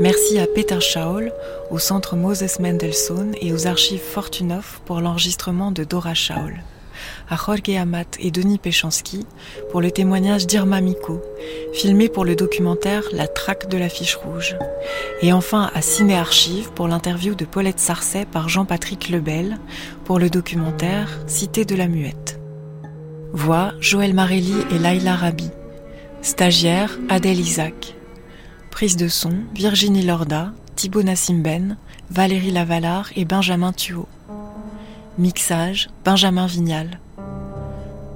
Merci 0.01 0.39
à 0.39 0.47
Peter 0.47 0.81
Schaul, 0.81 1.33
au 1.71 1.79
centre 1.79 2.17
Moses 2.17 2.61
Mendelssohn 2.61 3.35
et 3.43 3.53
aux 3.53 3.67
archives 3.67 4.01
Fortunoff 4.01 4.81
pour 4.87 5.03
l'enregistrement 5.03 5.71
de 5.71 5.85
Dora 5.85 6.15
Schaul 6.15 6.63
à 7.29 7.37
Jorge 7.37 7.77
Amat 7.77 8.17
et 8.21 8.31
Denis 8.31 8.59
Péchanski 8.59 9.27
pour 9.71 9.81
le 9.81 9.91
témoignage 9.91 10.47
d'Irma 10.47 10.81
Miko, 10.81 11.23
filmé 11.73 12.09
pour 12.09 12.25
le 12.25 12.37
documentaire 12.37 13.03
La 13.13 13.27
traque 13.27 13.69
de 13.69 13.79
la 13.79 13.89
fiche 13.89 14.17
rouge. 14.17 14.57
Et 15.23 15.33
enfin 15.33 15.71
à 15.75 15.83
Ciné 15.83 16.17
Archive 16.17 16.73
pour 16.73 16.89
l'interview 16.89 17.35
de 17.35 17.45
Paulette 17.45 17.81
Sarcet 17.81 18.27
par 18.27 18.49
Jean-Patrick 18.49 19.09
Lebel 19.09 19.59
pour 20.05 20.19
le 20.19 20.31
documentaire 20.31 21.19
Cité 21.27 21.65
de 21.65 21.75
la 21.75 21.89
Muette. 21.89 22.39
Voix 23.33 23.73
Joël 23.81 24.15
Marelli 24.15 24.55
et 24.71 24.79
Laila 24.79 25.15
Rabi. 25.15 25.51
Stagiaire 26.23 26.99
Adèle 27.09 27.41
Isaac. 27.41 27.95
Prise 28.71 28.97
de 28.97 29.09
son 29.09 29.33
Virginie 29.55 30.05
Lorda, 30.05 30.53
Thibaut 30.77 31.03
Nassimben, 31.03 31.77
Valérie 32.11 32.51
Lavalard 32.51 33.11
et 33.17 33.25
Benjamin 33.25 33.73
Thuot. 33.73 34.09
Mixage 35.19 35.91
Benjamin 36.05 36.47
Vignal. 36.47 37.01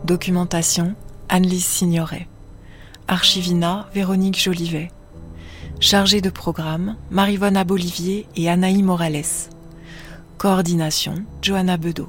Documentation 0.04 0.94
Annelise 1.28 1.64
Signoret. 1.64 2.28
Archivina 3.08 3.88
Véronique 3.92 4.40
Jolivet. 4.40 4.92
Chargée 5.80 6.20
de 6.20 6.30
programme 6.30 6.94
Marivonne 7.10 7.56
Abolivier 7.56 8.28
et 8.36 8.48
Anaï 8.48 8.84
Morales. 8.84 9.50
Coordination 10.38 11.24
Johanna 11.42 11.76
Bedeau. 11.76 12.08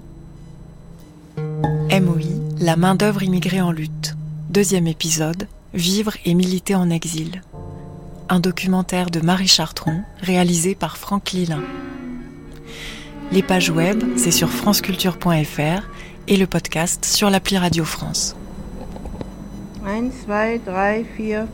MOI 1.38 2.60
La 2.60 2.76
main-d'œuvre 2.76 3.24
immigrée 3.24 3.62
en 3.62 3.72
lutte. 3.72 4.16
Deuxième 4.52 4.86
épisode 4.86 5.48
Vivre 5.74 6.14
et 6.24 6.36
militer 6.36 6.76
en 6.76 6.91
exil. 6.91 7.41
Un 8.30 8.39
documentaire 8.39 9.10
de 9.10 9.22
Marie 9.22 9.48
Chartron 9.48 10.04
réalisé 10.22 10.76
par 10.76 10.98
Franck 10.98 11.32
Lilin. 11.32 11.64
Les 13.34 13.42
pages 13.42 13.72
web, 13.72 14.04
c'est 14.16 14.30
sur 14.30 14.48
franceculture.fr 14.52 15.90
et 16.28 16.38
le 16.38 16.46
podcast 16.46 17.04
sur 17.04 17.32
l'appli 17.32 17.58
Radio 17.58 17.84
France. 17.84 18.36
1, 19.84 20.04
2, 20.04 20.10
3, 20.64 20.94
4, 21.18 21.48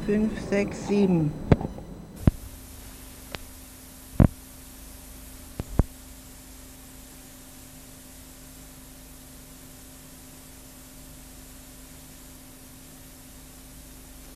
5, 0.50 0.74
6, 0.74 0.88
7. 0.90 1.10